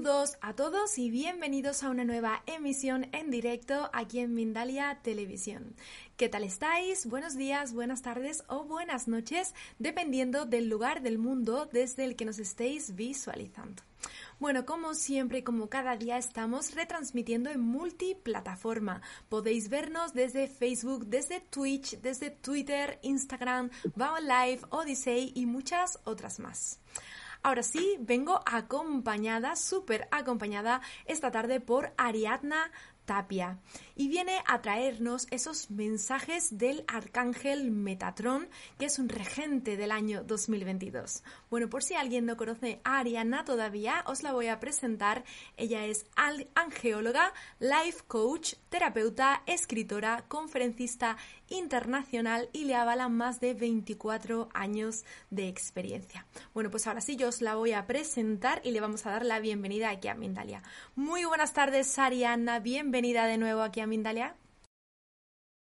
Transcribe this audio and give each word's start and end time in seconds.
Saludos 0.00 0.38
a 0.40 0.54
todos 0.54 0.96
y 0.96 1.10
bienvenidos 1.10 1.82
a 1.82 1.90
una 1.90 2.04
nueva 2.06 2.42
emisión 2.46 3.08
en 3.12 3.30
directo 3.30 3.90
aquí 3.92 4.20
en 4.20 4.32
Mindalia 4.32 4.98
Televisión. 5.02 5.74
¿Qué 6.16 6.30
tal 6.30 6.42
estáis? 6.42 7.04
Buenos 7.04 7.36
días, 7.36 7.74
buenas 7.74 8.00
tardes 8.00 8.42
o 8.48 8.64
buenas 8.64 9.08
noches, 9.08 9.54
dependiendo 9.78 10.46
del 10.46 10.70
lugar 10.70 11.02
del 11.02 11.18
mundo 11.18 11.68
desde 11.70 12.06
el 12.06 12.16
que 12.16 12.24
nos 12.24 12.38
estéis 12.38 12.96
visualizando. 12.96 13.82
Bueno, 14.38 14.64
como 14.64 14.94
siempre, 14.94 15.44
como 15.44 15.68
cada 15.68 15.98
día 15.98 16.16
estamos 16.16 16.74
retransmitiendo 16.74 17.50
en 17.50 17.60
multiplataforma. 17.60 19.02
Podéis 19.28 19.68
vernos 19.68 20.14
desde 20.14 20.48
Facebook, 20.48 21.08
desde 21.08 21.40
Twitch, 21.40 22.00
desde 22.00 22.30
Twitter, 22.30 22.98
Instagram, 23.02 23.68
Bao 23.96 24.18
Live, 24.18 24.60
Odyssey 24.70 25.32
y 25.34 25.44
muchas 25.44 25.98
otras 26.04 26.40
más. 26.40 26.78
Ahora 27.42 27.62
sí, 27.62 27.96
vengo 28.00 28.42
acompañada, 28.44 29.56
súper 29.56 30.08
acompañada 30.10 30.82
esta 31.06 31.30
tarde 31.30 31.60
por 31.60 31.94
Ariadna 31.96 32.70
Y 33.96 34.08
viene 34.08 34.40
a 34.46 34.62
traernos 34.62 35.26
esos 35.32 35.68
mensajes 35.70 36.56
del 36.56 36.84
arcángel 36.86 37.72
Metatron, 37.72 38.48
que 38.78 38.86
es 38.86 39.00
un 39.00 39.08
regente 39.08 39.76
del 39.76 39.90
año 39.90 40.22
2022. 40.22 41.24
Bueno, 41.50 41.68
por 41.68 41.82
si 41.82 41.94
alguien 41.94 42.24
no 42.24 42.36
conoce 42.36 42.80
a 42.84 43.00
Ariana 43.00 43.44
todavía, 43.44 44.04
os 44.06 44.22
la 44.22 44.32
voy 44.32 44.46
a 44.46 44.60
presentar. 44.60 45.24
Ella 45.56 45.86
es 45.86 46.06
angeóloga, 46.54 47.34
life 47.58 48.02
coach, 48.06 48.54
terapeuta, 48.68 49.42
escritora, 49.46 50.24
conferencista 50.28 51.16
internacional 51.48 52.48
y 52.52 52.66
le 52.66 52.76
avalan 52.76 53.16
más 53.16 53.40
de 53.40 53.54
24 53.54 54.50
años 54.54 55.04
de 55.30 55.48
experiencia. 55.48 56.26
Bueno, 56.54 56.70
pues 56.70 56.86
ahora 56.86 57.00
sí, 57.00 57.16
yo 57.16 57.26
os 57.26 57.42
la 57.42 57.56
voy 57.56 57.72
a 57.72 57.88
presentar 57.88 58.60
y 58.62 58.70
le 58.70 58.80
vamos 58.80 59.04
a 59.04 59.10
dar 59.10 59.26
la 59.26 59.40
bienvenida 59.40 59.90
aquí 59.90 60.06
a 60.06 60.14
Mindalia. 60.14 60.62
Muy 60.94 61.24
buenas 61.24 61.52
tardes, 61.52 61.98
Ariana. 61.98 62.60
Bienvenida 62.60 62.99
de 63.00 63.38
nuevo 63.38 63.62
aquí 63.62 63.80
a 63.80 63.86
Mindalia. 63.86 64.36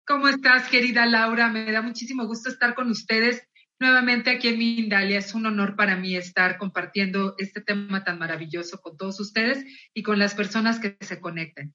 ¿Cómo 0.06 0.28
estás, 0.28 0.70
querida 0.70 1.04
Laura? 1.04 1.48
Me 1.48 1.70
da 1.70 1.82
muchísimo 1.82 2.26
gusto 2.26 2.48
estar 2.48 2.74
con 2.74 2.90
ustedes 2.90 3.46
nuevamente 3.78 4.30
aquí 4.30 4.48
en 4.48 4.58
Mindalia. 4.58 5.18
Es 5.18 5.34
un 5.34 5.44
honor 5.44 5.76
para 5.76 5.96
mí 5.96 6.16
estar 6.16 6.56
compartiendo 6.56 7.34
este 7.36 7.60
tema 7.60 8.04
tan 8.04 8.18
maravilloso 8.18 8.80
con 8.80 8.96
todos 8.96 9.20
ustedes 9.20 9.66
y 9.92 10.02
con 10.02 10.18
las 10.18 10.34
personas 10.34 10.80
que 10.80 10.96
se 11.00 11.20
conecten. 11.20 11.74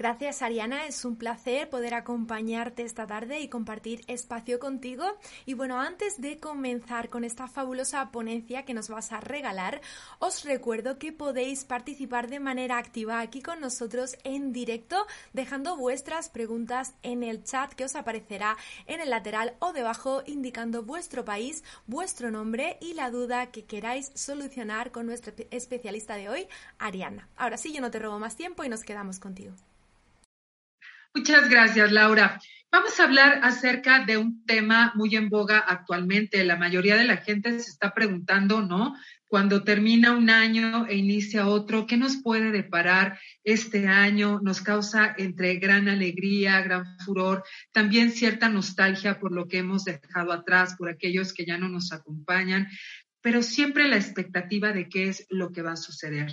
Gracias 0.00 0.40
Ariana, 0.40 0.86
es 0.86 1.04
un 1.04 1.16
placer 1.16 1.68
poder 1.68 1.92
acompañarte 1.92 2.84
esta 2.84 3.06
tarde 3.06 3.40
y 3.40 3.50
compartir 3.50 4.00
espacio 4.06 4.58
contigo. 4.58 5.04
Y 5.44 5.52
bueno, 5.52 5.78
antes 5.78 6.22
de 6.22 6.40
comenzar 6.40 7.10
con 7.10 7.22
esta 7.22 7.48
fabulosa 7.48 8.10
ponencia 8.10 8.64
que 8.64 8.72
nos 8.72 8.88
vas 8.88 9.12
a 9.12 9.20
regalar, 9.20 9.82
os 10.18 10.42
recuerdo 10.44 10.98
que 10.98 11.12
podéis 11.12 11.66
participar 11.66 12.30
de 12.30 12.40
manera 12.40 12.78
activa 12.78 13.20
aquí 13.20 13.42
con 13.42 13.60
nosotros 13.60 14.16
en 14.24 14.54
directo, 14.54 15.06
dejando 15.34 15.76
vuestras 15.76 16.30
preguntas 16.30 16.94
en 17.02 17.22
el 17.22 17.44
chat 17.44 17.74
que 17.74 17.84
os 17.84 17.94
aparecerá 17.94 18.56
en 18.86 19.02
el 19.02 19.10
lateral 19.10 19.54
o 19.58 19.74
debajo, 19.74 20.22
indicando 20.24 20.82
vuestro 20.82 21.26
país, 21.26 21.62
vuestro 21.86 22.30
nombre 22.30 22.78
y 22.80 22.94
la 22.94 23.10
duda 23.10 23.50
que 23.50 23.66
queráis 23.66 24.12
solucionar 24.14 24.92
con 24.92 25.04
nuestra 25.04 25.34
especialista 25.50 26.16
de 26.16 26.30
hoy, 26.30 26.48
Ariana. 26.78 27.28
Ahora 27.36 27.58
sí, 27.58 27.74
yo 27.74 27.82
no 27.82 27.90
te 27.90 27.98
robo 27.98 28.18
más 28.18 28.36
tiempo 28.36 28.64
y 28.64 28.70
nos 28.70 28.82
quedamos 28.82 29.18
contigo. 29.18 29.52
Muchas 31.14 31.50
gracias, 31.50 31.90
Laura. 31.90 32.40
Vamos 32.70 33.00
a 33.00 33.04
hablar 33.04 33.40
acerca 33.42 34.04
de 34.04 34.16
un 34.16 34.44
tema 34.44 34.92
muy 34.94 35.16
en 35.16 35.28
boga 35.28 35.58
actualmente. 35.58 36.44
La 36.44 36.56
mayoría 36.56 36.94
de 36.94 37.02
la 37.02 37.16
gente 37.16 37.50
se 37.58 37.68
está 37.70 37.92
preguntando, 37.92 38.62
¿no? 38.62 38.94
Cuando 39.26 39.64
termina 39.64 40.12
un 40.12 40.30
año 40.30 40.86
e 40.86 40.94
inicia 40.96 41.48
otro, 41.48 41.88
¿qué 41.88 41.96
nos 41.96 42.22
puede 42.22 42.52
deparar 42.52 43.18
este 43.42 43.88
año? 43.88 44.38
Nos 44.40 44.60
causa 44.60 45.12
entre 45.18 45.56
gran 45.56 45.88
alegría, 45.88 46.60
gran 46.62 46.96
furor, 47.00 47.42
también 47.72 48.12
cierta 48.12 48.48
nostalgia 48.48 49.18
por 49.18 49.32
lo 49.32 49.48
que 49.48 49.58
hemos 49.58 49.84
dejado 49.84 50.30
atrás, 50.30 50.76
por 50.76 50.88
aquellos 50.88 51.32
que 51.32 51.44
ya 51.44 51.58
no 51.58 51.68
nos 51.68 51.92
acompañan, 51.92 52.68
pero 53.20 53.42
siempre 53.42 53.88
la 53.88 53.96
expectativa 53.96 54.72
de 54.72 54.88
qué 54.88 55.08
es 55.08 55.26
lo 55.28 55.50
que 55.50 55.62
va 55.62 55.72
a 55.72 55.76
suceder. 55.76 56.30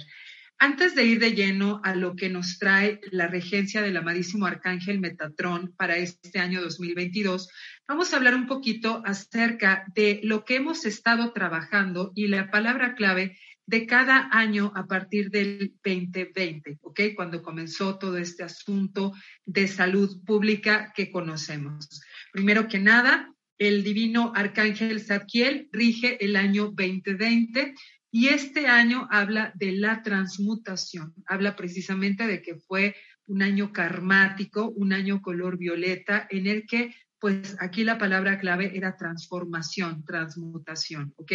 Antes 0.60 0.96
de 0.96 1.06
ir 1.06 1.20
de 1.20 1.34
lleno 1.34 1.82
a 1.84 1.94
lo 1.94 2.16
que 2.16 2.30
nos 2.30 2.58
trae 2.58 3.00
la 3.12 3.28
regencia 3.28 3.84
del 3.84 3.96
amadísimo 3.96 4.48
arcángel 4.48 5.00
Metatrón 5.00 5.76
para 5.78 5.98
este 5.98 6.40
año 6.40 6.62
2022, 6.62 7.48
vamos 7.88 8.12
a 8.12 8.18
hablar 8.18 8.34
un 8.34 8.48
poquito 8.48 9.04
acerca 9.06 9.86
de 9.94 10.20
lo 10.24 10.46
que 10.46 10.56
hemos 10.56 10.86
estado 10.86 11.32
trabajando 11.32 12.12
y 12.16 12.28
la 12.28 12.50
palabra 12.50 12.96
clave 12.96 13.38
de 13.68 13.86
cada 13.86 14.30
año 14.32 14.72
a 14.76 14.88
partir 14.88 15.30
del 15.30 15.76
2020, 15.84 16.80
¿ok? 16.82 17.02
Cuando 17.16 17.44
comenzó 17.44 18.00
todo 18.00 18.18
este 18.18 18.44
asunto 18.44 19.14
de 19.46 19.68
salud 19.68 20.24
pública 20.26 20.92
que 20.96 21.12
conocemos. 21.12 22.02
Primero 22.32 22.68
que 22.68 22.80
nada, 22.80 23.32
el 23.60 23.84
divino 23.84 24.32
arcángel 24.36 25.02
Zadkiel 25.02 25.70
rige 25.72 26.24
el 26.24 26.36
año 26.36 26.72
2020 26.76 27.76
y 28.18 28.30
este 28.30 28.66
año 28.66 29.08
habla 29.12 29.54
de 29.54 29.74
la 29.74 30.02
transmutación, 30.02 31.14
habla 31.28 31.56
precisamente 31.56 32.26
de 32.26 32.42
que 32.42 32.56
fue 32.56 32.96
un 33.28 33.44
año 33.44 33.72
karmático, 33.72 34.70
un 34.70 34.92
año 34.92 35.22
color 35.22 35.60
violeta, 35.60 36.26
en 36.32 36.48
el 36.48 36.66
que, 36.66 36.96
pues 37.20 37.56
aquí 37.60 37.84
la 37.84 38.00
palabra 38.00 38.40
clave 38.40 38.76
era 38.76 38.98
transformación, 38.98 40.04
transmutación, 40.04 41.14
¿ok? 41.18 41.32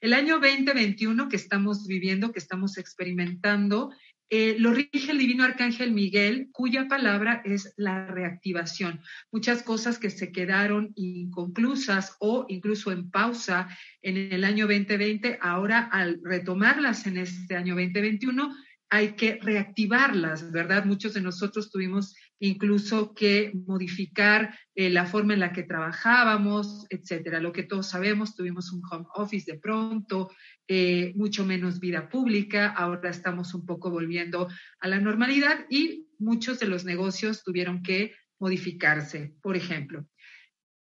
El 0.00 0.14
año 0.14 0.38
2021 0.38 1.28
que 1.28 1.36
estamos 1.36 1.86
viviendo, 1.86 2.32
que 2.32 2.38
estamos 2.38 2.78
experimentando, 2.78 3.92
eh, 4.34 4.56
lo 4.58 4.72
rige 4.72 5.10
el 5.10 5.18
divino 5.18 5.44
arcángel 5.44 5.92
Miguel, 5.92 6.48
cuya 6.52 6.88
palabra 6.88 7.42
es 7.44 7.74
la 7.76 8.06
reactivación. 8.06 9.02
Muchas 9.30 9.62
cosas 9.62 9.98
que 9.98 10.08
se 10.08 10.32
quedaron 10.32 10.94
inconclusas 10.96 12.16
o 12.18 12.46
incluso 12.48 12.92
en 12.92 13.10
pausa 13.10 13.68
en 14.00 14.16
el 14.16 14.44
año 14.44 14.66
2020, 14.66 15.38
ahora 15.42 15.80
al 15.80 16.18
retomarlas 16.24 17.06
en 17.06 17.18
este 17.18 17.56
año 17.56 17.74
2021, 17.74 18.56
hay 18.88 19.16
que 19.16 19.38
reactivarlas, 19.42 20.50
¿verdad? 20.50 20.86
Muchos 20.86 21.12
de 21.12 21.20
nosotros 21.20 21.70
tuvimos 21.70 22.14
incluso 22.40 23.14
que 23.14 23.52
modificar 23.66 24.58
eh, 24.74 24.90
la 24.90 25.06
forma 25.06 25.34
en 25.34 25.40
la 25.40 25.52
que 25.52 25.62
trabajábamos, 25.62 26.86
etcétera. 26.90 27.38
Lo 27.38 27.52
que 27.52 27.62
todos 27.62 27.88
sabemos, 27.88 28.34
tuvimos 28.34 28.72
un 28.72 28.82
home 28.90 29.06
office 29.14 29.52
de 29.52 29.58
pronto, 29.58 30.30
eh, 30.68 31.12
mucho 31.16 31.44
menos 31.44 31.80
vida 31.80 32.08
pública, 32.08 32.68
ahora 32.68 33.10
estamos 33.10 33.54
un 33.54 33.66
poco 33.66 33.90
volviendo 33.90 34.48
a 34.80 34.88
la 34.88 35.00
normalidad 35.00 35.66
y 35.68 36.08
muchos 36.18 36.58
de 36.60 36.66
los 36.66 36.84
negocios 36.84 37.42
tuvieron 37.42 37.82
que 37.82 38.14
modificarse, 38.38 39.34
por 39.42 39.56
ejemplo. 39.56 40.06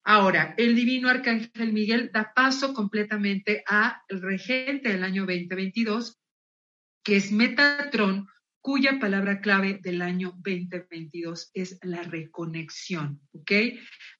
Ahora, 0.04 0.54
el 0.56 0.74
divino 0.74 1.08
arcángel 1.08 1.72
Miguel 1.72 2.10
da 2.12 2.32
paso 2.34 2.72
completamente 2.72 3.62
al 3.66 4.00
regente 4.08 4.88
del 4.88 5.04
año 5.04 5.26
2022, 5.26 6.18
que 7.04 7.16
es 7.16 7.30
Metatron, 7.30 8.26
cuya 8.60 8.98
palabra 8.98 9.40
clave 9.40 9.80
del 9.82 10.02
año 10.02 10.32
2022 10.38 11.50
es 11.54 11.78
la 11.82 12.02
reconexión, 12.02 13.20
¿ok? 13.32 13.52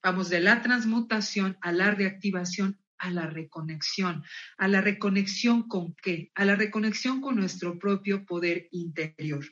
Vamos 0.03 0.31
de 0.31 0.41
la 0.41 0.63
transmutación 0.63 1.57
a 1.61 1.73
la 1.73 1.91
reactivación 1.91 2.79
a 2.99 3.11
la 3.11 3.27
reconexión. 3.27 4.25
¿A 4.57 4.69
la 4.69 4.81
reconexión 4.81 5.69
con 5.69 5.95
qué? 6.03 6.31
A 6.35 6.45
la 6.45 6.57
reconexión 6.57 7.21
con 7.21 7.37
nuestro 7.37 7.79
propio 7.79 8.25
poder 8.25 8.69
interior. 8.71 9.45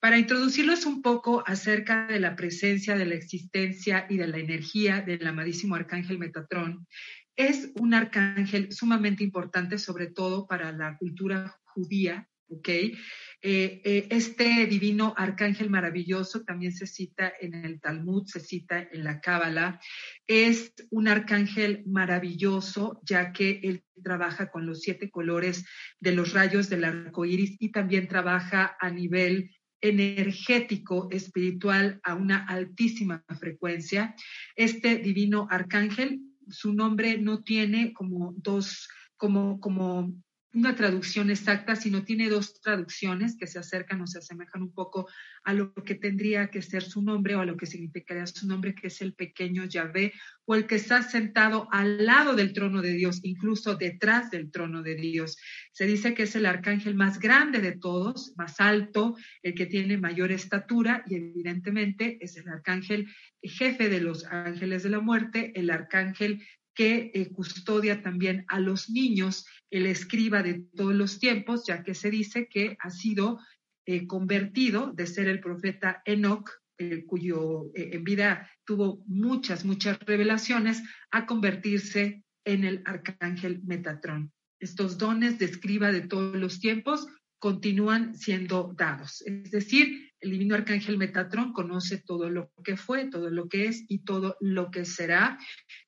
Para 0.00 0.18
introducirlos 0.18 0.86
un 0.86 1.02
poco 1.02 1.42
acerca 1.46 2.06
de 2.06 2.20
la 2.20 2.36
presencia, 2.36 2.96
de 2.96 3.06
la 3.06 3.14
existencia 3.14 4.06
y 4.08 4.18
de 4.18 4.28
la 4.28 4.38
energía 4.38 5.00
del 5.00 5.26
amadísimo 5.26 5.74
arcángel 5.74 6.18
Metatrón, 6.18 6.86
es 7.34 7.72
un 7.74 7.92
arcángel 7.94 8.72
sumamente 8.72 9.24
importante, 9.24 9.78
sobre 9.78 10.06
todo 10.06 10.46
para 10.46 10.72
la 10.72 10.96
cultura 10.96 11.58
judía, 11.64 12.28
¿ok? 12.48 12.68
Eh, 12.68 13.82
eh, 13.84 14.08
este 14.10 14.66
divino 14.66 15.14
arcángel 15.16 15.70
maravilloso 15.70 16.42
también 16.42 16.72
se 16.72 16.86
cita 16.86 17.32
en 17.40 17.54
el 17.64 17.80
Talmud, 17.80 18.24
se 18.26 18.40
cita 18.40 18.88
en 18.90 19.04
la 19.04 19.20
Cábala. 19.20 19.78
Es 20.26 20.72
un 20.90 21.06
arcángel 21.06 21.84
maravilloso, 21.86 23.00
ya 23.04 23.32
que 23.32 23.60
él 23.62 23.84
trabaja 24.02 24.50
con 24.50 24.66
los 24.66 24.80
siete 24.80 25.10
colores 25.10 25.64
de 26.00 26.12
los 26.12 26.32
rayos 26.32 26.68
del 26.68 26.84
arco 26.84 27.24
iris 27.24 27.56
y 27.60 27.70
también 27.70 28.08
trabaja 28.08 28.76
a 28.80 28.90
nivel 28.90 29.50
energético, 29.80 31.08
espiritual, 31.10 32.00
a 32.02 32.14
una 32.14 32.46
altísima 32.46 33.24
frecuencia. 33.38 34.14
Este 34.56 34.96
divino 34.96 35.46
arcángel, 35.50 36.20
su 36.48 36.72
nombre 36.72 37.18
no 37.18 37.42
tiene 37.42 37.92
como 37.92 38.34
dos, 38.36 38.88
como, 39.16 39.60
como 39.60 40.14
una 40.52 40.74
traducción 40.74 41.30
exacta, 41.30 41.76
sino 41.76 42.04
tiene 42.04 42.28
dos 42.28 42.60
traducciones 42.60 43.36
que 43.36 43.46
se 43.46 43.58
acercan 43.58 44.00
o 44.00 44.06
se 44.06 44.18
asemejan 44.18 44.62
un 44.62 44.72
poco 44.72 45.06
a 45.44 45.52
lo 45.52 45.74
que 45.74 45.94
tendría 45.94 46.48
que 46.48 46.62
ser 46.62 46.82
su 46.82 47.02
nombre 47.02 47.34
o 47.34 47.40
a 47.40 47.44
lo 47.44 47.56
que 47.56 47.66
significaría 47.66 48.26
su 48.26 48.46
nombre, 48.46 48.74
que 48.74 48.86
es 48.86 49.02
el 49.02 49.12
pequeño 49.12 49.64
Yahvé 49.66 50.14
o 50.46 50.54
el 50.54 50.66
que 50.66 50.76
está 50.76 51.02
sentado 51.02 51.68
al 51.72 52.06
lado 52.06 52.34
del 52.34 52.52
trono 52.52 52.80
de 52.80 52.92
Dios, 52.92 53.20
incluso 53.22 53.76
detrás 53.76 54.30
del 54.30 54.50
trono 54.50 54.82
de 54.82 54.94
Dios. 54.94 55.36
Se 55.72 55.86
dice 55.86 56.14
que 56.14 56.22
es 56.22 56.34
el 56.36 56.46
arcángel 56.46 56.94
más 56.94 57.18
grande 57.18 57.60
de 57.60 57.72
todos, 57.72 58.32
más 58.36 58.60
alto, 58.60 59.16
el 59.42 59.54
que 59.54 59.66
tiene 59.66 59.98
mayor 59.98 60.32
estatura 60.32 61.04
y 61.06 61.16
evidentemente 61.16 62.18
es 62.20 62.36
el 62.36 62.48
arcángel 62.48 63.08
jefe 63.42 63.88
de 63.88 64.00
los 64.00 64.24
ángeles 64.24 64.82
de 64.82 64.90
la 64.90 65.00
muerte, 65.00 65.52
el 65.54 65.70
arcángel 65.70 66.42
que 66.76 67.10
eh, 67.14 67.32
custodia 67.32 68.02
también 68.02 68.44
a 68.48 68.60
los 68.60 68.90
niños, 68.90 69.46
el 69.70 69.86
escriba 69.86 70.42
de 70.42 70.66
todos 70.76 70.94
los 70.94 71.18
tiempos, 71.18 71.64
ya 71.66 71.82
que 71.82 71.94
se 71.94 72.10
dice 72.10 72.48
que 72.48 72.76
ha 72.78 72.90
sido 72.90 73.40
eh, 73.86 74.06
convertido 74.06 74.92
de 74.92 75.06
ser 75.06 75.26
el 75.26 75.40
profeta 75.40 76.02
Enoch, 76.04 76.48
eh, 76.78 77.06
cuyo 77.06 77.70
en 77.74 78.04
vida 78.04 78.50
tuvo 78.66 79.02
muchas, 79.06 79.64
muchas 79.64 79.98
revelaciones, 80.00 80.82
a 81.10 81.24
convertirse 81.24 82.22
en 82.44 82.64
el 82.64 82.82
arcángel 82.84 83.62
Metatrón. 83.64 84.32
Estos 84.60 84.98
dones 84.98 85.38
de 85.38 85.46
escriba 85.46 85.90
de 85.90 86.02
todos 86.02 86.36
los 86.36 86.60
tiempos 86.60 87.06
continúan 87.38 88.14
siendo 88.16 88.74
dados. 88.76 89.22
Es 89.26 89.50
decir, 89.50 90.12
el 90.20 90.30
divino 90.30 90.54
arcángel 90.54 90.98
Metatrón 90.98 91.52
conoce 91.52 91.98
todo 91.98 92.30
lo 92.30 92.50
que 92.64 92.76
fue, 92.76 93.08
todo 93.08 93.30
lo 93.30 93.48
que 93.48 93.66
es 93.66 93.84
y 93.88 94.00
todo 94.00 94.36
lo 94.40 94.70
que 94.70 94.84
será 94.84 95.38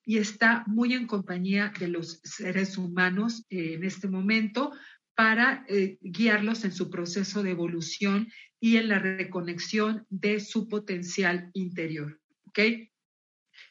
y 0.05 0.17
está 0.17 0.63
muy 0.67 0.93
en 0.93 1.07
compañía 1.07 1.73
de 1.79 1.87
los 1.87 2.21
seres 2.23 2.77
humanos 2.77 3.45
eh, 3.49 3.73
en 3.73 3.83
este 3.83 4.07
momento 4.07 4.71
para 5.15 5.65
eh, 5.67 5.97
guiarlos 6.01 6.63
en 6.63 6.71
su 6.71 6.89
proceso 6.89 7.43
de 7.43 7.51
evolución 7.51 8.31
y 8.59 8.77
en 8.77 8.87
la 8.87 8.99
reconexión 8.99 10.05
de 10.09 10.39
su 10.39 10.69
potencial 10.69 11.49
interior. 11.53 12.21
¿okay? 12.45 12.91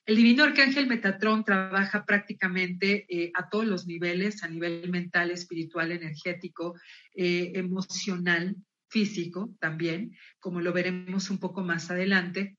El 0.09 0.17
divino 0.17 0.43
arcángel 0.43 0.87
Metatrón 0.87 1.45
trabaja 1.45 2.07
prácticamente 2.07 3.05
eh, 3.11 3.31
a 3.35 3.51
todos 3.51 3.67
los 3.67 3.87
niveles, 3.87 4.43
a 4.43 4.49
nivel 4.49 4.89
mental, 4.91 5.31
espiritual, 5.31 5.93
energético, 5.93 6.75
emocional, 7.15 8.57
físico 8.89 9.55
también, 9.61 10.17
como 10.41 10.61
lo 10.61 10.73
veremos 10.73 11.29
un 11.29 11.39
poco 11.39 11.63
más 11.63 11.91
adelante, 11.91 12.57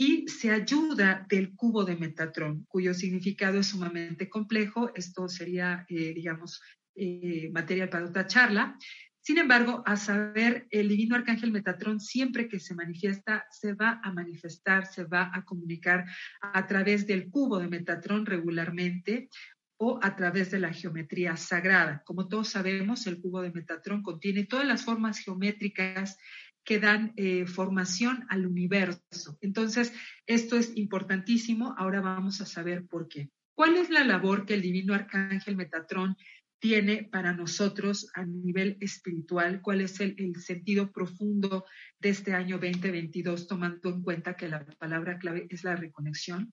y 0.00 0.28
se 0.28 0.50
ayuda 0.50 1.26
del 1.28 1.54
cubo 1.54 1.84
de 1.84 1.96
Metatrón, 1.96 2.64
cuyo 2.68 2.94
significado 2.94 3.58
es 3.58 3.66
sumamente 3.66 4.28
complejo. 4.28 4.92
Esto 4.94 5.28
sería, 5.28 5.84
eh, 5.88 6.12
digamos, 6.14 6.62
eh, 6.94 7.50
material 7.52 7.88
para 7.88 8.06
otra 8.06 8.26
charla. 8.26 8.78
Sin 9.28 9.36
embargo, 9.36 9.82
a 9.84 9.96
saber, 9.96 10.66
el 10.70 10.88
divino 10.88 11.14
arcángel 11.14 11.52
Metatrón 11.52 12.00
siempre 12.00 12.48
que 12.48 12.58
se 12.58 12.74
manifiesta, 12.74 13.46
se 13.50 13.74
va 13.74 14.00
a 14.02 14.10
manifestar, 14.10 14.86
se 14.86 15.04
va 15.04 15.30
a 15.34 15.44
comunicar 15.44 16.06
a 16.40 16.66
través 16.66 17.06
del 17.06 17.28
cubo 17.28 17.58
de 17.58 17.68
Metatrón 17.68 18.24
regularmente 18.24 19.28
o 19.76 20.00
a 20.02 20.16
través 20.16 20.50
de 20.50 20.60
la 20.60 20.72
geometría 20.72 21.36
sagrada. 21.36 22.02
Como 22.06 22.26
todos 22.26 22.48
sabemos, 22.48 23.06
el 23.06 23.20
cubo 23.20 23.42
de 23.42 23.50
Metatrón 23.50 24.02
contiene 24.02 24.46
todas 24.46 24.66
las 24.66 24.86
formas 24.86 25.18
geométricas 25.18 26.16
que 26.64 26.80
dan 26.80 27.12
eh, 27.16 27.44
formación 27.44 28.24
al 28.30 28.46
universo. 28.46 29.36
Entonces, 29.42 29.92
esto 30.24 30.56
es 30.56 30.74
importantísimo. 30.74 31.74
Ahora 31.76 32.00
vamos 32.00 32.40
a 32.40 32.46
saber 32.46 32.86
por 32.86 33.08
qué. 33.08 33.28
¿Cuál 33.58 33.76
es 33.76 33.90
la 33.90 34.04
labor 34.04 34.46
que 34.46 34.54
el 34.54 34.62
divino 34.62 34.94
arcángel 34.94 35.56
Metatrón 35.56 36.16
tiene 36.58 37.04
para 37.04 37.32
nosotros 37.32 38.10
a 38.14 38.24
nivel 38.24 38.76
espiritual? 38.80 39.60
¿Cuál 39.62 39.80
es 39.80 40.00
el, 40.00 40.16
sentido 40.36 40.92
profundo 40.92 41.64
de 41.98 42.08
este 42.10 42.34
año 42.34 42.58
2022, 42.58 43.46
tomando 43.46 43.90
en 43.90 44.02
cuenta 44.02 44.36
que 44.36 44.48
la 44.48 44.64
palabra 44.78 45.18
clave 45.18 45.46
es 45.50 45.64
la 45.64 45.76
reconexión? 45.76 46.52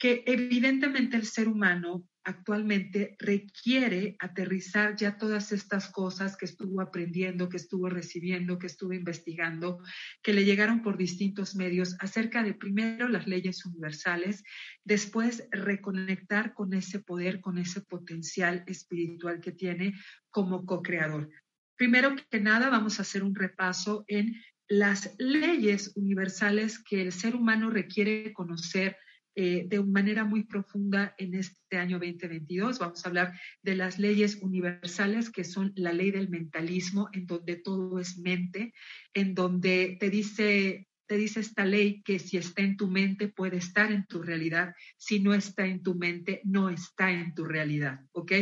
Que 0.00 0.24
evidentemente 0.26 1.18
el 1.18 1.26
ser 1.26 1.46
humano 1.46 2.08
actualmente 2.24 3.16
requiere 3.18 4.16
aterrizar 4.18 4.96
ya 4.96 5.18
todas 5.18 5.52
estas 5.52 5.90
cosas 5.90 6.38
que 6.38 6.46
estuvo 6.46 6.80
aprendiendo, 6.80 7.50
que 7.50 7.58
estuvo 7.58 7.90
recibiendo, 7.90 8.58
que 8.58 8.66
estuvo 8.66 8.94
investigando, 8.94 9.78
que 10.22 10.32
le 10.32 10.46
llegaron 10.46 10.82
por 10.82 10.96
distintos 10.96 11.54
medios 11.54 11.96
acerca 12.00 12.42
de 12.42 12.54
primero 12.54 13.08
las 13.08 13.26
leyes 13.26 13.64
universales, 13.66 14.42
después 14.84 15.46
reconectar 15.50 16.54
con 16.54 16.72
ese 16.72 17.00
poder, 17.00 17.42
con 17.42 17.58
ese 17.58 17.82
potencial 17.82 18.64
espiritual 18.66 19.40
que 19.40 19.52
tiene 19.52 19.92
como 20.30 20.64
co-creador. 20.64 21.28
Primero 21.76 22.14
que 22.30 22.40
nada, 22.40 22.70
vamos 22.70 22.98
a 22.98 23.02
hacer 23.02 23.22
un 23.22 23.34
repaso 23.34 24.04
en 24.08 24.34
las 24.66 25.14
leyes 25.18 25.92
universales 25.94 26.82
que 26.82 27.02
el 27.02 27.12
ser 27.12 27.36
humano 27.36 27.68
requiere 27.68 28.32
conocer 28.32 28.96
eh, 29.42 29.64
de 29.66 29.82
manera 29.82 30.24
muy 30.24 30.44
profunda 30.44 31.14
en 31.16 31.34
este 31.34 31.78
año 31.78 31.98
2022. 31.98 32.78
Vamos 32.78 33.02
a 33.02 33.08
hablar 33.08 33.40
de 33.62 33.74
las 33.74 33.98
leyes 33.98 34.36
universales, 34.42 35.30
que 35.30 35.44
son 35.44 35.72
la 35.76 35.94
ley 35.94 36.10
del 36.10 36.28
mentalismo, 36.28 37.08
en 37.14 37.24
donde 37.24 37.56
todo 37.56 37.98
es 37.98 38.18
mente, 38.18 38.74
en 39.14 39.34
donde 39.34 39.96
te 39.98 40.10
dice, 40.10 40.88
te 41.06 41.16
dice 41.16 41.40
esta 41.40 41.64
ley 41.64 42.02
que 42.02 42.18
si 42.18 42.36
está 42.36 42.60
en 42.60 42.76
tu 42.76 42.88
mente 42.88 43.28
puede 43.28 43.56
estar 43.56 43.90
en 43.92 44.04
tu 44.04 44.20
realidad, 44.20 44.74
si 44.98 45.20
no 45.20 45.32
está 45.32 45.64
en 45.64 45.82
tu 45.82 45.94
mente 45.94 46.42
no 46.44 46.68
está 46.68 47.10
en 47.10 47.32
tu 47.32 47.46
realidad, 47.46 48.00
¿ok? 48.12 48.32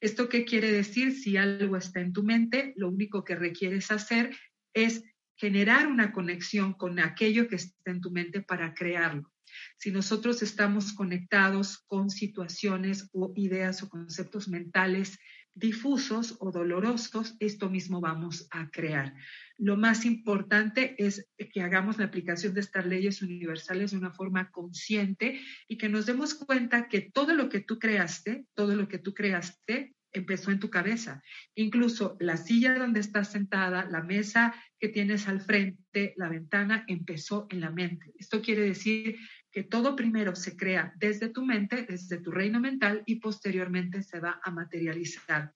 ¿Esto 0.00 0.28
qué 0.28 0.44
quiere 0.44 0.72
decir? 0.72 1.12
Si 1.12 1.36
algo 1.36 1.76
está 1.76 2.00
en 2.00 2.12
tu 2.12 2.24
mente, 2.24 2.72
lo 2.74 2.88
único 2.88 3.22
que 3.22 3.36
requieres 3.36 3.92
hacer 3.92 4.36
es 4.74 5.04
generar 5.38 5.86
una 5.86 6.12
conexión 6.12 6.74
con 6.74 6.98
aquello 6.98 7.48
que 7.48 7.56
está 7.56 7.90
en 7.90 8.00
tu 8.00 8.10
mente 8.10 8.42
para 8.42 8.74
crearlo. 8.74 9.32
Si 9.78 9.90
nosotros 9.90 10.42
estamos 10.42 10.92
conectados 10.92 11.78
con 11.86 12.10
situaciones 12.10 13.08
o 13.12 13.32
ideas 13.36 13.82
o 13.82 13.88
conceptos 13.88 14.48
mentales 14.48 15.18
difusos 15.54 16.36
o 16.38 16.52
dolorosos, 16.52 17.34
esto 17.40 17.68
mismo 17.68 18.00
vamos 18.00 18.46
a 18.50 18.70
crear. 18.70 19.14
Lo 19.56 19.76
más 19.76 20.04
importante 20.04 20.94
es 20.98 21.28
que 21.52 21.62
hagamos 21.62 21.98
la 21.98 22.04
aplicación 22.04 22.54
de 22.54 22.60
estas 22.60 22.86
leyes 22.86 23.22
universales 23.22 23.90
de 23.90 23.98
una 23.98 24.12
forma 24.12 24.50
consciente 24.50 25.40
y 25.66 25.76
que 25.76 25.88
nos 25.88 26.06
demos 26.06 26.34
cuenta 26.34 26.88
que 26.88 27.00
todo 27.00 27.34
lo 27.34 27.48
que 27.48 27.60
tú 27.60 27.78
creaste, 27.78 28.46
todo 28.54 28.76
lo 28.76 28.86
que 28.86 28.98
tú 28.98 29.14
creaste, 29.14 29.96
empezó 30.12 30.50
en 30.50 30.60
tu 30.60 30.70
cabeza. 30.70 31.22
Incluso 31.54 32.16
la 32.20 32.36
silla 32.36 32.78
donde 32.78 33.00
estás 33.00 33.32
sentada, 33.32 33.84
la 33.90 34.02
mesa 34.02 34.54
que 34.78 34.88
tienes 34.88 35.28
al 35.28 35.40
frente, 35.40 36.14
la 36.16 36.28
ventana, 36.28 36.84
empezó 36.88 37.46
en 37.50 37.60
la 37.60 37.70
mente. 37.70 38.12
Esto 38.18 38.40
quiere 38.42 38.62
decir 38.62 39.16
que 39.50 39.62
todo 39.62 39.96
primero 39.96 40.34
se 40.34 40.56
crea 40.56 40.92
desde 40.96 41.28
tu 41.28 41.44
mente, 41.44 41.86
desde 41.88 42.18
tu 42.18 42.30
reino 42.30 42.60
mental 42.60 43.02
y 43.06 43.16
posteriormente 43.16 44.02
se 44.02 44.20
va 44.20 44.40
a 44.42 44.50
materializar. 44.50 45.52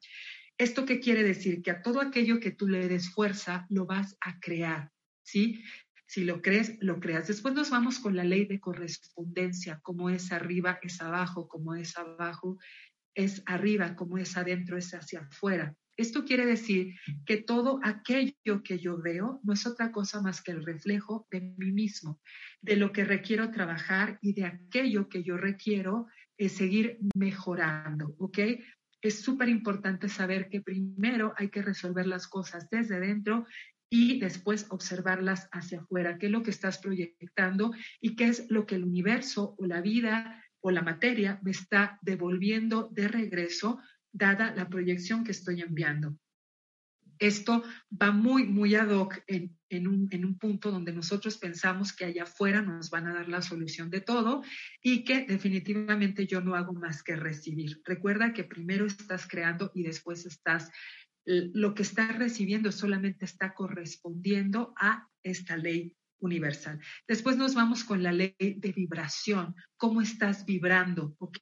¿Esto 0.58 0.84
qué 0.84 1.00
quiere 1.00 1.22
decir? 1.22 1.62
Que 1.62 1.70
a 1.70 1.82
todo 1.82 2.00
aquello 2.00 2.40
que 2.40 2.52
tú 2.52 2.68
le 2.68 2.88
des 2.88 3.10
fuerza, 3.10 3.66
lo 3.68 3.86
vas 3.86 4.16
a 4.20 4.38
crear, 4.38 4.90
¿sí? 5.22 5.62
Si 6.06 6.24
lo 6.24 6.42
crees, 6.42 6.76
lo 6.80 7.00
creas. 7.00 7.26
Después 7.26 7.54
nos 7.54 7.70
vamos 7.70 7.98
con 7.98 8.14
la 8.14 8.24
ley 8.24 8.44
de 8.44 8.60
correspondencia, 8.60 9.80
como 9.82 10.10
es 10.10 10.30
arriba, 10.30 10.78
es 10.82 11.00
abajo, 11.00 11.48
como 11.48 11.74
es 11.74 11.96
abajo, 11.96 12.58
es 13.14 13.42
arriba, 13.46 13.94
como 13.96 14.18
es 14.18 14.36
adentro, 14.36 14.76
es 14.76 14.92
hacia 14.94 15.20
afuera. 15.20 15.74
Esto 15.96 16.24
quiere 16.24 16.46
decir 16.46 16.94
que 17.26 17.36
todo 17.36 17.78
aquello 17.82 18.62
que 18.64 18.78
yo 18.78 19.00
veo 19.00 19.40
no 19.44 19.52
es 19.52 19.66
otra 19.66 19.92
cosa 19.92 20.22
más 20.22 20.42
que 20.42 20.52
el 20.52 20.64
reflejo 20.64 21.26
de 21.30 21.40
mí 21.40 21.70
mismo, 21.70 22.20
de 22.62 22.76
lo 22.76 22.92
que 22.92 23.04
requiero 23.04 23.50
trabajar 23.50 24.18
y 24.22 24.32
de 24.32 24.46
aquello 24.46 25.08
que 25.08 25.22
yo 25.22 25.36
requiero 25.36 26.06
es 26.38 26.52
seguir 26.52 26.98
mejorando, 27.14 28.14
¿ok? 28.18 28.38
Es 29.02 29.20
súper 29.20 29.48
importante 29.48 30.08
saber 30.08 30.48
que 30.48 30.62
primero 30.62 31.34
hay 31.36 31.50
que 31.50 31.60
resolver 31.60 32.06
las 32.06 32.26
cosas 32.26 32.70
desde 32.70 32.98
dentro 32.98 33.46
y 33.90 34.18
después 34.18 34.66
observarlas 34.70 35.50
hacia 35.52 35.80
afuera, 35.80 36.16
qué 36.16 36.26
es 36.26 36.32
lo 36.32 36.42
que 36.42 36.50
estás 36.50 36.78
proyectando 36.78 37.72
y 38.00 38.16
qué 38.16 38.28
es 38.28 38.46
lo 38.48 38.64
que 38.64 38.76
el 38.76 38.84
universo 38.84 39.54
o 39.58 39.66
la 39.66 39.82
vida 39.82 40.42
o 40.62 40.70
la 40.70 40.82
materia 40.82 41.38
me 41.42 41.50
está 41.50 41.98
devolviendo 42.02 42.88
de 42.92 43.08
regreso 43.08 43.80
dada 44.12 44.54
la 44.54 44.68
proyección 44.68 45.24
que 45.24 45.32
estoy 45.32 45.60
enviando. 45.60 46.16
Esto 47.18 47.62
va 47.90 48.10
muy, 48.10 48.44
muy 48.44 48.74
ad 48.74 48.90
hoc 48.90 49.22
en, 49.26 49.86
un, 49.86 50.08
un, 50.12 50.38
punto 50.38 50.70
donde 50.72 50.92
nosotros 50.92 51.38
pensamos 51.38 51.92
que 51.92 52.04
allá 52.04 52.24
afuera 52.24 52.62
nos 52.62 52.90
van 52.90 53.06
a 53.06 53.14
dar 53.14 53.28
la 53.28 53.42
solución 53.42 53.90
de 53.90 54.00
todo 54.00 54.42
y 54.82 55.04
que 55.04 55.24
definitivamente 55.26 56.26
yo 56.26 56.40
no 56.40 56.56
hago 56.56 56.72
más 56.72 57.02
que 57.02 57.14
recibir. 57.14 57.80
Recuerda 57.84 58.32
que 58.32 58.44
primero 58.44 58.86
estás 58.86 59.28
creando 59.28 59.70
y 59.74 59.84
después 59.84 60.26
estás, 60.26 60.70
lo 61.24 61.74
que 61.74 61.82
estás 61.82 62.16
recibiendo 62.18 62.72
solamente 62.72 63.24
está 63.24 63.54
correspondiendo 63.54 64.74
a 64.76 65.08
esta 65.22 65.56
ley 65.56 65.96
universal. 66.22 66.80
Después 67.06 67.36
nos 67.36 67.54
vamos 67.54 67.84
con 67.84 68.02
la 68.02 68.12
ley 68.12 68.34
de 68.38 68.72
vibración, 68.72 69.54
cómo 69.76 70.00
estás 70.00 70.44
vibrando, 70.46 71.14
¿ok? 71.18 71.38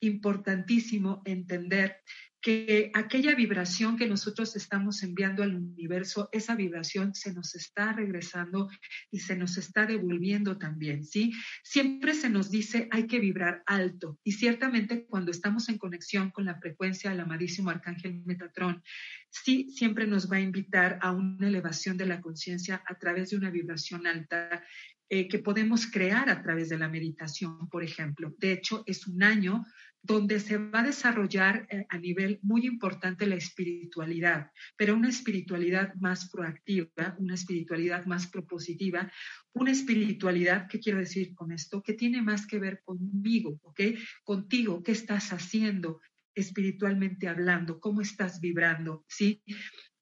Importantísimo 0.00 1.22
entender 1.24 2.02
que 2.44 2.90
aquella 2.92 3.34
vibración 3.34 3.96
que 3.96 4.06
nosotros 4.06 4.54
estamos 4.54 5.02
enviando 5.02 5.42
al 5.42 5.54
universo, 5.54 6.28
esa 6.30 6.54
vibración 6.54 7.14
se 7.14 7.32
nos 7.32 7.54
está 7.54 7.94
regresando 7.94 8.68
y 9.10 9.20
se 9.20 9.34
nos 9.34 9.56
está 9.56 9.86
devolviendo 9.86 10.58
también, 10.58 11.04
¿sí? 11.06 11.32
Siempre 11.62 12.12
se 12.12 12.28
nos 12.28 12.50
dice 12.50 12.86
hay 12.90 13.06
que 13.06 13.18
vibrar 13.18 13.62
alto 13.64 14.20
y 14.22 14.32
ciertamente 14.32 15.06
cuando 15.06 15.30
estamos 15.30 15.70
en 15.70 15.78
conexión 15.78 16.30
con 16.32 16.44
la 16.44 16.60
frecuencia 16.60 17.08
del 17.08 17.20
amadísimo 17.20 17.70
arcángel 17.70 18.22
Metatrón, 18.26 18.82
sí 19.30 19.70
siempre 19.70 20.06
nos 20.06 20.30
va 20.30 20.36
a 20.36 20.40
invitar 20.40 20.98
a 21.00 21.12
una 21.12 21.48
elevación 21.48 21.96
de 21.96 22.04
la 22.04 22.20
conciencia 22.20 22.82
a 22.86 22.98
través 22.98 23.30
de 23.30 23.38
una 23.38 23.48
vibración 23.48 24.06
alta 24.06 24.62
eh, 25.08 25.28
que 25.28 25.38
podemos 25.38 25.86
crear 25.86 26.28
a 26.28 26.42
través 26.42 26.68
de 26.68 26.76
la 26.76 26.90
meditación, 26.90 27.70
por 27.70 27.82
ejemplo. 27.82 28.34
De 28.36 28.52
hecho, 28.52 28.82
es 28.84 29.06
un 29.06 29.22
año 29.22 29.64
donde 30.04 30.38
se 30.38 30.58
va 30.58 30.80
a 30.80 30.84
desarrollar 30.84 31.66
eh, 31.70 31.86
a 31.88 31.98
nivel 31.98 32.38
muy 32.42 32.66
importante 32.66 33.26
la 33.26 33.36
espiritualidad, 33.36 34.50
pero 34.76 34.94
una 34.94 35.08
espiritualidad 35.08 35.94
más 35.94 36.28
proactiva, 36.30 37.16
una 37.18 37.34
espiritualidad 37.34 38.04
más 38.04 38.26
propositiva, 38.26 39.10
una 39.54 39.72
espiritualidad, 39.72 40.68
¿qué 40.68 40.78
quiero 40.78 40.98
decir 40.98 41.34
con 41.34 41.52
esto? 41.52 41.82
Que 41.82 41.94
tiene 41.94 42.20
más 42.20 42.46
que 42.46 42.58
ver 42.58 42.82
conmigo, 42.84 43.58
¿ok? 43.62 43.80
Contigo, 44.22 44.82
¿qué 44.82 44.92
estás 44.92 45.32
haciendo? 45.32 46.00
espiritualmente 46.36 47.28
hablando, 47.28 47.78
cómo 47.78 48.00
estás 48.00 48.40
vibrando, 48.40 49.04
¿sí? 49.06 49.40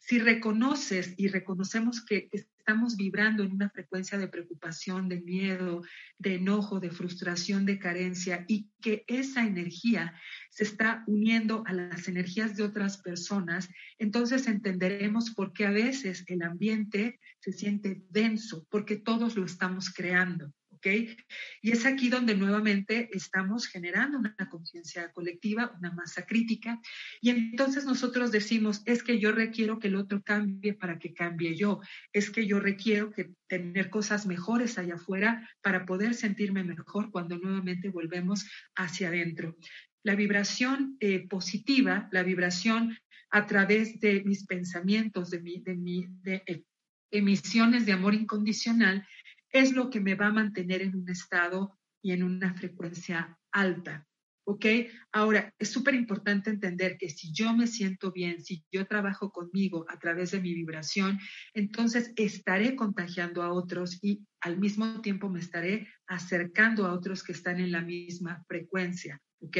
Si 0.04 0.18
reconoces 0.18 1.14
y 1.16 1.28
reconocemos 1.28 2.04
que 2.04 2.28
estamos 2.32 2.97
vibrando 2.97 3.44
en 3.44 3.52
una 3.52 3.71
frecuencia 3.71 4.18
de 4.18 4.26
preocupación, 4.26 5.09
de 5.09 5.21
miedo, 5.21 5.82
de 6.18 6.35
enojo, 6.35 6.80
de 6.80 6.90
frustración, 6.90 7.64
de 7.66 7.78
carencia 7.78 8.44
y 8.49 8.68
que 8.80 9.04
esa 9.06 9.47
energía 9.47 10.12
se 10.50 10.64
está 10.64 11.04
uniendo 11.06 11.62
a 11.66 11.73
las 11.73 12.09
energías 12.09 12.56
de 12.56 12.64
otras 12.64 12.99
personas, 12.99 13.68
entonces 13.97 14.49
entenderemos 14.49 15.30
por 15.30 15.52
qué 15.52 15.66
a 15.66 15.71
veces 15.71 16.25
el 16.26 16.42
ambiente 16.42 17.21
se 17.38 17.52
siente 17.52 18.02
denso, 18.11 18.66
porque 18.71 18.97
todos 18.97 19.37
lo 19.37 19.44
estamos 19.44 19.88
creando. 19.88 20.52
Y 20.85 21.71
es 21.71 21.87
aquí 21.87 22.09
donde 22.09 22.35
nuevamente 22.35 23.09
estamos 23.12 23.67
generando 23.67 24.19
una 24.19 24.35
conciencia 24.51 25.12
colectiva, 25.12 25.75
una 25.79 25.93
masa 25.93 26.27
crítica, 26.27 26.81
y 27.21 27.31
entonces 27.31 27.85
nosotros 27.85 28.33
decimos, 28.33 28.83
es 28.85 29.03
que 29.03 29.19
yo 29.19 29.33
requiero 29.33 29.79
que 29.79 29.89
el 29.89 29.97
otro 29.97 30.23
cambie 30.23 30.75
para 30.75 30.99
que 30.99 31.15
cambie 31.15 31.57
yo, 31.57 31.81
es 32.12 32.31
que 32.31 32.47
yo 32.47 32.59
requiero 32.59 33.12
que 33.12 33.31
tener 33.47 33.91
cosas 33.91 34.27
mejores 34.27 34.79
allá 34.79 34.95
afuera 34.95 35.49
para 35.61 35.87
poder 35.87 36.15
sentirme 36.15 36.65
mejor 36.65 37.11
cuando 37.11 37.39
nuevamente 37.39 37.89
volvemos 37.89 38.47
hacia 38.75 39.09
adentro. 39.09 39.57
La 40.03 40.17
vibración 40.17 40.97
eh, 41.01 41.27
positiva, 41.29 42.09
la 42.11 42.25
vibración 42.25 42.99
a 43.31 43.47
través 43.47 44.01
de 44.01 44.23
mis 44.25 44.47
pensamientos, 44.47 45.31
de, 45.31 45.41
mi, 45.41 45.61
de, 45.61 45.75
mi, 45.75 46.07
de 46.23 46.43
eh, 46.47 46.65
emisiones 47.11 47.87
de 47.87 47.93
amor 47.93 48.15
incondicional, 48.15 49.07
es 49.52 49.73
lo 49.73 49.90
que 49.90 50.00
me 50.00 50.14
va 50.14 50.26
a 50.26 50.32
mantener 50.32 50.82
en 50.82 50.97
un 50.97 51.09
estado 51.09 51.78
y 52.02 52.12
en 52.12 52.23
una 52.23 52.54
frecuencia 52.54 53.38
alta. 53.52 54.06
¿Ok? 54.44 54.66
Ahora, 55.12 55.54
es 55.56 55.71
súper 55.71 55.94
importante 55.94 56.50
entender 56.50 56.97
que 56.99 57.09
si 57.09 57.32
yo 57.32 57.54
me 57.54 57.68
siento 57.68 58.11
bien, 58.11 58.42
si 58.42 58.64
yo 58.73 58.87
trabajo 58.87 59.30
conmigo 59.30 59.85
a 59.88 60.00
través 60.00 60.32
de 60.32 60.40
mi 60.40 60.52
vibración, 60.52 61.21
entonces 61.54 62.12
estaré 62.16 62.75
contagiando 62.75 63.44
a 63.44 63.52
otros 63.52 64.02
y 64.02 64.26
al 64.40 64.59
mismo 64.59 65.00
tiempo 65.00 65.28
me 65.28 65.38
estaré 65.38 65.87
acercando 66.09 66.87
a 66.87 66.92
otros 66.92 67.23
que 67.23 67.32
están 67.32 67.61
en 67.61 67.71
la 67.71 67.82
misma 67.82 68.44
frecuencia. 68.49 69.23
¿Ok? 69.42 69.56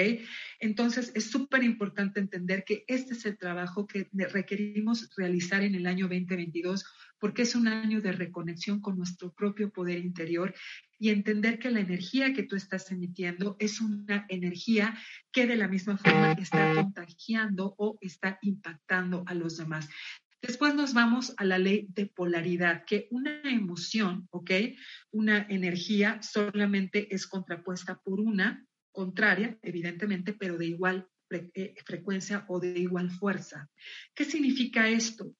Entonces, 0.61 1.13
es 1.15 1.31
súper 1.31 1.63
importante 1.63 2.21
entender 2.21 2.65
que 2.65 2.85
este 2.87 3.15
es 3.15 3.27
el 3.27 3.37
trabajo 3.37 3.87
que 3.87 4.09
requerimos 4.13 5.11
realizar 5.17 5.63
en 5.63 5.75
el 5.75 5.87
año 5.87 6.09
2022 6.09 6.85
porque 7.19 7.43
es 7.43 7.55
un 7.55 7.69
año 7.69 8.01
de 8.01 8.13
reconexión 8.13 8.81
con 8.81 8.97
nuestro 8.97 9.33
propio 9.33 9.71
poder 9.71 9.99
interior 9.99 10.55
y 10.99 11.11
entender 11.11 11.59
que 11.59 11.71
la 11.71 11.81
energía 11.81 12.33
que 12.33 12.43
tú 12.43 12.57
estás 12.57 12.91
emitiendo 12.91 13.57
es 13.61 13.81
una 13.81 14.27
energía 14.29 14.99
que 15.31 15.47
de 15.47 15.57
la 15.57 15.69
misma 15.69 15.97
forma 15.99 16.33
está 16.33 16.75
contagiando 16.75 17.75
o 17.79 17.97
está 18.01 18.39
impactando 18.43 19.23
a 19.27 19.35
los 19.35 19.57
demás. 19.57 19.89
Después 20.41 20.75
nos 20.75 20.95
vamos 20.95 21.33
a 21.37 21.45
la 21.45 21.59
ley 21.59 21.87
de 21.91 22.07
polaridad, 22.07 22.85
que 22.85 23.07
una 23.13 23.41
emoción, 23.45 24.27
¿ok? 24.33 24.51
Una 25.13 25.47
energía 25.49 26.21
solamente 26.23 27.15
es 27.15 27.29
contrapuesta 27.29 28.01
por 28.03 28.19
una 28.19 28.67
contraria, 28.93 29.59
evidentemente, 29.63 30.33
pero 30.35 30.57
de 30.57 30.67
igual 30.67 31.09
eh, 31.31 31.75
frecuencia 31.85 32.45
o 32.49 32.61
de 32.61 32.79
igual 32.79 33.11
fuerza. 33.11 33.69
¿Qué 34.15 34.25
significa 34.25 34.89
esto? 34.89 35.35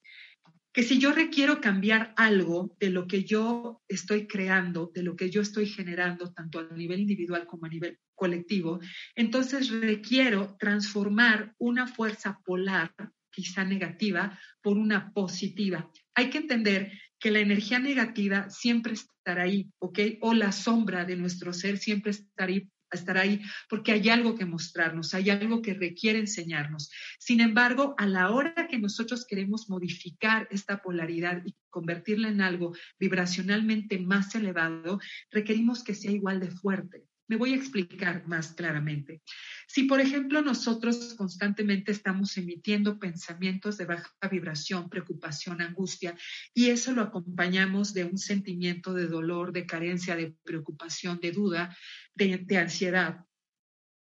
que 0.73 0.81
si 0.81 0.97
yo 0.97 1.11
requiero 1.11 1.61
cambiar 1.61 2.13
algo 2.17 2.75
de 2.79 2.89
lo 2.89 3.05
que 3.05 3.23
yo 3.23 3.83
estoy 3.87 4.25
creando, 4.25 4.91
de 4.93 5.03
lo 5.03 5.15
que 5.15 5.29
yo 5.29 5.41
estoy 5.41 5.67
generando, 5.67 6.33
tanto 6.33 6.59
a 6.59 6.75
nivel 6.75 6.99
individual 6.99 7.45
como 7.45 7.67
a 7.67 7.69
nivel 7.69 7.99
colectivo, 8.15 8.79
entonces 9.15 9.69
requiero 9.69 10.57
transformar 10.59 11.53
una 11.59 11.85
fuerza 11.85 12.39
polar, 12.43 12.91
quizá 13.29 13.63
negativa, 13.63 14.39
por 14.63 14.77
una 14.77 15.11
positiva. 15.13 15.91
Hay 16.15 16.31
que 16.31 16.39
entender 16.39 16.91
que 17.19 17.29
la 17.29 17.39
energía 17.39 17.77
negativa 17.77 18.49
siempre 18.49 18.93
estará 18.93 19.43
ahí, 19.43 19.69
¿ok? 19.77 19.99
O 20.21 20.33
la 20.33 20.51
sombra 20.51 21.05
de 21.05 21.17
nuestro 21.17 21.53
ser 21.53 21.77
siempre 21.77 22.11
estará 22.11 22.51
ahí 22.51 22.67
estar 22.95 23.17
ahí 23.17 23.41
porque 23.69 23.91
hay 23.91 24.09
algo 24.09 24.35
que 24.35 24.45
mostrarnos, 24.45 25.13
hay 25.13 25.29
algo 25.29 25.61
que 25.61 25.73
requiere 25.73 26.19
enseñarnos. 26.19 26.91
Sin 27.19 27.41
embargo, 27.41 27.95
a 27.97 28.05
la 28.05 28.31
hora 28.31 28.67
que 28.67 28.79
nosotros 28.79 29.25
queremos 29.25 29.69
modificar 29.69 30.47
esta 30.51 30.81
polaridad 30.81 31.41
y 31.45 31.55
convertirla 31.69 32.29
en 32.29 32.41
algo 32.41 32.73
vibracionalmente 32.99 33.99
más 33.99 34.35
elevado, 34.35 34.99
requerimos 35.31 35.83
que 35.83 35.95
sea 35.95 36.11
igual 36.11 36.39
de 36.39 36.51
fuerte. 36.51 37.07
Me 37.27 37.37
voy 37.37 37.53
a 37.53 37.55
explicar 37.55 38.27
más 38.27 38.53
claramente. 38.53 39.21
Si, 39.67 39.83
por 39.83 40.01
ejemplo, 40.01 40.41
nosotros 40.41 41.15
constantemente 41.17 41.91
estamos 41.91 42.37
emitiendo 42.37 42.99
pensamientos 42.99 43.77
de 43.77 43.85
baja 43.85 44.11
vibración, 44.29 44.89
preocupación, 44.89 45.61
angustia, 45.61 46.15
y 46.53 46.69
eso 46.69 46.91
lo 46.91 47.01
acompañamos 47.01 47.93
de 47.93 48.05
un 48.05 48.17
sentimiento 48.17 48.93
de 48.93 49.07
dolor, 49.07 49.53
de 49.53 49.65
carencia, 49.65 50.15
de 50.15 50.35
preocupación, 50.43 51.19
de 51.21 51.31
duda, 51.31 51.77
de, 52.15 52.57
ansiedad, 52.57 53.25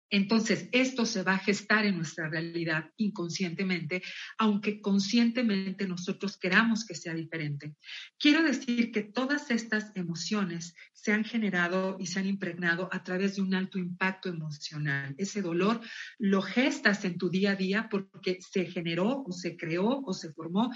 entonces, 0.09 0.67
esto 0.71 1.05
se 1.05 1.21
va 1.23 1.35
a 1.35 1.39
gestar 1.39 1.85
en 1.85 1.97
nuestra 1.97 2.29
realidad 2.29 2.91
inconscientemente, 2.97 4.01
aunque 4.37 4.81
conscientemente 4.81 5.87
nosotros 5.87 6.37
queramos 6.37 6.85
que 6.85 6.95
sea 6.95 7.13
diferente. 7.13 7.75
Quiero 8.17 8.41
decir 8.41 8.91
que 8.91 9.03
todas 9.03 9.51
estas 9.51 9.91
emociones 9.95 10.75
se 10.93 11.13
han 11.13 11.23
generado 11.23 11.97
y 11.99 12.07
se 12.07 12.19
han 12.19 12.25
impregnado 12.25 12.89
a 12.91 13.03
través 13.03 13.35
de 13.35 13.43
un 13.43 13.53
alto 13.53 13.77
impacto 13.77 14.29
emocional. 14.29 15.13
Ese 15.17 15.41
dolor 15.41 15.79
lo 16.17 16.41
gestas 16.41 17.05
en 17.05 17.17
tu 17.17 17.29
día 17.29 17.51
a 17.51 17.55
día 17.55 17.87
porque 17.89 18.39
se 18.41 18.65
generó 18.65 19.23
o 19.25 19.31
se 19.31 19.55
creó 19.55 20.01
o 20.05 20.13
se 20.13 20.33
formó 20.33 20.71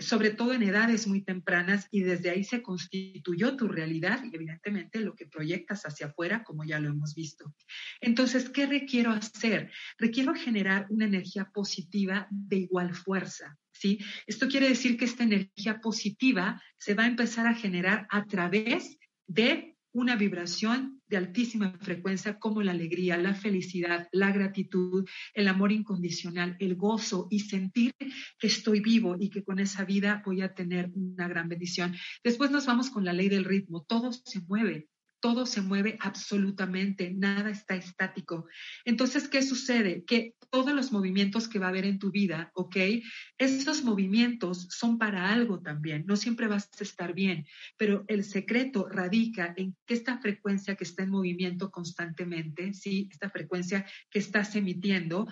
sobre 0.00 0.30
todo 0.30 0.52
en 0.52 0.62
edades 0.62 1.06
muy 1.06 1.22
tempranas, 1.22 1.86
y 1.90 2.00
desde 2.00 2.30
ahí 2.30 2.44
se 2.44 2.62
constituyó 2.62 3.56
tu 3.56 3.68
realidad 3.68 4.22
y 4.24 4.34
evidentemente 4.34 5.00
lo 5.00 5.14
que 5.14 5.26
proyectas 5.26 5.84
hacia 5.84 6.06
afuera, 6.06 6.42
como 6.42 6.64
ya 6.64 6.80
lo 6.80 6.88
hemos 6.88 7.14
visto. 7.14 7.54
Entonces, 8.00 8.48
¿qué 8.48 8.66
requiero 8.66 9.10
hacer? 9.10 9.70
Requiero 9.98 10.34
generar 10.34 10.86
una 10.90 11.04
energía 11.04 11.50
positiva 11.52 12.26
de 12.30 12.56
igual 12.56 12.94
fuerza. 12.94 13.58
¿Sí? 13.72 13.98
Esto 14.26 14.48
quiere 14.48 14.68
decir 14.68 14.98
que 14.98 15.06
esta 15.06 15.22
energía 15.22 15.80
positiva 15.80 16.62
se 16.76 16.92
va 16.94 17.04
a 17.04 17.06
empezar 17.06 17.46
a 17.46 17.54
generar 17.54 18.06
a 18.10 18.26
través 18.26 18.98
de 19.26 19.78
una 19.92 20.16
vibración 20.16 21.00
de 21.08 21.16
altísima 21.16 21.72
frecuencia 21.80 22.38
como 22.38 22.62
la 22.62 22.70
alegría, 22.70 23.16
la 23.16 23.34
felicidad, 23.34 24.08
la 24.12 24.30
gratitud, 24.30 25.08
el 25.34 25.48
amor 25.48 25.72
incondicional, 25.72 26.56
el 26.60 26.76
gozo 26.76 27.26
y 27.30 27.40
sentir 27.40 27.92
que 28.38 28.46
estoy 28.46 28.80
vivo 28.80 29.16
y 29.18 29.30
que 29.30 29.42
con 29.42 29.58
esa 29.58 29.84
vida 29.84 30.22
voy 30.24 30.42
a 30.42 30.54
tener 30.54 30.90
una 30.94 31.28
gran 31.28 31.48
bendición. 31.48 31.94
Después 32.22 32.50
nos 32.50 32.66
vamos 32.66 32.90
con 32.90 33.04
la 33.04 33.12
ley 33.12 33.28
del 33.28 33.44
ritmo, 33.44 33.84
todo 33.84 34.12
se 34.12 34.40
mueve, 34.42 34.88
todo 35.20 35.46
se 35.46 35.60
mueve 35.60 35.96
absolutamente, 36.00 37.12
nada 37.12 37.50
está 37.50 37.76
estático. 37.76 38.46
Entonces, 38.84 39.28
¿qué 39.28 39.42
sucede? 39.42 40.04
Que 40.04 40.34
todos 40.50 40.72
los 40.72 40.92
movimientos 40.92 41.48
que 41.48 41.58
va 41.58 41.66
a 41.66 41.68
haber 41.68 41.84
en 41.84 41.98
tu 41.98 42.10
vida, 42.10 42.50
¿ok? 42.54 42.76
Esos 43.38 43.84
movimientos 43.84 44.66
son 44.70 44.98
para 44.98 45.30
algo 45.30 45.60
también, 45.60 46.04
no 46.06 46.16
siempre 46.16 46.48
vas 46.48 46.68
a 46.78 46.82
estar 46.82 47.14
bien, 47.14 47.46
pero 47.76 48.04
el 48.08 48.24
secreto 48.24 48.88
radica 48.88 49.54
en 49.56 49.76
que 49.86 49.94
esta 49.94 50.18
frecuencia 50.18 50.74
que 50.74 50.84
está 50.84 51.02
en 51.02 51.10
movimiento 51.10 51.70
constantemente, 51.70 52.72
¿sí? 52.74 53.08
Esta 53.10 53.30
frecuencia 53.30 53.86
que 54.10 54.18
estás 54.18 54.56
emitiendo, 54.56 55.28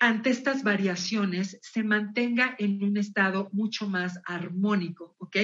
ante 0.00 0.30
estas 0.30 0.62
variaciones 0.62 1.58
se 1.60 1.82
mantenga 1.82 2.54
en 2.58 2.82
un 2.82 2.96
estado 2.96 3.48
mucho 3.52 3.88
más 3.88 4.20
armónico, 4.24 5.16
¿ok? 5.18 5.36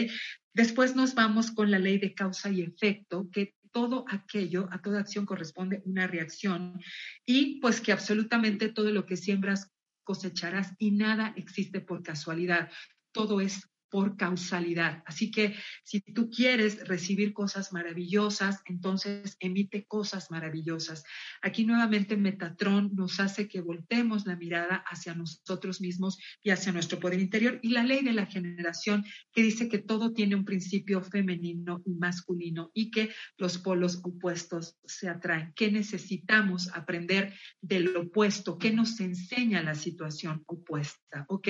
Después 0.52 0.94
nos 0.94 1.14
vamos 1.14 1.50
con 1.50 1.70
la 1.70 1.78
ley 1.78 1.98
de 1.98 2.14
causa 2.14 2.50
y 2.50 2.62
efecto, 2.62 3.28
que 3.32 3.54
todo 3.72 4.04
aquello, 4.08 4.68
a 4.70 4.80
toda 4.80 5.00
acción 5.00 5.26
corresponde 5.26 5.82
una 5.84 6.06
reacción 6.06 6.80
y 7.26 7.58
pues 7.60 7.80
que 7.80 7.90
absolutamente 7.90 8.68
todo 8.68 8.92
lo 8.92 9.04
que 9.04 9.16
siembras 9.16 9.72
cosecharás 10.04 10.74
y 10.78 10.92
nada 10.92 11.32
existe 11.36 11.80
por 11.80 12.04
casualidad. 12.04 12.70
Todo 13.12 13.40
es 13.40 13.68
por 13.94 14.16
causalidad. 14.16 15.04
Así 15.06 15.30
que 15.30 15.54
si 15.84 16.00
tú 16.00 16.28
quieres 16.28 16.88
recibir 16.88 17.32
cosas 17.32 17.72
maravillosas, 17.72 18.60
entonces 18.64 19.36
emite 19.38 19.86
cosas 19.86 20.32
maravillosas. 20.32 21.04
Aquí 21.40 21.64
nuevamente 21.64 22.16
Metatron 22.16 22.90
nos 22.96 23.20
hace 23.20 23.46
que 23.46 23.60
voltemos 23.60 24.26
la 24.26 24.34
mirada 24.34 24.82
hacia 24.90 25.14
nosotros 25.14 25.80
mismos 25.80 26.18
y 26.42 26.50
hacia 26.50 26.72
nuestro 26.72 26.98
poder 26.98 27.20
interior. 27.20 27.60
Y 27.62 27.68
la 27.68 27.84
ley 27.84 28.02
de 28.02 28.14
la 28.14 28.26
generación 28.26 29.04
que 29.32 29.44
dice 29.44 29.68
que 29.68 29.78
todo 29.78 30.12
tiene 30.12 30.34
un 30.34 30.44
principio 30.44 31.00
femenino 31.00 31.80
y 31.86 31.94
masculino 31.94 32.72
y 32.74 32.90
que 32.90 33.10
los 33.36 33.58
polos 33.58 34.00
opuestos 34.02 34.76
se 34.84 35.08
atraen. 35.08 35.52
¿Qué 35.54 35.70
necesitamos 35.70 36.68
aprender 36.74 37.32
del 37.60 37.96
opuesto? 37.96 38.58
¿Qué 38.58 38.72
nos 38.72 38.98
enseña 38.98 39.62
la 39.62 39.76
situación 39.76 40.42
opuesta? 40.46 41.26
¿Ok? 41.28 41.48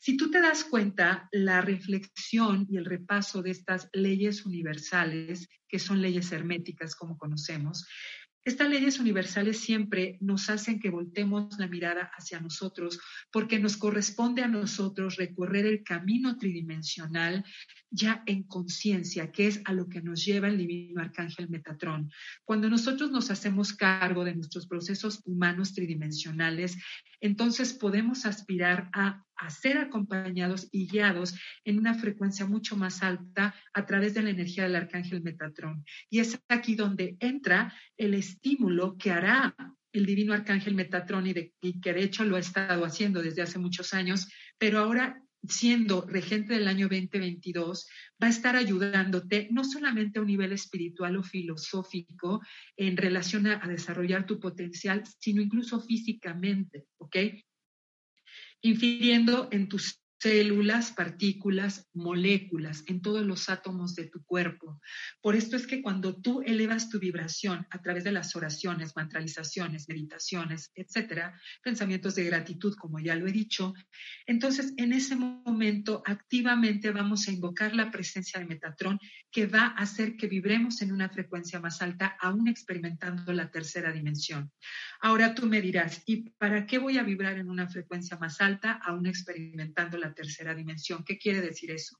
Si 0.00 0.16
tú 0.16 0.30
te 0.30 0.40
das 0.40 0.64
cuenta, 0.64 1.28
la 1.32 1.60
reflexión 1.82 2.66
y 2.70 2.76
el 2.76 2.84
repaso 2.84 3.42
de 3.42 3.50
estas 3.50 3.88
leyes 3.92 4.46
universales, 4.46 5.48
que 5.68 5.78
son 5.78 6.00
leyes 6.00 6.30
herméticas 6.32 6.94
como 6.94 7.18
conocemos, 7.18 7.86
estas 8.44 8.68
leyes 8.68 8.98
universales 8.98 9.60
siempre 9.60 10.18
nos 10.20 10.50
hacen 10.50 10.80
que 10.80 10.90
voltemos 10.90 11.56
la 11.60 11.68
mirada 11.68 12.10
hacia 12.16 12.40
nosotros 12.40 12.98
porque 13.30 13.60
nos 13.60 13.76
corresponde 13.76 14.42
a 14.42 14.48
nosotros 14.48 15.14
recorrer 15.14 15.64
el 15.64 15.84
camino 15.84 16.36
tridimensional 16.36 17.44
ya 17.88 18.24
en 18.26 18.42
conciencia, 18.42 19.30
que 19.30 19.46
es 19.46 19.60
a 19.64 19.72
lo 19.72 19.88
que 19.88 20.02
nos 20.02 20.24
lleva 20.24 20.48
el 20.48 20.58
divino 20.58 21.00
arcángel 21.00 21.50
Metatrón. 21.50 22.10
Cuando 22.44 22.68
nosotros 22.68 23.12
nos 23.12 23.30
hacemos 23.30 23.74
cargo 23.74 24.24
de 24.24 24.34
nuestros 24.34 24.66
procesos 24.66 25.20
humanos 25.24 25.72
tridimensionales, 25.72 26.76
entonces 27.20 27.72
podemos 27.72 28.26
aspirar 28.26 28.90
a, 28.92 29.24
ser 29.50 29.78
acompañados 29.78 30.68
y 30.70 30.86
guiados 30.86 31.34
en 31.64 31.78
una 31.78 31.94
frecuencia 31.94 32.46
mucho 32.46 32.76
más 32.76 33.02
alta 33.02 33.54
a 33.72 33.86
través 33.86 34.14
de 34.14 34.22
la 34.22 34.30
energía 34.30 34.64
del 34.64 34.76
arcángel 34.76 35.22
Metatrón. 35.22 35.84
Y 36.10 36.20
es 36.20 36.38
aquí 36.48 36.74
donde 36.74 37.16
entra 37.20 37.74
el 37.96 38.14
estímulo 38.14 38.96
que 38.96 39.10
hará 39.10 39.54
el 39.92 40.06
divino 40.06 40.32
arcángel 40.32 40.74
Metatrón 40.74 41.26
y, 41.26 41.52
y, 41.60 41.80
que 41.80 41.92
de 41.92 42.02
hecho 42.02 42.24
lo 42.24 42.36
ha 42.36 42.40
estado 42.40 42.84
haciendo 42.84 43.22
desde 43.22 43.42
hace 43.42 43.58
muchos 43.58 43.92
años, 43.92 44.28
pero 44.58 44.78
ahora 44.78 45.22
siendo 45.48 46.06
regente 46.06 46.54
del 46.54 46.68
año 46.68 46.88
2022, 46.88 47.88
va 48.22 48.28
a 48.28 48.30
estar 48.30 48.56
ayudándote 48.56 49.48
no 49.50 49.64
solamente 49.64 50.18
a 50.18 50.22
un 50.22 50.28
nivel 50.28 50.52
espiritual 50.52 51.16
o 51.16 51.22
filosófico 51.22 52.40
en 52.76 52.96
relación 52.96 53.46
a, 53.46 53.58
desarrollar 53.66 54.26
tu 54.26 54.38
potencial, 54.38 55.02
sino 55.18 55.42
incluso 55.42 55.80
físicamente, 55.80 56.86
¿ok? 56.98 57.16
Infiriendo 58.62 59.48
en 59.50 59.68
tus 59.68 60.01
células, 60.22 60.92
partículas, 60.92 61.88
moléculas, 61.94 62.84
en 62.86 63.02
todos 63.02 63.26
los 63.26 63.48
átomos 63.48 63.96
de 63.96 64.06
tu 64.06 64.24
cuerpo. 64.24 64.80
Por 65.20 65.34
esto 65.34 65.56
es 65.56 65.66
que 65.66 65.82
cuando 65.82 66.14
tú 66.14 66.42
elevas 66.42 66.88
tu 66.88 67.00
vibración 67.00 67.66
a 67.70 67.82
través 67.82 68.04
de 68.04 68.12
las 68.12 68.36
oraciones, 68.36 68.94
mantralizaciones, 68.94 69.88
meditaciones, 69.88 70.70
etcétera, 70.76 71.40
pensamientos 71.64 72.14
de 72.14 72.22
gratitud, 72.22 72.76
como 72.76 73.00
ya 73.00 73.16
lo 73.16 73.26
he 73.26 73.32
dicho, 73.32 73.74
entonces 74.24 74.74
en 74.76 74.92
ese 74.92 75.16
momento 75.16 76.04
activamente 76.06 76.92
vamos 76.92 77.26
a 77.26 77.32
invocar 77.32 77.74
la 77.74 77.90
presencia 77.90 78.38
de 78.38 78.46
Metatrón 78.46 79.00
que 79.32 79.46
va 79.46 79.74
a 79.76 79.82
hacer 79.82 80.16
que 80.16 80.28
vibremos 80.28 80.82
en 80.82 80.92
una 80.92 81.08
frecuencia 81.08 81.58
más 81.58 81.82
alta, 81.82 82.16
aún 82.20 82.46
experimentando 82.46 83.32
la 83.32 83.50
tercera 83.50 83.90
dimensión. 83.90 84.52
Ahora 85.00 85.34
tú 85.34 85.46
me 85.46 85.60
dirás, 85.60 86.00
¿y 86.06 86.30
para 86.30 86.64
qué 86.64 86.78
voy 86.78 86.98
a 86.98 87.02
vibrar 87.02 87.38
en 87.38 87.50
una 87.50 87.66
frecuencia 87.66 88.16
más 88.18 88.40
alta, 88.40 88.72
aún 88.84 89.06
experimentando 89.06 89.98
la 89.98 90.11
tercera 90.14 90.54
dimensión. 90.54 91.04
¿Qué 91.04 91.18
quiere 91.18 91.40
decir 91.40 91.70
eso? 91.70 91.96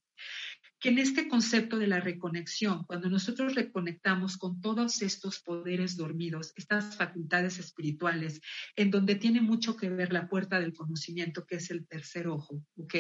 Que 0.79 0.89
en 0.89 0.99
este 0.99 1.29
concepto 1.29 1.79
de 1.79 1.87
la 1.87 2.01
reconexión, 2.01 2.85
cuando 2.85 3.09
nosotros 3.09 3.55
reconectamos 3.55 4.37
con 4.37 4.61
todos 4.61 5.01
estos 5.01 5.41
poderes 5.41 5.97
dormidos, 5.97 6.53
estas 6.57 6.97
facultades 6.97 7.59
espirituales, 7.59 8.41
en 8.75 8.91
donde 8.91 9.15
tiene 9.15 9.41
mucho 9.41 9.77
que 9.77 9.91
ver 9.91 10.13
la 10.13 10.29
puerta 10.29 10.59
del 10.59 10.75
conocimiento, 10.75 11.47
que 11.47 11.57
es 11.57 11.71
el 11.71 11.87
tercer 11.87 12.27
ojo, 12.27 12.65
¿ok? 12.77 12.95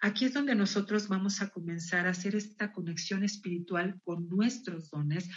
Aquí 0.00 0.24
es 0.24 0.34
donde 0.34 0.56
nosotros 0.56 1.06
vamos 1.06 1.40
a 1.40 1.50
comenzar 1.50 2.06
a 2.06 2.10
hacer 2.10 2.34
esta 2.34 2.72
conexión 2.72 3.22
espiritual 3.22 4.00
con 4.02 4.28
nuestros 4.28 4.90
dones, 4.90 5.28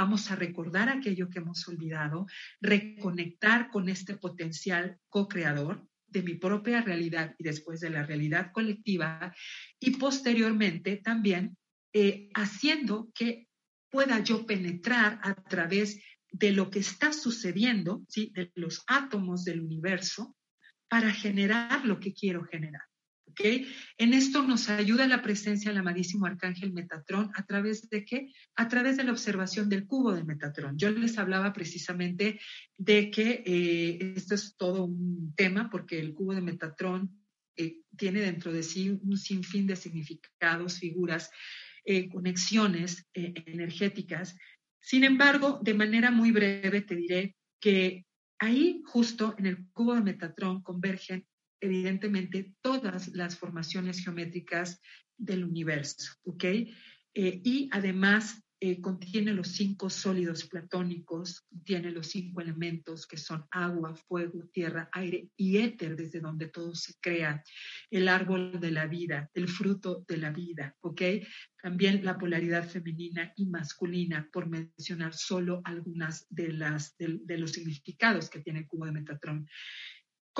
vamos 0.00 0.30
a 0.30 0.36
recordar 0.36 0.88
aquello 0.88 1.28
que 1.28 1.40
hemos 1.40 1.68
olvidado, 1.68 2.26
reconectar 2.60 3.70
con 3.70 3.90
este 3.90 4.16
potencial 4.16 4.98
co-creador, 5.10 5.86
de 6.10 6.22
mi 6.22 6.34
propia 6.34 6.82
realidad 6.82 7.34
y 7.38 7.44
después 7.44 7.80
de 7.80 7.90
la 7.90 8.04
realidad 8.04 8.52
colectiva 8.52 9.34
y 9.78 9.92
posteriormente 9.92 10.96
también 10.96 11.56
eh, 11.92 12.28
haciendo 12.34 13.10
que 13.14 13.48
pueda 13.90 14.20
yo 14.20 14.46
penetrar 14.46 15.20
a 15.22 15.34
través 15.34 16.00
de 16.32 16.52
lo 16.52 16.70
que 16.70 16.78
está 16.78 17.12
sucediendo, 17.12 18.02
¿sí? 18.08 18.32
de 18.34 18.52
los 18.54 18.84
átomos 18.86 19.44
del 19.44 19.60
universo, 19.60 20.36
para 20.88 21.12
generar 21.12 21.84
lo 21.84 21.98
que 21.98 22.12
quiero 22.12 22.44
generar. 22.44 22.82
En 23.98 24.14
esto 24.14 24.42
nos 24.42 24.68
ayuda 24.68 25.06
la 25.06 25.22
presencia 25.22 25.70
del 25.70 25.80
amadísimo 25.80 26.26
arcángel 26.26 26.72
Metatrón 26.72 27.30
a 27.34 27.44
través 27.44 27.88
de 27.88 28.04
qué? 28.04 28.32
A 28.56 28.68
través 28.68 28.96
de 28.96 29.04
la 29.04 29.12
observación 29.12 29.68
del 29.68 29.86
cubo 29.86 30.12
de 30.12 30.24
Metatrón. 30.24 30.78
Yo 30.78 30.90
les 30.90 31.18
hablaba 31.18 31.52
precisamente 31.52 32.40
de 32.76 33.10
que 33.10 33.42
eh, 33.46 34.14
esto 34.16 34.34
es 34.34 34.56
todo 34.56 34.84
un 34.84 35.34
tema 35.36 35.70
porque 35.70 35.98
el 35.98 36.14
cubo 36.14 36.34
de 36.34 36.40
Metatrón 36.40 37.22
eh, 37.56 37.78
tiene 37.96 38.20
dentro 38.20 38.52
de 38.52 38.62
sí 38.62 38.90
un 38.90 39.16
sinfín 39.16 39.66
de 39.66 39.76
significados, 39.76 40.78
figuras, 40.78 41.30
eh, 41.84 42.08
conexiones 42.08 43.06
energéticas. 43.14 44.36
Sin 44.80 45.04
embargo, 45.04 45.60
de 45.62 45.74
manera 45.74 46.10
muy 46.10 46.30
breve 46.30 46.82
te 46.82 46.96
diré 46.96 47.36
que 47.60 48.06
ahí 48.38 48.82
justo 48.86 49.34
en 49.38 49.46
el 49.46 49.68
cubo 49.72 49.94
de 49.94 50.00
Metatrón 50.00 50.62
convergen 50.62 51.26
evidentemente 51.60 52.54
todas 52.60 53.08
las 53.08 53.36
formaciones 53.36 54.02
geométricas 54.02 54.80
del 55.16 55.44
universo, 55.44 56.14
¿ok? 56.24 56.44
Eh, 56.44 57.40
y 57.44 57.68
además 57.72 58.42
eh, 58.62 58.78
contiene 58.82 59.32
los 59.32 59.48
cinco 59.48 59.88
sólidos 59.88 60.44
platónicos, 60.44 61.46
tiene 61.64 61.90
los 61.90 62.08
cinco 62.08 62.42
elementos 62.42 63.06
que 63.06 63.16
son 63.16 63.46
agua, 63.50 63.94
fuego, 63.94 64.50
tierra, 64.52 64.90
aire 64.92 65.30
y 65.34 65.56
éter, 65.56 65.96
desde 65.96 66.20
donde 66.20 66.48
todo 66.48 66.74
se 66.74 66.92
crea, 67.00 67.42
el 67.90 68.06
árbol 68.06 68.60
de 68.60 68.70
la 68.70 68.86
vida, 68.86 69.30
el 69.32 69.48
fruto 69.48 70.04
de 70.06 70.18
la 70.18 70.30
vida, 70.30 70.76
¿ok? 70.80 71.02
También 71.62 72.04
la 72.04 72.18
polaridad 72.18 72.68
femenina 72.68 73.32
y 73.34 73.46
masculina, 73.46 74.28
por 74.30 74.46
mencionar 74.46 75.14
solo 75.14 75.62
algunas 75.64 76.26
de, 76.28 76.52
las, 76.52 76.94
de 76.98 77.38
los 77.38 77.52
significados 77.52 78.28
que 78.28 78.40
tiene 78.40 78.58
el 78.58 78.66
cubo 78.66 78.84
de 78.84 78.92
Metatrón. 78.92 79.48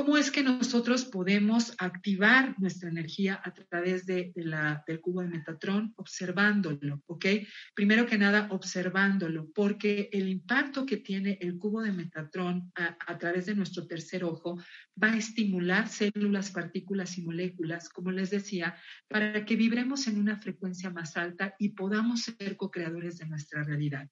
¿Cómo 0.01 0.17
es 0.17 0.31
que 0.31 0.43
nosotros 0.43 1.05
podemos 1.05 1.75
activar 1.77 2.59
nuestra 2.59 2.89
energía 2.89 3.39
a 3.45 3.53
través 3.53 4.07
de, 4.07 4.33
la, 4.35 4.83
del 4.87 4.99
cubo 4.99 5.21
de 5.21 5.29
Metatrón? 5.29 5.93
Observándolo, 5.97 7.03
¿ok? 7.05 7.27
Primero 7.75 8.07
que 8.07 8.17
nada, 8.17 8.49
observándolo, 8.51 9.51
porque 9.55 10.09
el 10.11 10.31
impacto 10.31 10.87
que 10.87 10.97
tiene 10.97 11.37
el 11.43 11.59
cubo 11.59 11.83
de 11.83 11.93
Metatrón 11.93 12.73
a, 12.77 12.97
a 13.07 13.19
través 13.19 13.45
de 13.45 13.55
nuestro 13.55 13.87
tercer 13.87 14.25
ojo 14.25 14.57
va 14.97 15.13
a 15.13 15.19
estimular 15.19 15.87
células, 15.87 16.51
partículas 16.51 17.19
y 17.19 17.23
moléculas, 17.23 17.91
como 17.91 18.11
les 18.11 18.31
decía, 18.31 18.75
para 19.07 19.45
que 19.45 19.55
vibremos 19.55 20.07
en 20.07 20.19
una 20.19 20.39
frecuencia 20.39 20.89
más 20.89 21.19
alta 21.19 21.55
y 21.59 21.75
podamos 21.75 22.23
ser 22.23 22.57
co-creadores 22.57 23.19
de 23.19 23.27
nuestra 23.27 23.65
realidad. 23.65 24.09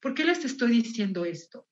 ¿Por 0.00 0.14
qué 0.14 0.24
les 0.24 0.44
estoy 0.44 0.72
diciendo 0.72 1.24
esto? 1.24 1.68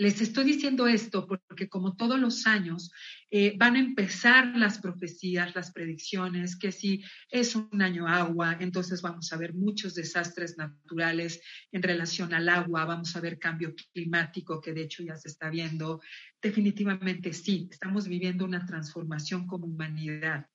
Les 0.00 0.18
estoy 0.22 0.44
diciendo 0.44 0.86
esto 0.86 1.26
porque 1.26 1.68
como 1.68 1.94
todos 1.94 2.18
los 2.18 2.46
años 2.46 2.90
eh, 3.30 3.54
van 3.58 3.76
a 3.76 3.80
empezar 3.80 4.56
las 4.56 4.78
profecías, 4.78 5.54
las 5.54 5.72
predicciones, 5.72 6.56
que 6.56 6.72
si 6.72 7.04
es 7.28 7.54
un 7.54 7.82
año 7.82 8.08
agua, 8.08 8.56
entonces 8.60 9.02
vamos 9.02 9.30
a 9.30 9.36
ver 9.36 9.52
muchos 9.52 9.94
desastres 9.94 10.56
naturales 10.56 11.42
en 11.70 11.82
relación 11.82 12.32
al 12.32 12.48
agua, 12.48 12.86
vamos 12.86 13.14
a 13.14 13.20
ver 13.20 13.38
cambio 13.38 13.74
climático, 13.92 14.58
que 14.62 14.72
de 14.72 14.84
hecho 14.84 15.02
ya 15.02 15.16
se 15.16 15.28
está 15.28 15.50
viendo. 15.50 16.00
Definitivamente 16.40 17.34
sí, 17.34 17.68
estamos 17.70 18.08
viviendo 18.08 18.46
una 18.46 18.64
transformación 18.64 19.46
como 19.46 19.66
humanidad. 19.66 20.46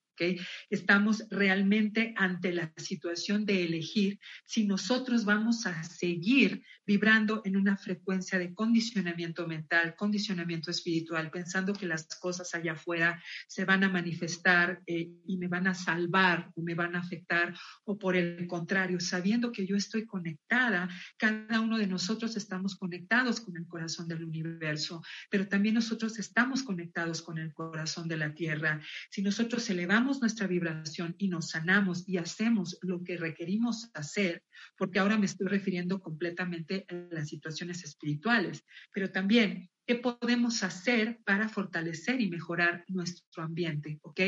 Estamos 0.69 1.25
realmente 1.29 2.13
ante 2.17 2.53
la 2.53 2.71
situación 2.77 3.45
de 3.45 3.63
elegir 3.65 4.19
si 4.45 4.65
nosotros 4.65 5.25
vamos 5.25 5.65
a 5.65 5.83
seguir 5.83 6.63
vibrando 6.85 7.41
en 7.45 7.57
una 7.57 7.77
frecuencia 7.77 8.37
de 8.37 8.53
condicionamiento 8.53 9.47
mental, 9.47 9.95
condicionamiento 9.95 10.69
espiritual, 10.71 11.31
pensando 11.31 11.73
que 11.73 11.87
las 11.87 12.05
cosas 12.19 12.53
allá 12.53 12.73
afuera 12.73 13.21
se 13.47 13.65
van 13.65 13.83
a 13.83 13.89
manifestar 13.89 14.81
eh, 14.85 15.09
y 15.25 15.37
me 15.37 15.47
van 15.47 15.67
a 15.67 15.73
salvar 15.73 16.51
o 16.55 16.61
me 16.61 16.75
van 16.75 16.95
a 16.95 16.99
afectar, 16.99 17.55
o 17.85 17.97
por 17.97 18.15
el 18.15 18.47
contrario, 18.47 18.99
sabiendo 18.99 19.51
que 19.51 19.65
yo 19.65 19.75
estoy 19.75 20.05
conectada, 20.05 20.89
cada 21.17 21.59
uno 21.59 21.77
de 21.77 21.87
nosotros 21.87 22.37
estamos 22.37 22.75
conectados 22.75 23.41
con 23.41 23.57
el 23.57 23.67
corazón 23.67 24.07
del 24.07 24.23
universo, 24.23 25.03
pero 25.29 25.47
también 25.47 25.75
nosotros 25.75 26.19
estamos 26.19 26.63
conectados 26.63 27.21
con 27.21 27.37
el 27.37 27.53
corazón 27.53 28.07
de 28.07 28.17
la 28.17 28.33
tierra. 28.33 28.81
Si 29.09 29.21
nosotros 29.21 29.69
nuestra 30.05 30.47
vibración 30.47 31.15
y 31.17 31.27
nos 31.27 31.49
sanamos 31.49 32.07
y 32.07 32.17
hacemos 32.17 32.77
lo 32.81 33.03
que 33.03 33.17
requerimos 33.17 33.89
hacer, 33.93 34.43
porque 34.77 34.99
ahora 34.99 35.17
me 35.17 35.25
estoy 35.25 35.47
refiriendo 35.47 35.99
completamente 35.99 36.85
a 36.89 36.93
las 37.13 37.29
situaciones 37.29 37.83
espirituales, 37.83 38.63
pero 38.93 39.11
también 39.11 39.69
qué 39.85 39.95
podemos 39.95 40.63
hacer 40.63 41.19
para 41.25 41.47
fortalecer 41.47 42.19
y 42.21 42.29
mejorar 42.29 42.83
nuestro 42.87 43.43
ambiente, 43.43 43.99
¿ok? 44.01 44.19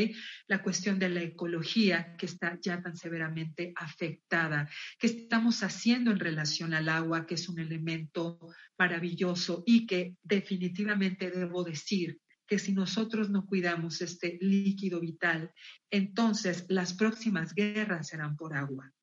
La 0.47 0.61
cuestión 0.61 0.99
de 0.99 1.09
la 1.09 1.21
ecología 1.21 2.15
que 2.17 2.27
está 2.27 2.59
ya 2.61 2.81
tan 2.81 2.95
severamente 2.95 3.73
afectada, 3.75 4.69
qué 4.99 5.07
estamos 5.07 5.63
haciendo 5.63 6.11
en 6.11 6.19
relación 6.19 6.73
al 6.73 6.89
agua, 6.89 7.25
que 7.25 7.35
es 7.35 7.49
un 7.49 7.59
elemento 7.59 8.39
maravilloso 8.77 9.63
y 9.65 9.87
que 9.87 10.15
definitivamente 10.23 11.31
debo 11.31 11.63
decir 11.63 12.19
que 12.47 12.59
si 12.59 12.73
nosotros 12.73 13.29
no 13.29 13.45
cuidamos 13.45 14.01
este 14.01 14.37
líquido 14.41 14.99
vital, 14.99 15.51
entonces 15.91 16.65
las 16.69 16.93
próximas 16.93 17.53
guerras 17.53 18.07
serán 18.07 18.35
por 18.37 18.55
agua. 18.55 18.93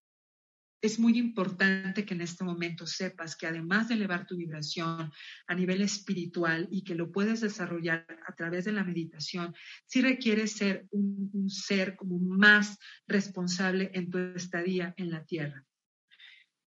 Es 0.80 0.98
muy 0.98 1.16
importante 1.18 2.04
que 2.04 2.12
en 2.12 2.20
este 2.20 2.44
momento 2.44 2.86
sepas 2.86 3.36
que 3.36 3.46
además 3.46 3.88
de 3.88 3.94
elevar 3.94 4.26
tu 4.26 4.36
vibración 4.36 5.10
a 5.46 5.54
nivel 5.54 5.80
espiritual 5.80 6.68
y 6.70 6.84
que 6.84 6.94
lo 6.94 7.10
puedes 7.10 7.40
desarrollar 7.40 8.06
a 8.26 8.34
través 8.34 8.66
de 8.66 8.72
la 8.72 8.84
meditación, 8.84 9.54
sí 9.86 10.02
requiere 10.02 10.46
ser 10.46 10.86
un, 10.90 11.30
un 11.32 11.48
ser 11.48 11.96
como 11.96 12.18
más 12.18 12.78
responsable 13.06 13.90
en 13.94 14.10
tu 14.10 14.18
estadía 14.18 14.92
en 14.98 15.10
la 15.10 15.24
tierra. 15.24 15.64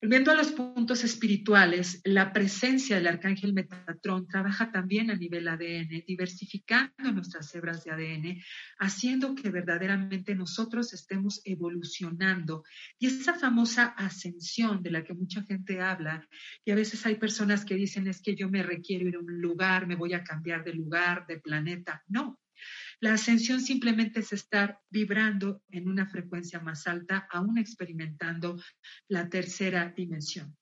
Volviendo 0.05 0.33
a 0.33 0.35
los 0.35 0.53
puntos 0.53 1.03
espirituales, 1.03 2.03
la 2.05 2.31
presencia 2.31 2.97
del 2.97 3.07
arcángel 3.07 3.55
Metatrón 3.55 4.29
trabaja 4.29 4.71
también 4.71 5.11
a 5.11 5.17
nivel 5.17 5.49
ADN, 5.49 6.05
diversificando 6.07 7.11
nuestras 7.11 7.55
hebras 7.55 7.85
de 7.85 7.91
ADN, 7.91 8.43
haciendo 8.81 9.35
que 9.35 9.49
verdaderamente 9.49 10.35
nosotros 10.35 10.93
estemos 10.93 11.41
evolucionando. 11.47 12.65
Y 12.99 13.07
esa 13.07 13.33
famosa 13.33 13.95
ascensión 13.97 14.83
de 14.83 14.91
la 14.91 15.05
que 15.05 15.15
mucha 15.15 15.43
gente 15.45 15.81
habla, 15.81 16.29
y 16.67 16.71
a 16.73 16.75
veces 16.75 17.07
hay 17.07 17.15
personas 17.15 17.65
que 17.65 17.75
dicen 17.75 18.07
es 18.07 18.21
que 18.21 18.37
yo 18.37 18.51
me 18.51 18.63
requiero 18.63 19.09
ir 19.09 19.17
a 19.17 19.21
un 19.21 19.41
lugar, 19.41 19.87
me 19.87 19.97
voy 19.97 20.13
a 20.13 20.23
cambiar 20.23 20.65
de 20.65 20.75
lugar, 20.75 21.27
de 21.27 21.41
planeta. 21.41 22.05
No, 22.09 22.39
la 23.01 23.15
ascensión 23.15 23.61
simplemente 23.61 24.21
es 24.21 24.33
estar 24.33 24.79
vibrando 24.91 25.63
en 25.71 25.89
una 25.89 26.07
frecuencia 26.07 26.61
más 26.61 26.87
alta, 26.87 27.27
aún 27.31 27.59
experimentando 27.59 28.61
la 29.09 29.29
tercera 29.29 29.93
dimensión. 29.97 30.57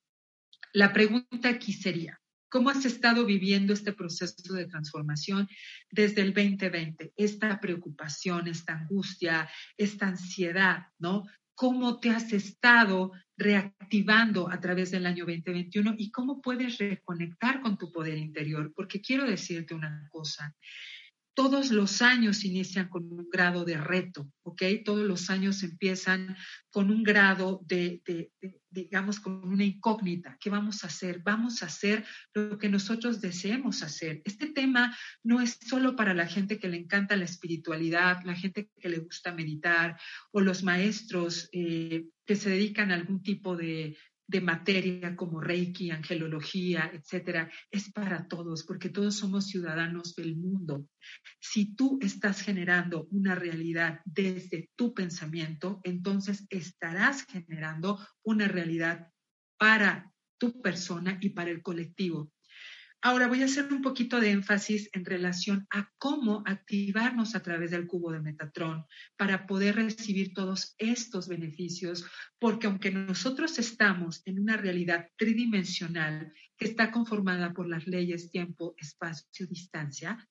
La 0.72 0.92
pregunta 0.92 1.48
aquí 1.50 1.72
sería, 1.72 2.20
¿cómo 2.48 2.70
has 2.70 2.84
estado 2.84 3.26
viviendo 3.26 3.72
este 3.72 3.92
proceso 3.92 4.54
de 4.54 4.66
transformación 4.66 5.48
desde 5.90 6.22
el 6.22 6.32
2020? 6.32 7.12
Esta 7.16 7.60
preocupación, 7.60 8.48
esta 8.48 8.74
angustia, 8.74 9.50
esta 9.76 10.08
ansiedad, 10.08 10.86
¿no? 10.98 11.24
¿Cómo 11.54 12.00
te 12.00 12.10
has 12.10 12.32
estado 12.32 13.12
reactivando 13.36 14.50
a 14.50 14.58
través 14.60 14.90
del 14.90 15.06
año 15.06 15.26
2021 15.26 15.94
y 15.98 16.10
cómo 16.10 16.40
puedes 16.40 16.78
reconectar 16.78 17.60
con 17.60 17.76
tu 17.76 17.92
poder 17.92 18.16
interior? 18.16 18.72
Porque 18.74 19.00
quiero 19.00 19.24
decirte 19.24 19.74
una 19.74 20.08
cosa, 20.10 20.56
todos 21.34 21.70
los 21.70 22.02
años 22.02 22.44
inician 22.44 22.88
con 22.88 23.10
un 23.10 23.28
grado 23.30 23.64
de 23.64 23.78
reto, 23.78 24.30
¿ok? 24.42 24.62
Todos 24.84 25.06
los 25.06 25.30
años 25.30 25.62
empiezan 25.62 26.36
con 26.70 26.90
un 26.90 27.02
grado 27.02 27.60
de, 27.66 28.02
digamos, 28.70 29.20
con 29.20 29.42
una 29.48 29.64
incógnita. 29.64 30.36
¿Qué 30.40 30.50
vamos 30.50 30.84
a 30.84 30.88
hacer? 30.88 31.20
Vamos 31.24 31.62
a 31.62 31.66
hacer 31.66 32.04
lo 32.34 32.58
que 32.58 32.68
nosotros 32.68 33.20
deseemos 33.20 33.82
hacer. 33.82 34.20
Este 34.24 34.46
tema 34.46 34.96
no 35.22 35.40
es 35.40 35.58
solo 35.66 35.96
para 35.96 36.14
la 36.14 36.26
gente 36.26 36.58
que 36.58 36.68
le 36.68 36.76
encanta 36.76 37.16
la 37.16 37.24
espiritualidad, 37.24 38.22
la 38.24 38.34
gente 38.34 38.70
que 38.78 38.88
le 38.88 38.98
gusta 38.98 39.32
meditar 39.32 39.98
o 40.32 40.40
los 40.40 40.62
maestros 40.62 41.48
eh, 41.52 42.06
que 42.26 42.36
se 42.36 42.50
dedican 42.50 42.90
a 42.90 42.94
algún 42.94 43.22
tipo 43.22 43.56
de, 43.56 43.96
de 44.26 44.40
materia 44.40 45.14
como 45.16 45.40
Reiki, 45.40 45.90
angelología, 45.90 46.90
etcétera, 46.92 47.50
es 47.70 47.90
para 47.92 48.28
todos, 48.28 48.64
porque 48.64 48.88
todos 48.88 49.16
somos 49.16 49.46
ciudadanos 49.46 50.14
del 50.14 50.36
mundo. 50.36 50.86
Si 51.40 51.74
tú 51.74 51.98
estás 52.00 52.40
generando 52.40 53.08
una 53.10 53.34
realidad 53.34 54.00
desde 54.04 54.70
tu 54.76 54.94
pensamiento, 54.94 55.80
entonces 55.84 56.46
estarás 56.50 57.24
generando 57.24 57.98
una 58.22 58.48
realidad 58.48 59.08
para 59.58 60.12
tu 60.38 60.60
persona 60.60 61.18
y 61.20 61.30
para 61.30 61.50
el 61.50 61.62
colectivo. 61.62 62.32
Ahora 63.04 63.26
voy 63.26 63.42
a 63.42 63.46
hacer 63.46 63.72
un 63.72 63.82
poquito 63.82 64.20
de 64.20 64.30
énfasis 64.30 64.88
en 64.92 65.04
relación 65.04 65.66
a 65.70 65.90
cómo 65.98 66.44
activarnos 66.46 67.34
a 67.34 67.42
través 67.42 67.72
del 67.72 67.88
cubo 67.88 68.12
de 68.12 68.20
Metatron 68.20 68.86
para 69.16 69.48
poder 69.48 69.74
recibir 69.74 70.32
todos 70.32 70.76
estos 70.78 71.26
beneficios, 71.26 72.04
porque 72.38 72.68
aunque 72.68 72.92
nosotros 72.92 73.58
estamos 73.58 74.22
en 74.24 74.38
una 74.38 74.56
realidad 74.56 75.08
tridimensional 75.16 76.32
que 76.56 76.66
está 76.66 76.92
conformada 76.92 77.52
por 77.52 77.68
las 77.68 77.88
leyes 77.88 78.30
tiempo, 78.30 78.76
espacio, 78.78 79.48
distancia, 79.48 80.28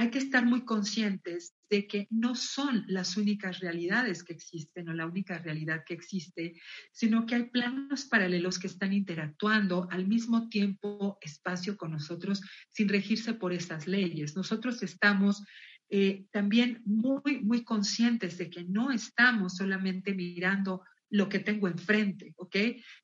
hay 0.00 0.10
que 0.10 0.18
estar 0.18 0.46
muy 0.46 0.64
conscientes 0.64 1.54
de 1.68 1.86
que 1.86 2.06
no 2.08 2.34
son 2.34 2.86
las 2.88 3.18
únicas 3.18 3.60
realidades 3.60 4.24
que 4.24 4.32
existen 4.32 4.88
o 4.88 4.94
la 4.94 5.04
única 5.04 5.36
realidad 5.36 5.84
que 5.84 5.92
existe, 5.92 6.58
sino 6.90 7.26
que 7.26 7.34
hay 7.34 7.50
planos 7.50 8.06
paralelos 8.06 8.58
que 8.58 8.68
están 8.68 8.94
interactuando 8.94 9.88
al 9.90 10.08
mismo 10.08 10.48
tiempo, 10.48 11.18
espacio 11.20 11.76
con 11.76 11.90
nosotros, 11.90 12.40
sin 12.70 12.88
regirse 12.88 13.34
por 13.34 13.52
esas 13.52 13.86
leyes. 13.86 14.36
Nosotros 14.36 14.82
estamos 14.82 15.44
eh, 15.90 16.24
también 16.30 16.80
muy, 16.86 17.42
muy 17.42 17.62
conscientes 17.62 18.38
de 18.38 18.48
que 18.48 18.64
no 18.64 18.92
estamos 18.92 19.56
solamente 19.56 20.14
mirando 20.14 20.82
lo 21.10 21.28
que 21.28 21.40
tengo 21.40 21.68
enfrente, 21.68 22.32
¿ok? 22.36 22.56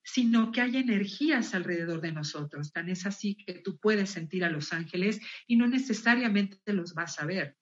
Sino 0.03 0.53
que 0.53 0.61
hay 0.61 0.77
energías 0.77 1.55
alrededor 1.55 2.01
de 2.01 2.13
nosotros. 2.13 2.73
Tan 2.73 2.89
es 2.89 3.05
así 3.05 3.35
que 3.35 3.55
tú 3.55 3.79
puedes 3.79 4.11
sentir 4.11 4.45
a 4.45 4.51
los 4.51 4.73
ángeles 4.73 5.21
y 5.47 5.57
no 5.57 5.67
necesariamente 5.67 6.73
los 6.73 6.95
vas 6.95 7.19
a 7.19 7.27
ver. 7.27 7.57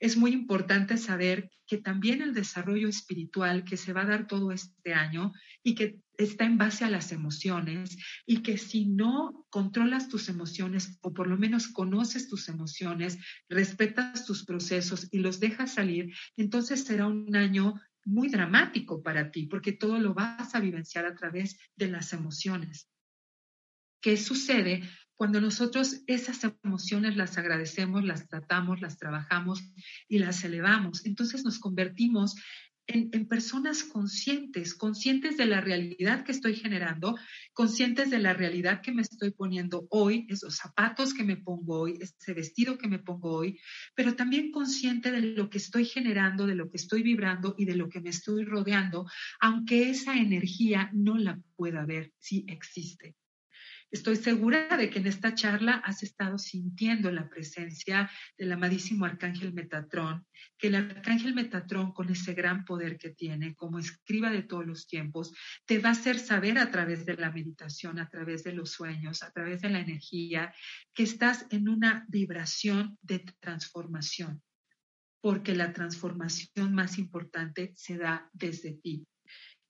Es 0.00 0.16
muy 0.16 0.32
importante 0.32 0.96
saber 0.96 1.50
que 1.66 1.78
también 1.78 2.22
el 2.22 2.34
desarrollo 2.34 2.88
espiritual 2.88 3.64
que 3.64 3.76
se 3.76 3.92
va 3.92 4.02
a 4.02 4.06
dar 4.06 4.26
todo 4.26 4.52
este 4.52 4.94
año 4.94 5.32
y 5.62 5.74
que 5.74 5.98
está 6.16 6.44
en 6.44 6.58
base 6.58 6.84
a 6.84 6.90
las 6.90 7.10
emociones 7.10 7.96
y 8.26 8.42
que 8.42 8.58
si 8.58 8.86
no 8.86 9.46
controlas 9.50 10.08
tus 10.08 10.28
emociones 10.28 10.98
o 11.00 11.12
por 11.12 11.26
lo 11.26 11.36
menos 11.36 11.68
conoces 11.68 12.28
tus 12.28 12.48
emociones, 12.48 13.18
respetas 13.48 14.24
tus 14.24 14.44
procesos 14.44 15.08
y 15.10 15.18
los 15.18 15.40
dejas 15.40 15.74
salir, 15.74 16.14
entonces 16.36 16.84
será 16.84 17.06
un 17.06 17.34
año 17.34 17.74
muy 18.04 18.28
dramático 18.28 19.02
para 19.02 19.30
ti, 19.30 19.46
porque 19.46 19.72
todo 19.72 19.98
lo 19.98 20.14
vas 20.14 20.54
a 20.54 20.60
vivenciar 20.60 21.06
a 21.06 21.14
través 21.14 21.58
de 21.76 21.88
las 21.88 22.12
emociones. 22.12 22.88
¿Qué 24.00 24.16
sucede 24.16 24.82
cuando 25.16 25.40
nosotros 25.40 26.02
esas 26.06 26.44
emociones 26.62 27.16
las 27.16 27.38
agradecemos, 27.38 28.04
las 28.04 28.28
tratamos, 28.28 28.80
las 28.80 28.98
trabajamos 28.98 29.62
y 30.08 30.18
las 30.18 30.44
elevamos? 30.44 31.06
Entonces 31.06 31.44
nos 31.44 31.58
convertimos 31.58 32.36
en, 32.86 33.26
personas 33.26 33.82
conscientes, 33.82 34.74
conscientes 34.74 35.36
de 35.36 35.46
la 35.46 35.60
realidad 35.60 36.24
que 36.24 36.32
estoy 36.32 36.54
generando, 36.54 37.16
conscientes 37.52 38.10
de 38.10 38.18
la 38.18 38.34
realidad 38.34 38.82
que 38.82 38.92
me 38.92 39.02
estoy 39.02 39.30
poniendo 39.30 39.86
hoy, 39.90 40.26
esos 40.28 40.56
zapatos 40.56 41.14
que 41.14 41.24
me 41.24 41.36
pongo 41.36 41.80
hoy, 41.80 41.98
ese 42.00 42.34
vestido 42.34 42.76
que 42.76 42.88
me 42.88 42.98
pongo 42.98 43.32
hoy, 43.32 43.58
pero 43.94 44.14
también 44.14 44.50
consciente 44.50 45.10
de 45.10 45.20
lo 45.20 45.48
que 45.48 45.58
estoy 45.58 45.84
generando, 45.84 46.46
de 46.46 46.54
lo 46.54 46.70
que 46.70 46.76
estoy 46.76 47.02
vibrando 47.02 47.54
y 47.58 47.64
de 47.64 47.76
lo 47.76 47.88
que 47.88 48.00
me 48.00 48.10
estoy 48.10 48.44
rodeando, 48.44 49.06
aunque 49.40 49.90
esa 49.90 50.16
energía 50.16 50.90
no 50.92 51.16
la 51.16 51.40
pueda 51.56 51.84
ver, 51.86 52.12
sí 52.18 52.44
existe. 52.48 53.16
Estoy 53.90 54.16
segura 54.16 54.76
de 54.76 54.90
que 54.90 54.98
en 54.98 55.06
esta 55.06 55.34
charla 55.34 55.74
has 55.84 56.02
estado 56.02 56.36
sintiendo 56.36 57.12
la 57.12 57.28
presencia 57.28 58.10
del 58.36 58.50
amadísimo 58.50 59.04
arcángel 59.04 59.54
Metatrón, 59.54 60.26
que 60.58 60.66
el 60.66 60.74
arcángel 60.74 61.32
Metatrón, 61.34 61.92
con 61.92 62.10
ese 62.10 62.34
gran 62.34 62.64
poder 62.64 62.98
que 62.98 63.10
tiene, 63.10 63.54
como 63.54 63.78
escriba 63.78 64.30
de 64.30 64.42
todos 64.42 64.66
los 64.66 64.88
tiempos, 64.88 65.32
te 65.64 65.78
va 65.78 65.90
a 65.90 65.92
hacer 65.92 66.18
saber 66.18 66.58
a 66.58 66.70
través 66.72 67.06
de 67.06 67.16
la 67.16 67.30
meditación, 67.30 68.00
a 68.00 68.08
través 68.08 68.42
de 68.42 68.52
los 68.52 68.72
sueños, 68.72 69.22
a 69.22 69.30
través 69.30 69.60
de 69.62 69.70
la 69.70 69.80
energía, 69.80 70.52
que 70.92 71.04
estás 71.04 71.46
en 71.50 71.68
una 71.68 72.04
vibración 72.08 72.98
de 73.00 73.20
transformación. 73.40 74.42
porque 75.20 75.54
la 75.54 75.72
transformación 75.72 76.74
más 76.74 76.98
importante 76.98 77.72
se 77.76 77.96
da 77.96 78.28
desde 78.34 78.72
ti. 78.72 79.06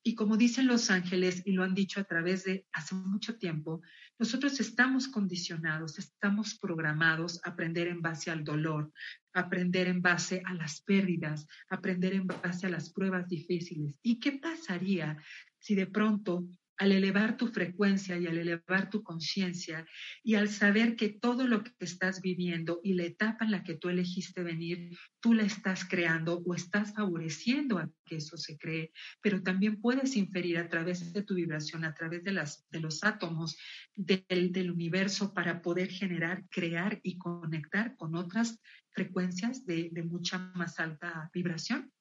Y 0.06 0.14
como 0.14 0.36
dicen 0.36 0.66
los 0.66 0.90
ángeles, 0.90 1.42
y 1.46 1.52
lo 1.52 1.64
han 1.64 1.74
dicho 1.74 1.98
a 1.98 2.04
través 2.04 2.44
de 2.44 2.66
hace 2.72 2.94
mucho 2.94 3.38
tiempo, 3.38 3.80
nosotros 4.18 4.60
estamos 4.60 5.08
condicionados, 5.08 5.98
estamos 5.98 6.58
programados 6.58 7.40
a 7.42 7.50
aprender 7.50 7.88
en 7.88 8.02
base 8.02 8.30
al 8.30 8.44
dolor, 8.44 8.92
aprender 9.32 9.88
en 9.88 10.02
base 10.02 10.42
a 10.44 10.52
las 10.52 10.82
pérdidas, 10.82 11.46
aprender 11.70 12.12
en 12.12 12.26
base 12.26 12.66
a 12.66 12.70
las 12.70 12.92
pruebas 12.92 13.28
difíciles. 13.30 13.98
¿Y 14.02 14.20
qué 14.20 14.32
pasaría 14.32 15.16
si 15.58 15.74
de 15.74 15.86
pronto 15.86 16.46
al 16.76 16.92
elevar 16.92 17.36
tu 17.36 17.48
frecuencia 17.48 18.18
y 18.18 18.26
al 18.26 18.38
elevar 18.38 18.90
tu 18.90 19.02
conciencia 19.02 19.86
y 20.22 20.34
al 20.34 20.48
saber 20.48 20.96
que 20.96 21.08
todo 21.08 21.46
lo 21.46 21.62
que 21.62 21.72
estás 21.80 22.20
viviendo 22.20 22.80
y 22.82 22.94
la 22.94 23.04
etapa 23.04 23.44
en 23.44 23.52
la 23.52 23.62
que 23.62 23.74
tú 23.74 23.88
elegiste 23.88 24.42
venir, 24.42 24.96
tú 25.20 25.34
la 25.34 25.44
estás 25.44 25.84
creando 25.84 26.42
o 26.44 26.54
estás 26.54 26.94
favoreciendo 26.94 27.78
a 27.78 27.90
que 28.04 28.16
eso 28.16 28.36
se 28.36 28.58
cree, 28.58 28.92
pero 29.20 29.42
también 29.42 29.80
puedes 29.80 30.16
inferir 30.16 30.58
a 30.58 30.68
través 30.68 31.12
de 31.12 31.22
tu 31.22 31.34
vibración, 31.34 31.84
a 31.84 31.94
través 31.94 32.24
de, 32.24 32.32
las, 32.32 32.68
de 32.70 32.80
los 32.80 33.04
átomos 33.04 33.56
del, 33.94 34.70
universo 34.70 35.32
para 35.34 35.62
poder 35.62 35.90
generar, 35.90 36.44
crear 36.48 36.98
y 37.02 37.18
conectar 37.18 37.96
con 37.96 38.16
otras 38.16 38.60
frecuencias 38.90 39.64
de 39.66 40.02
mucha 40.04 40.38
más 40.54 40.80
alta 40.80 41.30
vibración 41.32 41.92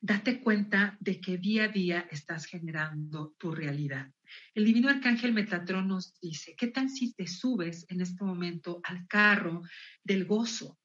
date 0.00 0.40
cuenta 0.40 0.96
de 1.00 1.20
que 1.20 1.38
día 1.38 1.64
a 1.64 1.68
día 1.68 2.06
estás 2.10 2.46
generando 2.46 3.34
tu 3.38 3.52
realidad. 3.52 4.10
El 4.54 4.64
divino 4.64 4.88
arcángel 4.88 5.32
Metatrón 5.32 5.88
nos 5.88 6.18
dice, 6.20 6.54
¿qué 6.56 6.68
tal 6.68 6.88
si 6.88 7.14
te 7.14 7.26
subes 7.26 7.86
en 7.88 8.00
este 8.00 8.24
momento 8.24 8.80
al 8.84 9.06
carro 9.06 9.62
del 10.04 10.24
gozo? 10.24 10.78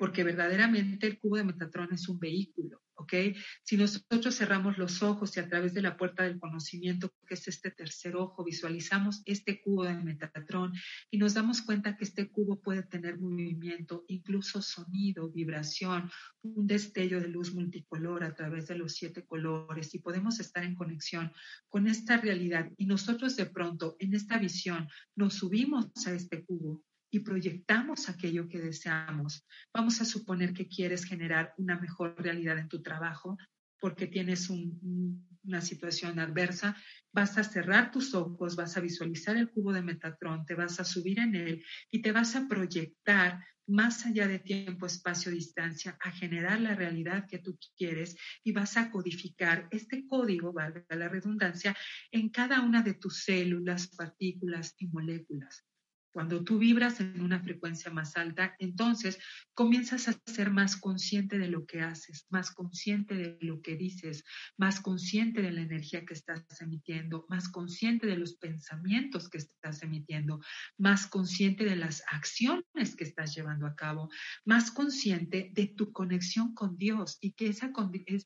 Porque 0.00 0.24
verdaderamente 0.24 1.06
el 1.06 1.18
cubo 1.18 1.36
de 1.36 1.44
Metatrón 1.44 1.92
es 1.92 2.08
un 2.08 2.18
vehículo. 2.18 2.80
¿ok? 3.00 3.14
Si 3.62 3.76
nosotros 3.76 4.36
cerramos 4.36 4.78
los 4.78 5.02
ojos 5.02 5.36
y 5.36 5.40
a 5.40 5.48
través 5.48 5.72
de 5.74 5.82
la 5.82 5.96
puerta 5.96 6.22
del 6.22 6.38
conocimiento, 6.38 7.12
que 7.26 7.34
es 7.34 7.48
este 7.48 7.70
tercer 7.70 8.14
ojo, 8.16 8.44
visualizamos 8.44 9.22
este 9.24 9.60
cubo 9.62 9.84
de 9.84 9.94
Metatron 9.94 10.72
y 11.10 11.18
nos 11.18 11.34
damos 11.34 11.62
cuenta 11.62 11.96
que 11.96 12.04
este 12.04 12.30
cubo 12.30 12.60
puede 12.60 12.82
tener 12.82 13.18
movimiento, 13.18 14.04
incluso 14.08 14.60
sonido, 14.60 15.30
vibración, 15.30 16.10
un 16.42 16.66
destello 16.66 17.20
de 17.20 17.28
luz 17.28 17.54
multicolor 17.54 18.22
a 18.22 18.34
través 18.34 18.68
de 18.68 18.76
los 18.76 18.94
siete 18.94 19.24
colores 19.26 19.94
y 19.94 19.98
podemos 19.98 20.40
estar 20.40 20.64
en 20.64 20.74
conexión 20.74 21.32
con 21.68 21.86
esta 21.86 22.18
realidad 22.18 22.70
y 22.76 22.86
nosotros 22.86 23.36
de 23.36 23.46
pronto 23.46 23.96
en 23.98 24.14
esta 24.14 24.38
visión 24.38 24.88
nos 25.14 25.34
subimos 25.34 25.90
a 26.06 26.12
este 26.12 26.44
cubo 26.44 26.82
y 27.10 27.20
proyectamos 27.20 28.08
aquello 28.08 28.48
que 28.48 28.60
deseamos. 28.60 29.46
Vamos 29.74 30.00
a 30.00 30.04
suponer 30.04 30.52
que 30.52 30.68
quieres 30.68 31.04
generar 31.04 31.54
una 31.58 31.78
mejor 31.78 32.14
realidad 32.18 32.58
en 32.58 32.68
tu 32.68 32.82
trabajo 32.82 33.36
porque 33.80 34.06
tienes 34.06 34.50
una 34.50 35.60
situación 35.62 36.18
adversa, 36.18 36.76
vas 37.12 37.38
a 37.38 37.44
cerrar 37.44 37.90
tus 37.90 38.14
ojos, 38.14 38.54
vas 38.54 38.76
a 38.76 38.80
visualizar 38.80 39.36
el 39.36 39.50
cubo 39.50 39.72
de 39.72 39.82
Metatron, 39.82 40.44
te 40.44 40.54
vas 40.54 40.78
a 40.80 40.84
subir 40.84 41.18
en 41.18 41.34
él 41.34 41.64
y 41.90 42.02
te 42.02 42.12
vas 42.12 42.36
a 42.36 42.46
proyectar 42.46 43.42
más 43.66 44.04
allá 44.04 44.26
de 44.26 44.40
tiempo, 44.40 44.84
espacio, 44.84 45.30
distancia, 45.30 45.96
a 46.00 46.10
generar 46.10 46.60
la 46.60 46.74
realidad 46.74 47.26
que 47.28 47.38
tú 47.38 47.58
quieres 47.76 48.16
y 48.42 48.52
vas 48.52 48.76
a 48.76 48.90
codificar 48.90 49.68
este 49.70 50.06
código, 50.06 50.52
valga 50.52 50.84
la 50.90 51.08
redundancia, 51.08 51.76
en 52.10 52.30
cada 52.30 52.60
una 52.60 52.82
de 52.82 52.94
tus 52.94 53.22
células, 53.22 53.88
partículas 53.88 54.74
y 54.78 54.88
moléculas. 54.88 55.69
Cuando 56.12 56.42
tú 56.42 56.58
vibras 56.58 57.00
en 57.00 57.20
una 57.20 57.40
frecuencia 57.40 57.90
más 57.90 58.16
alta, 58.16 58.56
entonces 58.58 59.18
comienzas 59.54 60.08
a 60.08 60.18
ser 60.26 60.50
más 60.50 60.76
consciente 60.76 61.38
de 61.38 61.48
lo 61.48 61.66
que 61.66 61.82
haces, 61.82 62.26
más 62.30 62.50
consciente 62.50 63.14
de 63.14 63.38
lo 63.40 63.62
que 63.62 63.76
dices, 63.76 64.24
más 64.56 64.80
consciente 64.80 65.40
de 65.40 65.52
la 65.52 65.60
energía 65.60 66.04
que 66.04 66.14
estás 66.14 66.44
emitiendo, 66.60 67.26
más 67.28 67.48
consciente 67.48 68.06
de 68.06 68.16
los 68.16 68.34
pensamientos 68.34 69.28
que 69.28 69.38
estás 69.38 69.82
emitiendo, 69.82 70.40
más 70.78 71.06
consciente 71.06 71.64
de 71.64 71.76
las 71.76 72.02
acciones 72.10 72.96
que 72.96 73.04
estás 73.04 73.34
llevando 73.34 73.66
a 73.66 73.76
cabo, 73.76 74.10
más 74.44 74.70
consciente 74.70 75.50
de 75.54 75.68
tu 75.68 75.92
conexión 75.92 76.54
con 76.54 76.76
Dios 76.76 77.18
y 77.20 77.32
que 77.32 77.48
esa, 77.48 77.70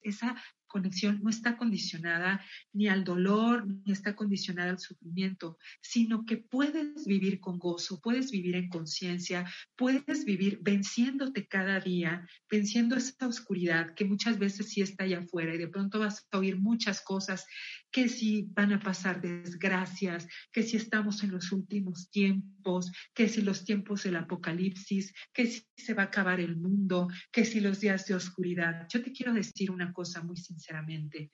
esa 0.02 0.36
conexión 0.74 1.20
no 1.22 1.30
está 1.30 1.56
condicionada 1.56 2.44
ni 2.72 2.88
al 2.88 3.04
dolor, 3.04 3.64
ni 3.64 3.92
está 3.92 4.16
condicionada 4.16 4.70
al 4.70 4.80
sufrimiento, 4.80 5.56
sino 5.80 6.26
que 6.26 6.36
puedes 6.36 7.06
vivir 7.06 7.38
con 7.38 7.60
gozo, 7.60 8.00
puedes 8.00 8.32
vivir 8.32 8.56
en 8.56 8.68
conciencia, 8.68 9.44
puedes 9.76 10.24
vivir 10.24 10.58
venciéndote 10.62 11.46
cada 11.46 11.78
día, 11.78 12.28
venciendo 12.50 12.96
esa 12.96 13.28
oscuridad 13.28 13.94
que 13.94 14.04
muchas 14.04 14.40
veces 14.40 14.70
sí 14.70 14.80
está 14.80 15.04
allá 15.04 15.20
afuera 15.20 15.54
y 15.54 15.58
de 15.58 15.68
pronto 15.68 16.00
vas 16.00 16.26
a 16.32 16.38
oír 16.38 16.58
muchas 16.58 17.00
cosas 17.02 17.46
que 17.94 18.08
si 18.08 18.42
van 18.50 18.72
a 18.72 18.80
pasar 18.80 19.20
desgracias, 19.20 20.26
que 20.50 20.64
si 20.64 20.76
estamos 20.76 21.22
en 21.22 21.30
los 21.30 21.52
últimos 21.52 22.10
tiempos, 22.10 22.90
que 23.14 23.28
si 23.28 23.40
los 23.40 23.64
tiempos 23.64 24.02
del 24.02 24.16
apocalipsis, 24.16 25.14
que 25.32 25.46
si 25.46 25.64
se 25.76 25.94
va 25.94 26.02
a 26.02 26.06
acabar 26.06 26.40
el 26.40 26.56
mundo, 26.56 27.06
que 27.30 27.44
si 27.44 27.60
los 27.60 27.78
días 27.78 28.04
de 28.06 28.16
oscuridad. 28.16 28.88
Yo 28.88 29.00
te 29.00 29.12
quiero 29.12 29.32
decir 29.32 29.70
una 29.70 29.92
cosa 29.92 30.24
muy 30.24 30.36
sinceramente. 30.36 31.30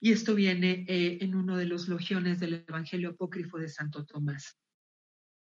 Y 0.00 0.10
esto 0.10 0.34
viene 0.34 0.84
eh, 0.88 1.18
en 1.20 1.36
uno 1.36 1.56
de 1.56 1.66
los 1.66 1.86
logiones 1.86 2.40
del 2.40 2.64
Evangelio 2.66 3.10
Apócrifo 3.10 3.56
de 3.58 3.68
Santo 3.68 4.04
Tomás. 4.04 4.58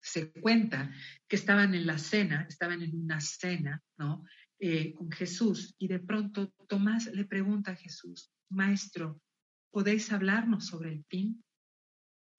Se 0.02 0.32
cuenta 0.32 0.92
que 1.28 1.36
estaban 1.36 1.76
en 1.76 1.86
la 1.86 2.00
cena, 2.00 2.48
estaban 2.50 2.82
en 2.82 3.00
una 3.00 3.22
cena, 3.22 3.84
¿no? 4.00 4.26
Eh, 4.58 4.92
con 4.96 5.12
Jesús 5.12 5.76
y 5.78 5.88
de 5.88 6.00
pronto 6.00 6.52
Tomás 6.68 7.06
le 7.14 7.26
pregunta 7.26 7.72
a 7.72 7.76
Jesús, 7.76 8.32
Maestro, 8.50 9.22
¿podéis 9.72 10.12
hablarnos 10.12 10.68
sobre 10.68 10.92
el 10.92 11.06
fin? 11.06 11.44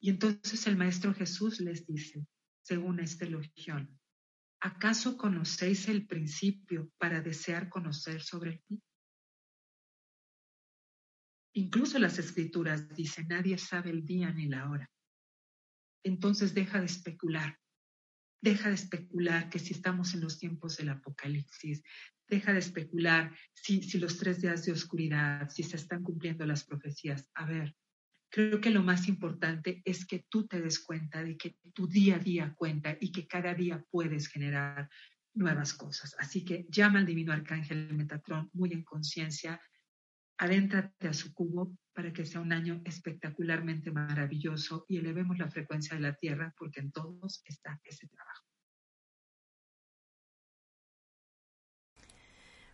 Y 0.01 0.11
entonces 0.11 0.67
el 0.67 0.77
Maestro 0.77 1.15
Jesús 1.15 1.61
les 1.61 1.87
dice, 1.87 2.27
según 2.63 3.01
este 3.01 3.29
logión, 3.29 3.99
¿acaso 4.61 5.17
conocéis 5.17 5.89
el 5.89 6.07
principio 6.07 6.91
para 6.99 7.21
desear 7.21 7.69
conocer 7.69 8.23
sobre 8.23 8.53
el 8.53 8.61
fin? 8.61 8.83
Incluso 11.53 11.99
las 11.99 12.19
escrituras 12.19 12.89
dicen, 12.95 13.29
nadie 13.29 13.59
sabe 13.59 13.91
el 13.91 14.05
día 14.05 14.31
ni 14.31 14.47
la 14.47 14.71
hora. 14.71 14.91
Entonces 16.05 16.55
deja 16.55 16.81
de 16.81 16.87
especular, 16.87 17.59
deja 18.41 18.69
de 18.69 18.77
especular 18.77 19.51
que 19.51 19.59
si 19.59 19.75
estamos 19.75 20.15
en 20.15 20.21
los 20.21 20.39
tiempos 20.39 20.77
del 20.77 20.91
apocalipsis, 20.91 21.83
deja 22.31 22.53
de 22.53 22.61
especular 22.61 23.35
si, 23.53 23.83
si 23.83 23.99
los 23.99 24.17
tres 24.17 24.41
días 24.41 24.65
de 24.65 24.73
oscuridad, 24.73 25.51
si 25.51 25.63
se 25.63 25.77
están 25.77 26.03
cumpliendo 26.03 26.47
las 26.47 26.65
profecías. 26.65 27.29
A 27.35 27.45
ver, 27.45 27.75
creo 28.31 28.61
que 28.61 28.71
lo 28.71 28.83
más 28.83 29.09
importante 29.09 29.83
es 29.85 30.07
que 30.07 30.25
tú 30.29 30.47
te 30.47 30.63
des 30.63 30.79
cuenta 30.79 31.23
de 31.23 31.37
que 31.37 31.57
tu 31.75 31.87
día 31.87 32.17
a 32.17 32.19
día 32.21 32.55
cuenta 32.57 32.97
y 33.01 33.13
que 33.13 33.27
cada 33.27 33.55
día 33.55 33.85
puedes 33.91 34.29
generar 34.29 34.89
nuevas 35.35 35.75
cosas. 35.75 36.15
Así 36.19 36.45
que 36.45 36.67
llama 36.71 37.01
al 37.01 37.07
divino 37.07 37.33
arcángel 37.33 37.93
Metatrón 37.95 38.49
muy 38.53 38.73
en 38.73 38.85
conciencia, 38.85 39.61
adéntrate 40.39 41.09
a 41.09 41.13
su 41.13 41.35
cubo 41.35 41.77
para 41.93 42.13
que 42.13 42.25
sea 42.25 42.41
un 42.41 42.53
año 42.53 42.81
espectacularmente 42.85 43.91
maravilloso 43.91 44.87
y 44.89 44.97
elevemos 44.97 45.39
la 45.39 45.51
frecuencia 45.51 45.97
de 45.97 46.03
la 46.03 46.15
Tierra 46.15 46.55
porque 46.57 46.81
en 46.81 46.93
todos 46.93 47.43
está 47.45 47.79
ese 47.85 48.07
trabajo. 48.09 48.50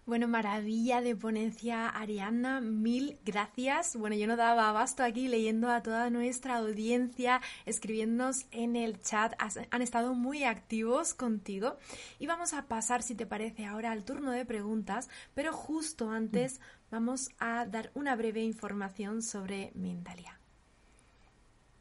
Bueno, 0.07 0.29
maravilla 0.29 1.01
de 1.01 1.17
ponencia, 1.17 1.89
Ariana, 1.89 2.61
mil 2.61 3.19
gracias. 3.25 3.97
Bueno, 3.97 4.15
yo 4.15 4.29
no 4.29 4.37
daba 4.37 4.69
abasto 4.69 5.03
aquí 5.03 5.27
leyendo 5.27 5.69
a 5.69 5.83
toda 5.83 6.11
nuestra 6.11 6.59
audiencia, 6.59 7.41
escribiéndonos 7.65 8.47
en 8.53 8.77
el 8.77 9.01
chat, 9.03 9.33
han 9.69 9.83
estado 9.83 10.15
muy 10.15 10.45
activos 10.45 11.13
contigo. 11.13 11.77
Y 12.21 12.29
vamos 12.29 12.55
a 12.55 12.69
pasar, 12.69 13.03
si 13.03 13.17
te 13.17 13.27
parece, 13.27 13.67
ahora 13.67 13.91
al 13.91 14.05
turno 14.05 14.31
de 14.31 14.45
preguntas, 14.45 15.09
pero 15.35 15.53
justo 15.53 16.09
antes 16.09 16.61
vamos 16.89 17.31
a 17.41 17.67
dar 17.67 17.91
una 17.95 18.15
breve 18.15 18.45
información 18.45 19.23
sobre 19.23 19.73
Mindalia. 19.75 20.39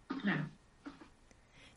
Claro. 0.07 0.49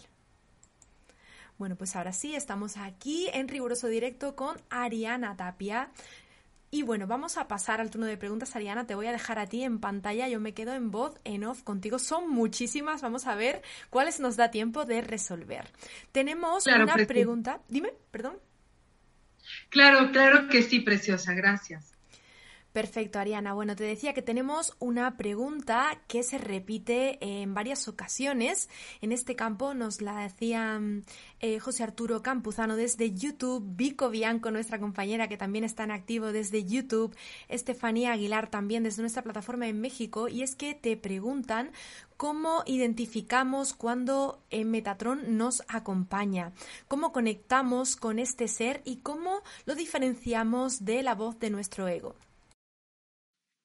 Bueno, 1.58 1.78
pues 1.78 1.96
ahora 1.96 2.12
sí, 2.12 2.36
estamos 2.36 2.76
aquí 2.76 3.30
en 3.32 3.48
riguroso 3.48 3.88
directo 3.88 4.36
con 4.36 4.58
Ariana 4.70 5.38
Tapia. 5.38 5.92
Y 6.72 6.84
bueno, 6.84 7.08
vamos 7.08 7.38
a 7.38 7.48
pasar 7.48 7.82
al 7.82 7.90
turno 7.90 8.06
de 8.06 8.18
preguntas, 8.18 8.56
Ariana. 8.56 8.86
Te 8.86 8.94
voy 8.94 9.08
a 9.08 9.12
dejar 9.12 9.40
a 9.40 9.48
ti 9.48 9.64
en 9.64 9.80
pantalla. 9.80 10.28
Yo 10.28 10.40
me 10.40 10.54
quedo 10.54 10.74
en 10.74 10.92
voz, 10.92 11.20
en 11.24 11.44
off 11.44 11.64
contigo. 11.64 11.98
Son 11.98 12.30
muchísimas. 12.30 13.02
Vamos 13.02 13.26
a 13.26 13.36
ver 13.36 13.64
cuáles 13.90 14.20
nos 14.20 14.36
da 14.36 14.52
tiempo 14.52 14.86
de 14.86 15.02
resolver. 15.02 15.72
Tenemos 16.12 16.68
una 16.68 16.96
pregunta. 17.08 17.62
Dime, 17.70 17.94
perdón. 18.12 18.38
Claro, 19.70 20.12
claro 20.12 20.48
que 20.48 20.62
sí, 20.62 20.80
preciosa, 20.80 21.34
gracias. 21.34 21.96
Perfecto, 22.74 23.18
Ariana. 23.18 23.54
Bueno, 23.56 23.76
te 23.76 23.84
decía 23.84 24.14
que 24.14 24.22
tenemos 24.22 24.76
una 24.78 25.18
pregunta 25.18 26.00
que 26.08 26.22
se 26.22 26.38
repite 26.38 27.18
en 27.20 27.56
varias 27.56 27.88
ocasiones. 27.88 28.70
En 29.02 29.12
este 29.12 29.36
campo 29.36 29.74
nos 29.74 30.02
la 30.02 30.22
decía 30.22 30.80
eh, 31.40 31.60
José 31.60 31.82
Arturo 31.82 32.22
Campuzano 32.22 32.76
desde 32.76 33.12
YouTube, 33.12 33.64
Vico 33.76 34.12
Bianco, 34.12 34.52
nuestra 34.52 34.80
compañera 34.80 35.28
que 35.28 35.36
también 35.36 35.64
está 35.64 35.84
en 35.84 35.92
activo 35.92 36.32
desde 36.32 36.64
YouTube, 36.64 37.16
Estefanía 37.48 38.14
Aguilar 38.14 38.52
también 38.52 38.84
desde 38.84 39.02
nuestra 39.02 39.24
plataforma 39.24 39.68
en 39.68 39.82
México, 39.82 40.28
y 40.28 40.44
es 40.44 40.56
que 40.56 40.76
te 40.76 40.96
preguntan 40.96 41.72
cómo 42.18 42.62
identificamos 42.68 43.74
cuando 43.74 44.44
el 44.52 44.66
Metatron 44.66 45.38
nos 45.38 45.64
acompaña, 45.68 46.52
cómo 46.88 47.12
conectamos 47.14 47.96
con 47.96 48.20
este 48.20 48.48
ser 48.48 48.84
y 48.86 48.98
cómo 48.98 49.42
lo 49.66 49.74
diferenciamos 49.74 50.86
de 50.86 51.02
la 51.02 51.16
voz 51.16 51.40
de 51.40 51.50
nuestro 51.50 51.88
ego. 51.88 52.16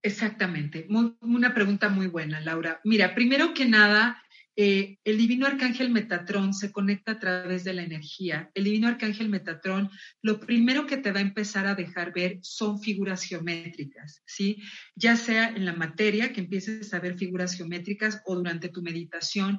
Exactamente, 0.05 0.87
una 1.23 1.55
pregunta 1.55 1.89
muy 1.89 2.09
buena, 2.09 2.39
Laura. 2.39 2.79
Mira, 2.85 3.15
primero 3.15 3.55
que 3.55 3.65
nada, 3.65 4.23
eh, 4.55 4.99
el 5.03 5.17
divino 5.17 5.47
arcángel 5.47 5.89
Metatrón 5.89 6.53
se 6.53 6.71
conecta 6.71 7.13
a 7.13 7.19
través 7.19 7.65
de 7.65 7.73
la 7.73 7.85
energía. 7.85 8.51
El 8.53 8.65
divino 8.65 8.87
arcángel 8.87 9.31
Metatrón, 9.31 9.89
lo 10.21 10.41
primero 10.41 10.87
que 10.87 10.99
te 10.99 11.11
va 11.11 11.21
a 11.21 11.23
empezar 11.23 11.67
a 11.67 11.75
dejar 11.75 12.13
ver 12.13 12.39
son 12.43 12.83
figuras 12.83 13.23
geométricas, 13.23 14.23
¿sí? 14.27 14.63
Ya 14.95 15.17
sea 15.17 15.49
en 15.49 15.65
la 15.65 15.73
materia, 15.73 16.35
que 16.35 16.43
empieces 16.43 16.93
a 16.93 17.01
ver 17.01 17.17
figuras 17.17 17.57
geométricas 17.57 18.21
o 18.27 18.37
durante 18.37 18.69
tu 18.69 18.83
meditación, 18.83 19.59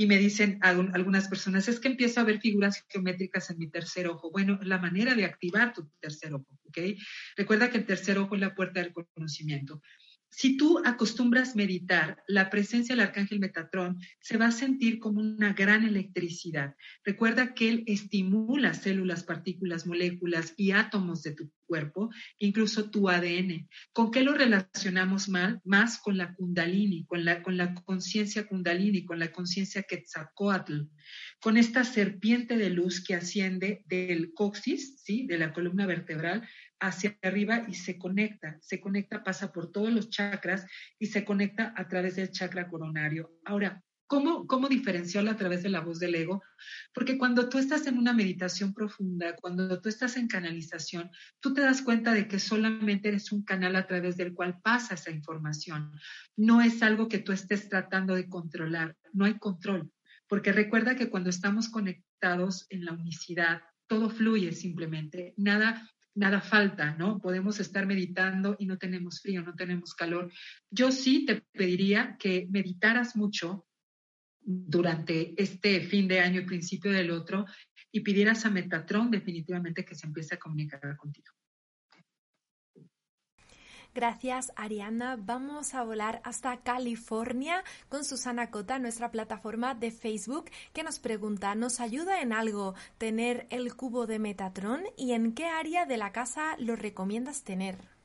y 0.00 0.06
me 0.06 0.16
dicen 0.16 0.60
algunas 0.62 1.26
personas, 1.26 1.66
es 1.66 1.80
que 1.80 1.88
empiezo 1.88 2.20
a 2.20 2.24
ver 2.24 2.38
figuras 2.38 2.86
geométricas 2.88 3.50
en 3.50 3.58
mi 3.58 3.68
tercer 3.68 4.06
ojo. 4.06 4.30
Bueno, 4.30 4.60
la 4.62 4.78
manera 4.78 5.16
de 5.16 5.24
activar 5.24 5.72
tu 5.72 5.90
tercer 5.98 6.32
ojo, 6.34 6.46
¿ok? 6.66 6.78
Recuerda 7.36 7.68
que 7.68 7.78
el 7.78 7.84
tercer 7.84 8.16
ojo 8.16 8.36
es 8.36 8.40
la 8.40 8.54
puerta 8.54 8.80
del 8.80 8.92
conocimiento. 8.92 9.82
Si 10.30 10.56
tú 10.56 10.80
acostumbras 10.84 11.56
meditar, 11.56 12.22
la 12.28 12.50
presencia 12.50 12.94
del 12.94 13.04
arcángel 13.06 13.40
Metatrón 13.40 13.98
se 14.20 14.36
va 14.36 14.46
a 14.46 14.52
sentir 14.52 14.98
como 14.98 15.20
una 15.20 15.52
gran 15.52 15.84
electricidad. 15.84 16.74
Recuerda 17.02 17.54
que 17.54 17.68
él 17.70 17.84
estimula 17.86 18.74
células, 18.74 19.24
partículas, 19.24 19.86
moléculas 19.86 20.54
y 20.56 20.72
átomos 20.72 21.22
de 21.22 21.34
tu 21.34 21.50
cuerpo, 21.66 22.10
incluso 22.38 22.90
tu 22.90 23.08
ADN. 23.08 23.68
¿Con 23.92 24.10
qué 24.10 24.22
lo 24.22 24.34
relacionamos 24.34 25.28
mal? 25.28 25.60
Más 25.64 25.98
con 25.98 26.16
la 26.16 26.34
kundalini, 26.34 27.04
con 27.04 27.24
la, 27.24 27.42
con 27.42 27.56
la 27.56 27.74
conciencia 27.74 28.46
kundalini, 28.46 29.04
con 29.04 29.18
la 29.18 29.32
conciencia 29.32 29.82
quetzalcoatl, 29.82 30.88
con 31.40 31.56
esta 31.56 31.84
serpiente 31.84 32.56
de 32.56 32.70
luz 32.70 33.04
que 33.04 33.14
asciende 33.14 33.84
del 33.86 34.32
coxis, 34.34 35.00
¿sí? 35.02 35.26
de 35.26 35.38
la 35.38 35.52
columna 35.52 35.86
vertebral, 35.86 36.48
hacia 36.80 37.18
arriba 37.22 37.64
y 37.68 37.74
se 37.74 37.98
conecta, 37.98 38.58
se 38.60 38.80
conecta, 38.80 39.24
pasa 39.24 39.52
por 39.52 39.72
todos 39.72 39.92
los 39.92 40.10
chakras 40.10 40.66
y 40.98 41.06
se 41.06 41.24
conecta 41.24 41.72
a 41.76 41.88
través 41.88 42.16
del 42.16 42.30
chakra 42.30 42.68
coronario. 42.68 43.32
Ahora, 43.44 43.82
¿cómo, 44.06 44.46
cómo 44.46 44.68
diferenciarlo 44.68 45.30
a 45.30 45.36
través 45.36 45.62
de 45.62 45.68
la 45.68 45.80
voz 45.80 45.98
del 45.98 46.14
ego? 46.14 46.42
Porque 46.94 47.18
cuando 47.18 47.48
tú 47.48 47.58
estás 47.58 47.86
en 47.86 47.98
una 47.98 48.12
meditación 48.12 48.72
profunda, 48.74 49.36
cuando 49.36 49.80
tú 49.80 49.88
estás 49.88 50.16
en 50.16 50.28
canalización, 50.28 51.10
tú 51.40 51.52
te 51.52 51.60
das 51.60 51.82
cuenta 51.82 52.12
de 52.12 52.28
que 52.28 52.38
solamente 52.38 53.08
eres 53.08 53.32
un 53.32 53.44
canal 53.44 53.76
a 53.76 53.86
través 53.86 54.16
del 54.16 54.34
cual 54.34 54.60
pasa 54.62 54.94
esa 54.94 55.10
información. 55.10 55.92
No 56.36 56.60
es 56.60 56.82
algo 56.82 57.08
que 57.08 57.18
tú 57.18 57.32
estés 57.32 57.68
tratando 57.68 58.14
de 58.14 58.28
controlar, 58.28 58.96
no 59.12 59.24
hay 59.24 59.38
control. 59.38 59.90
Porque 60.28 60.52
recuerda 60.52 60.94
que 60.94 61.08
cuando 61.08 61.30
estamos 61.30 61.68
conectados 61.68 62.66
en 62.70 62.84
la 62.84 62.92
unicidad, 62.92 63.62
todo 63.86 64.10
fluye 64.10 64.52
simplemente, 64.52 65.32
nada 65.38 65.88
nada 66.18 66.40
falta, 66.40 66.96
¿no? 66.96 67.20
Podemos 67.20 67.60
estar 67.60 67.86
meditando 67.86 68.56
y 68.58 68.66
no 68.66 68.76
tenemos 68.76 69.20
frío, 69.20 69.42
no 69.42 69.54
tenemos 69.54 69.94
calor. 69.94 70.32
Yo 70.70 70.90
sí 70.90 71.24
te 71.24 71.42
pediría 71.52 72.16
que 72.18 72.48
meditaras 72.50 73.14
mucho 73.16 73.66
durante 74.40 75.40
este 75.40 75.80
fin 75.80 76.08
de 76.08 76.20
año 76.20 76.40
y 76.40 76.46
principio 76.46 76.90
del 76.90 77.10
otro 77.10 77.46
y 77.92 78.00
pidieras 78.00 78.44
a 78.44 78.50
Metatron 78.50 79.10
definitivamente 79.10 79.84
que 79.84 79.94
se 79.94 80.06
empiece 80.06 80.34
a 80.34 80.38
comunicar 80.38 80.80
contigo. 80.96 81.37
Gracias, 83.94 84.52
Ariana. 84.54 85.16
Vamos 85.18 85.74
a 85.74 85.82
volar 85.82 86.20
hasta 86.24 86.58
California 86.58 87.64
con 87.88 88.04
Susana 88.04 88.50
Cota, 88.50 88.78
nuestra 88.78 89.10
plataforma 89.10 89.74
de 89.74 89.90
Facebook, 89.90 90.50
que 90.72 90.82
nos 90.82 90.98
pregunta, 90.98 91.54
¿nos 91.54 91.80
ayuda 91.80 92.20
en 92.20 92.32
algo 92.32 92.74
tener 92.98 93.46
el 93.50 93.74
cubo 93.74 94.06
de 94.06 94.18
Metatron 94.18 94.82
y 94.96 95.12
en 95.12 95.32
qué 95.32 95.46
área 95.46 95.86
de 95.86 95.96
la 95.96 96.12
casa 96.12 96.56
lo 96.58 96.76
recomiendas 96.76 97.42
tener? 97.42 97.97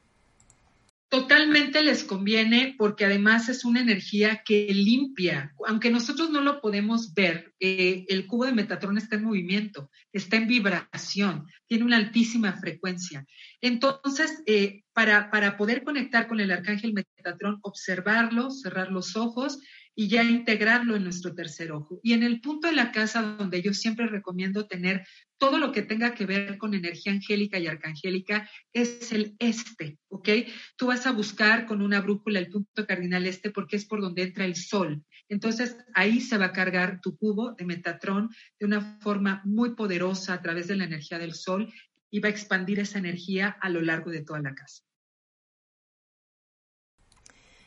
Totalmente 1.14 1.84
les 1.84 2.04
conviene 2.04 2.74
porque 2.76 3.06
además 3.06 3.48
es 3.48 3.66
una 3.66 3.82
energía 3.82 4.42
que 4.44 4.66
limpia. 4.74 5.54
Aunque 5.68 5.92
nosotros 5.92 6.32
no 6.32 6.42
lo 6.42 6.60
podemos 6.60 7.14
ver, 7.14 7.54
eh, 7.60 8.04
el 8.08 8.26
cubo 8.26 8.46
de 8.46 8.52
Metatron 8.52 8.98
está 8.98 9.18
en 9.18 9.26
movimiento, 9.26 9.92
está 10.12 10.38
en 10.38 10.48
vibración, 10.48 11.46
tiene 11.68 11.84
una 11.84 11.98
altísima 11.98 12.54
frecuencia. 12.54 13.28
Entonces, 13.62 14.42
eh, 14.48 14.86
para, 14.92 15.30
para 15.30 15.56
poder 15.56 15.84
conectar 15.84 16.28
con 16.28 16.40
el 16.40 16.50
arcángel 16.50 16.94
Metatron, 16.94 17.60
observarlo, 17.62 18.50
cerrar 18.50 18.90
los 18.90 19.16
ojos 19.16 19.60
y 19.96 20.08
ya 20.08 20.24
integrarlo 20.24 20.96
en 20.96 21.04
nuestro 21.04 21.34
tercer 21.36 21.72
ojo. 21.72 22.00
Y 22.04 22.14
en 22.14 22.24
el 22.24 22.42
punto 22.42 22.68
de 22.68 22.74
la 22.74 22.92
casa 22.92 23.22
donde 23.22 23.62
yo 23.62 23.74
siempre 23.74 24.08
recomiendo 24.08 24.68
tener 24.68 25.06
todo 25.38 25.58
lo 25.58 25.72
que 25.72 25.82
tenga 25.82 26.14
que 26.14 26.26
ver 26.26 26.58
con 26.58 26.74
energía 26.74 27.12
angélica 27.12 27.60
y 27.60 27.68
arcangélica 27.68 28.50
es 28.72 29.12
el 29.12 29.36
este, 29.40 29.98
¿ok? 30.08 30.30
Tú 30.78 30.88
vas 30.88 31.06
a 31.06 31.12
buscar 31.12 31.66
con 31.66 31.82
una 31.82 32.02
brújula 32.02 32.40
el 32.40 32.50
punto 32.50 32.86
cardinal 32.88 33.26
este 33.26 33.52
porque 33.52 33.76
es 33.76 33.86
por 33.86 34.02
donde 34.02 34.24
entra 34.24 34.46
el 34.46 34.56
sol. 34.56 35.04
Entonces 35.30 35.78
ahí 35.94 36.22
se 36.22 36.38
va 36.38 36.46
a 36.46 36.54
cargar 36.54 37.02
tu 37.02 37.18
cubo 37.18 37.54
de 37.54 37.66
Metatrón 37.66 38.30
de 38.60 38.66
una 38.66 39.00
forma 39.02 39.42
muy 39.46 39.76
poderosa 39.76 40.34
a 40.34 40.42
través 40.42 40.68
de 40.68 40.76
la 40.76 40.86
energía 40.86 41.20
del 41.20 41.34
sol 41.34 41.72
y 42.10 42.20
va 42.20 42.30
a 42.30 42.32
expandir 42.32 42.80
esa 42.80 43.00
energía 43.00 43.50
a 43.60 43.70
lo 43.70 43.82
largo 43.82 44.12
de 44.12 44.24
toda 44.24 44.40
la 44.40 44.54
casa. 44.54 44.84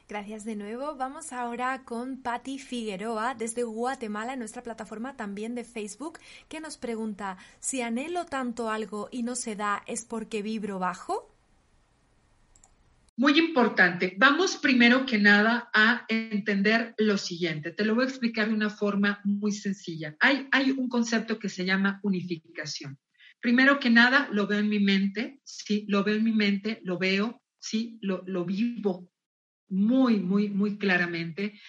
Gracias 0.09 0.45
de 0.45 0.55
nuevo. 0.55 0.95
Vamos 0.95 1.33
ahora 1.33 1.83
con 1.85 2.23
Patti 2.23 2.61
Figueroa 2.61 3.35
desde 3.35 3.65
Guatemala, 3.65 4.35
en 4.35 4.39
nuestra 4.39 4.63
plataforma 4.63 5.17
también 5.17 5.57
de 5.57 5.65
Facebook, 5.65 6.21
que 6.49 6.61
nos 6.61 6.77
pregunta, 6.77 7.39
si 7.59 7.83
anhelo 7.83 8.25
tanto 8.25 8.71
algo 8.71 9.09
y 9.11 9.25
no 9.25 9.35
se 9.35 9.57
da, 9.57 9.83
¿es 9.85 10.05
porque 10.05 10.43
vibro 10.43 10.79
bajo? 10.79 11.35
Muy 13.17 13.37
importante. 13.37 14.15
Vamos 14.17 14.59
primero 14.59 15.07
que 15.07 15.19
nada 15.19 15.71
a 15.75 16.05
entender 16.09 16.95
lo 16.99 17.19
siguiente. 17.19 17.73
Te 17.73 17.85
lo 17.85 17.97
voy 17.97 18.05
a 18.05 18.09
explicar 18.09 18.47
de 18.47 18.55
una 18.55 18.71
forma 18.71 19.21
muy 19.25 19.51
sencilla. 19.51 20.15
Hay, 20.21 20.47
hay 20.53 20.71
un 20.71 20.89
concepto 20.89 21.41
que 21.41 21.49
se 21.49 21.65
llama 21.65 21.99
unificación. 22.05 22.97
Primero 23.41 23.81
que 23.81 23.91
nada, 23.91 24.29
lo 24.31 24.47
veo 24.47 24.61
en 24.61 24.69
mi 24.69 24.79
mente, 24.79 25.41
sí, 25.43 25.85
lo 25.89 26.05
veo 26.05 26.15
en 26.15 26.23
mi 26.23 26.33
mente, 26.33 26.81
lo 26.85 26.97
veo, 26.97 27.43
sí, 27.59 27.99
lo, 28.03 28.23
lo 28.27 28.45
vivo, 28.45 29.11
muy, 29.69 30.21
muy, 30.21 30.49
muy 30.49 30.79
claramente. 30.79 31.61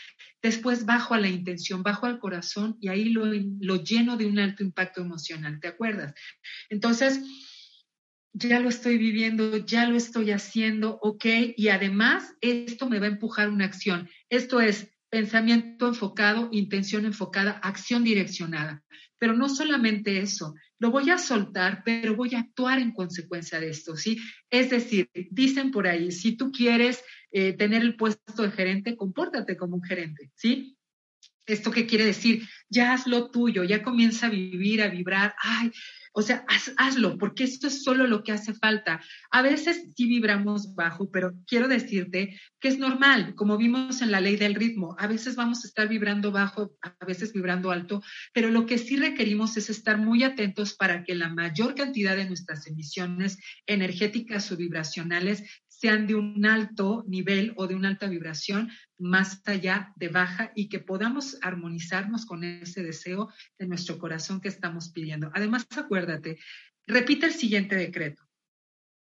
Después 0.42 0.86
bajo 0.86 1.14
a 1.14 1.20
la 1.20 1.30
intención, 1.30 1.84
bajo 1.84 2.06
al 2.06 2.20
corazón 2.20 2.78
y 2.80 2.90
ahí 2.90 3.10
lo, 3.10 3.26
lo 3.26 3.84
lleno 3.84 4.18
de 4.18 4.26
un 4.26 4.40
alto 4.40 4.64
impacto 4.64 5.02
emocional, 5.02 5.60
¿te 5.60 5.68
acuerdas? 5.68 6.14
Entonces, 6.70 7.22
ya 8.34 8.60
lo 8.60 8.70
estoy 8.70 8.98
viviendo, 8.98 9.58
ya 9.58 9.88
lo 9.90 9.98
estoy 9.98 10.32
haciendo, 10.32 11.00
ok, 11.02 11.26
y 11.56 11.70
además 11.70 12.36
esto 12.42 12.88
me 12.88 13.00
va 13.00 13.08
a 13.08 13.10
empujar 13.10 13.50
una 13.50 13.66
acción. 13.66 14.10
Esto 14.30 14.62
es 14.62 14.92
pensamiento 15.10 15.88
enfocado, 15.88 16.50
intención 16.52 17.06
enfocada, 17.06 17.52
acción 17.64 18.04
direccionada. 18.04 18.84
Pero 19.20 19.34
no 19.34 19.50
solamente 19.50 20.20
eso, 20.20 20.54
lo 20.80 20.92
voy 20.92 21.10
a 21.10 21.18
soltar, 21.18 21.82
pero 21.84 22.16
voy 22.16 22.36
a 22.36 22.40
actuar 22.40 22.80
en 22.80 22.92
consecuencia 22.92 23.60
de 23.60 23.70
esto, 23.70 23.96
¿sí? 23.96 24.20
Es 24.50 24.70
decir, 24.70 25.10
dicen 25.32 25.72
por 25.72 25.88
ahí, 25.88 26.12
si 26.12 26.38
tú 26.38 26.52
quieres 26.52 27.04
eh, 27.32 27.54
tener 27.54 27.82
el 27.82 27.96
puesto 27.96 28.44
de 28.44 28.52
gerente, 28.52 28.96
compórtate 28.96 29.58
como 29.58 29.78
un 29.78 29.84
gerente, 29.84 30.32
¿sí? 30.36 30.78
¿Esto 31.48 31.72
qué 31.72 31.88
quiere 31.88 32.06
decir? 32.06 32.48
Ya 32.70 32.94
haz 32.94 33.08
lo 33.08 33.32
tuyo, 33.32 33.64
ya 33.64 33.82
comienza 33.82 34.28
a 34.28 34.30
vivir, 34.30 34.82
a 34.82 34.90
vibrar. 34.90 35.34
Ay, 35.42 35.72
o 36.18 36.24
sea, 36.24 36.44
hazlo, 36.78 37.16
porque 37.20 37.44
esto 37.44 37.68
es 37.68 37.84
solo 37.84 38.08
lo 38.08 38.24
que 38.24 38.32
hace 38.32 38.56
falta. 38.56 39.00
A 39.30 39.44
veces 39.44 39.84
sí 39.96 40.08
vibramos 40.08 40.74
bajo, 40.74 41.12
pero 41.12 41.36
quiero 41.46 41.68
decirte 41.68 42.40
que 42.60 42.70
es 42.70 42.80
normal, 42.80 43.36
como 43.36 43.56
vimos 43.56 44.02
en 44.02 44.10
la 44.10 44.20
ley 44.20 44.36
del 44.36 44.56
ritmo. 44.56 44.96
A 44.98 45.06
veces 45.06 45.36
vamos 45.36 45.64
a 45.64 45.68
estar 45.68 45.88
vibrando 45.88 46.32
bajo, 46.32 46.76
a 46.82 47.06
veces 47.06 47.34
vibrando 47.34 47.70
alto, 47.70 48.02
pero 48.34 48.50
lo 48.50 48.66
que 48.66 48.80
sí 48.80 48.98
requerimos 48.98 49.58
es 49.58 49.70
estar 49.70 50.00
muy 50.00 50.24
atentos 50.24 50.74
para 50.74 51.04
que 51.04 51.14
la 51.14 51.30
mayor 51.30 51.76
cantidad 51.76 52.16
de 52.16 52.26
nuestras 52.26 52.66
emisiones 52.66 53.38
energéticas 53.68 54.52
o 54.52 54.58
vibracionales 54.58 55.44
sean 55.80 56.08
de 56.08 56.16
un 56.16 56.46
alto 56.46 57.04
nivel 57.08 57.54
o 57.56 57.68
de 57.68 57.76
una 57.76 57.90
alta 57.90 58.08
vibración 58.08 58.72
más 58.98 59.42
allá 59.46 59.94
de 59.96 60.10
baja 60.10 60.52
y 60.56 60.70
que 60.70 60.80
podamos 60.80 61.38
armonizarnos 61.42 62.26
con 62.26 62.44
ese 62.44 62.82
deseo 62.82 63.30
de 63.60 63.68
nuestro 63.68 64.00
corazón 64.00 64.42
que 64.42 64.48
estamos 64.48 64.90
pidiendo. 64.90 65.30
Además, 65.36 65.68
acuérdate 65.78 66.40
repite 66.88 67.26
el 67.28 67.34
siguiente 67.34 67.76
decreto. 67.76 68.24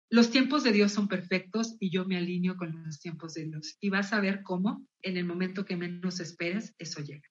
Los 0.09 0.31
tiempos 0.31 0.62
de 0.62 0.73
Dios 0.73 0.93
son 0.93 1.09
perfectos 1.09 1.77
y 1.81 1.91
yo 1.91 2.05
me 2.05 2.16
alineo 2.16 2.57
con 2.57 2.85
los 2.85 3.01
tiempos 3.01 3.35
de 3.35 3.45
Dios. 3.45 3.77
Y 3.81 3.91
vas 3.91 4.12
a 4.12 4.20
ver 4.20 4.43
cómo 4.43 4.87
en 5.03 5.16
el 5.16 5.25
momento 5.25 5.64
que 5.64 5.77
menos 5.77 6.20
esperes, 6.20 6.75
eso 6.79 7.01
llega. 7.01 7.29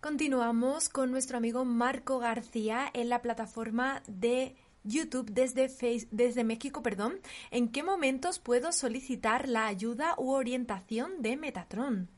Continuamos 0.00 0.90
con 0.90 1.10
nuestro 1.10 1.38
amigo 1.38 1.64
Marco 1.64 2.18
García 2.18 2.90
en 2.92 3.08
la 3.08 3.22
plataforma 3.22 4.02
de 4.06 4.56
YouTube 4.84 5.30
desde, 5.32 6.44
México. 6.44 6.82
Perdón. 6.82 7.20
¿En 7.50 7.68
qué 7.68 7.82
momentos 7.82 8.38
puedo 8.38 8.72
solicitar 8.72 9.48
la 9.48 9.66
ayuda 9.66 10.14
u 10.18 10.30
orientación 10.30 11.20
de 11.20 11.36
Metatron? 11.36 12.08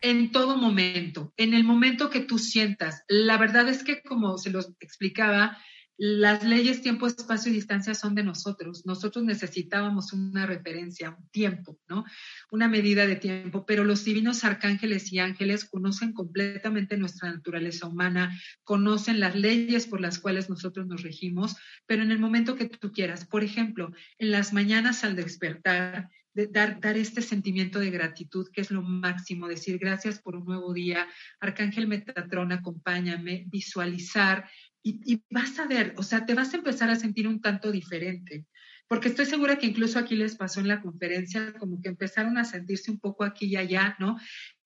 en 0.00 0.32
todo 0.32 0.58
momento, 0.58 1.32
en 1.38 1.54
el 1.54 1.64
momento 1.64 2.10
que 2.10 2.20
tú 2.20 2.38
sientas. 2.38 3.04
La 3.08 3.38
verdad 3.38 3.70
es 3.70 3.82
que, 3.82 4.02
como 4.02 4.36
se 4.36 4.50
los 4.50 4.70
explicaba, 4.80 5.56
las 5.96 6.42
leyes 6.42 6.82
tiempo, 6.82 7.06
espacio 7.06 7.52
y 7.52 7.54
distancia 7.54 7.94
son 7.94 8.14
de 8.14 8.24
nosotros. 8.24 8.84
Nosotros 8.84 9.24
necesitábamos 9.24 10.12
una 10.12 10.44
referencia, 10.44 11.10
un 11.10 11.28
tiempo, 11.28 11.78
¿no? 11.88 12.04
Una 12.50 12.68
medida 12.68 13.06
de 13.06 13.16
tiempo, 13.16 13.64
pero 13.64 13.84
los 13.84 14.04
divinos 14.04 14.42
arcángeles 14.42 15.12
y 15.12 15.20
ángeles 15.20 15.64
conocen 15.64 16.12
completamente 16.12 16.96
nuestra 16.96 17.32
naturaleza 17.32 17.86
humana, 17.86 18.36
conocen 18.64 19.20
las 19.20 19.36
leyes 19.36 19.86
por 19.86 20.00
las 20.00 20.18
cuales 20.18 20.50
nosotros 20.50 20.86
nos 20.86 21.02
regimos, 21.02 21.56
pero 21.86 22.02
en 22.02 22.10
el 22.10 22.18
momento 22.18 22.56
que 22.56 22.68
tú 22.68 22.90
quieras, 22.90 23.24
por 23.24 23.44
ejemplo, 23.44 23.92
en 24.18 24.32
las 24.32 24.52
mañanas 24.52 25.04
al 25.04 25.14
despertar, 25.14 26.08
dar, 26.34 26.80
dar 26.80 26.96
este 26.96 27.22
sentimiento 27.22 27.78
de 27.78 27.90
gratitud, 27.90 28.48
que 28.52 28.60
es 28.60 28.72
lo 28.72 28.82
máximo, 28.82 29.46
decir 29.46 29.78
gracias 29.78 30.20
por 30.20 30.34
un 30.34 30.44
nuevo 30.44 30.72
día, 30.72 31.06
Arcángel 31.38 31.86
Metatrón, 31.86 32.50
acompáñame, 32.50 33.44
visualizar 33.46 34.48
y, 34.84 35.22
vas 35.30 35.58
a 35.58 35.66
ver, 35.66 35.94
o 35.96 36.02
sea, 36.02 36.26
te 36.26 36.34
vas 36.34 36.52
a 36.52 36.58
empezar 36.58 36.90
a 36.90 36.96
sentir 36.96 37.26
un 37.26 37.40
tanto 37.40 37.72
diferente, 37.72 38.44
porque 38.86 39.08
estoy 39.08 39.24
segura 39.24 39.58
que 39.58 39.66
incluso 39.66 39.98
aquí 39.98 40.14
les 40.14 40.36
pasó 40.36 40.60
en 40.60 40.68
la 40.68 40.82
conferencia, 40.82 41.54
como 41.54 41.80
que 41.80 41.88
empezaron 41.88 42.36
a 42.36 42.44
sentirse 42.44 42.90
un 42.90 43.00
poco 43.00 43.24
aquí 43.24 43.46
y 43.46 43.56
allá, 43.56 43.96
¿no? 43.98 44.18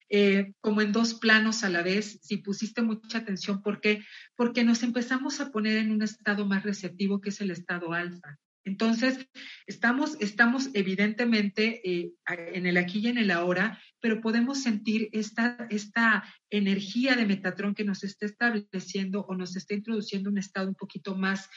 Eh, 0.09 0.53
como 0.59 0.81
en 0.81 0.91
dos 0.91 1.13
planos 1.13 1.63
a 1.63 1.69
la 1.69 1.83
vez, 1.83 2.19
si 2.21 2.37
pusiste 2.37 2.81
mucha 2.81 3.19
atención, 3.19 3.61
¿por 3.61 3.79
qué? 3.79 4.03
Porque 4.35 4.63
nos 4.63 4.83
empezamos 4.83 5.39
a 5.39 5.51
poner 5.51 5.77
en 5.77 5.91
un 5.91 6.01
estado 6.01 6.45
más 6.45 6.63
receptivo 6.63 7.21
que 7.21 7.29
es 7.29 7.39
el 7.41 7.51
estado 7.51 7.93
alfa. 7.93 8.37
Entonces, 8.65 9.27
estamos, 9.67 10.17
estamos 10.19 10.69
evidentemente 10.73 11.81
eh, 11.89 12.11
en 12.27 12.65
el 12.65 12.77
aquí 12.77 12.99
y 12.99 13.07
en 13.07 13.17
el 13.17 13.31
ahora, 13.31 13.79
pero 14.01 14.21
podemos 14.21 14.61
sentir 14.61 15.09
esta, 15.11 15.67
esta 15.69 16.23
energía 16.49 17.15
de 17.15 17.25
Metatrón 17.25 17.75
que 17.75 17.83
nos 17.83 18.03
está 18.03 18.25
estableciendo 18.25 19.21
o 19.21 19.35
nos 19.35 19.55
está 19.55 19.73
introduciendo 19.73 20.29
un 20.29 20.37
estado 20.37 20.67
un 20.67 20.75
poquito 20.75 21.15
más, 21.15 21.49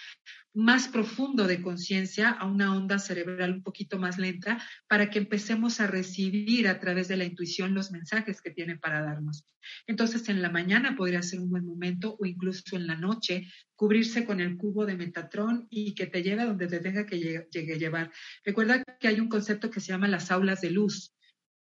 más 0.55 0.89
profundo 0.89 1.47
de 1.47 1.63
conciencia, 1.63 2.31
a 2.31 2.47
una 2.47 2.77
onda 2.77 2.99
cerebral 2.99 3.53
un 3.53 3.63
poquito 3.63 3.99
más 3.99 4.19
lenta, 4.19 4.63
para 4.89 5.11
que 5.11 5.19
empecemos 5.19 5.81
a 5.81 5.87
recibir 5.87 6.69
a 6.69 6.81
través 6.81 7.09
de 7.09 7.17
la 7.17 7.25
intuición 7.25 7.75
los 7.75 7.91
mensajes 7.91 8.41
que 8.41 8.51
tiene 8.51 8.77
para 8.77 9.03
darnos. 9.03 9.45
Entonces, 9.87 10.29
en 10.29 10.43
la 10.43 10.51
mañana 10.51 10.97
podría 10.97 11.23
ser 11.23 11.41
un 11.41 11.51
buen 11.51 11.65
momento 11.65 12.17
o 12.19 12.27
incluso 12.27 12.77
en 12.77 12.87
la 12.87 12.97
noche, 12.97 13.49
cubrirse 13.75 14.25
con 14.25 14.41
el 14.41 14.57
cubo 14.57 14.87
de 14.87 14.97
Metatrón 14.97 15.67
y 15.71 15.95
que 15.95 16.07
te 16.07 16.23
lleve 16.23 16.45
donde 16.45 16.67
te 16.67 16.81
tenga 16.81 17.07
que 17.07 17.19
llegue, 17.19 17.79
llevar. 17.79 18.13
Recuerda 18.45 18.83
que 18.85 19.09
hay 19.09 19.21
un 19.21 19.29
concepto 19.29 19.71
que 19.71 19.81
se 19.81 19.89
llama 19.89 20.09
las 20.09 20.31
aulas 20.31 20.61
de 20.61 20.71
luz. 20.71 21.15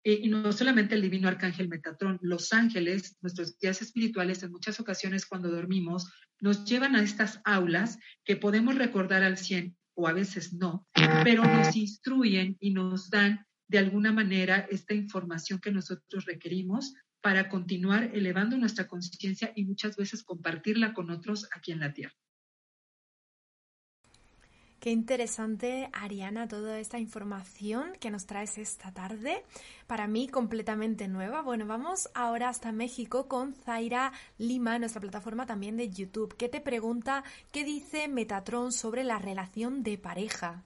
Eh, 0.06 0.20
y 0.22 0.28
no 0.28 0.52
solamente 0.52 0.94
el 0.94 1.02
divino 1.02 1.26
arcángel 1.26 1.68
Metatrón, 1.68 2.20
los 2.22 2.52
ángeles, 2.52 3.16
nuestros 3.22 3.58
guías 3.58 3.82
espirituales, 3.82 4.40
en 4.44 4.52
muchas 4.52 4.78
ocasiones 4.78 5.26
cuando 5.26 5.50
dormimos, 5.50 6.08
nos 6.40 6.64
llevan 6.64 6.94
a 6.94 7.02
estas 7.02 7.40
aulas 7.44 7.98
que 8.24 8.36
podemos 8.36 8.76
recordar 8.76 9.24
al 9.24 9.36
100 9.36 9.76
o 9.94 10.06
a 10.06 10.12
veces 10.12 10.52
no, 10.52 10.86
pero 11.24 11.42
nos 11.42 11.74
instruyen 11.74 12.56
y 12.60 12.70
nos 12.70 13.10
dan 13.10 13.44
de 13.66 13.78
alguna 13.78 14.12
manera 14.12 14.68
esta 14.70 14.94
información 14.94 15.58
que 15.58 15.72
nosotros 15.72 16.24
requerimos 16.24 16.94
para 17.20 17.48
continuar 17.48 18.12
elevando 18.14 18.56
nuestra 18.56 18.86
conciencia 18.86 19.52
y 19.56 19.64
muchas 19.64 19.96
veces 19.96 20.22
compartirla 20.22 20.94
con 20.94 21.10
otros 21.10 21.48
aquí 21.52 21.72
en 21.72 21.80
la 21.80 21.92
Tierra. 21.92 22.14
Qué 24.86 24.92
interesante, 24.92 25.90
Ariana, 25.92 26.46
toda 26.46 26.78
esta 26.78 27.00
información 27.00 27.90
que 27.98 28.12
nos 28.12 28.24
traes 28.24 28.56
esta 28.56 28.92
tarde. 28.92 29.42
Para 29.88 30.06
mí, 30.06 30.28
completamente 30.28 31.08
nueva. 31.08 31.42
Bueno, 31.42 31.66
vamos 31.66 32.08
ahora 32.14 32.50
hasta 32.50 32.70
México 32.70 33.26
con 33.26 33.52
Zaira 33.52 34.12
Lima, 34.38 34.78
nuestra 34.78 35.00
plataforma 35.00 35.44
también 35.44 35.76
de 35.76 35.90
YouTube, 35.90 36.36
que 36.36 36.48
te 36.48 36.60
pregunta 36.60 37.24
qué 37.50 37.64
dice 37.64 38.06
Metatron 38.06 38.70
sobre 38.70 39.02
la 39.02 39.18
relación 39.18 39.82
de 39.82 39.98
pareja. 39.98 40.62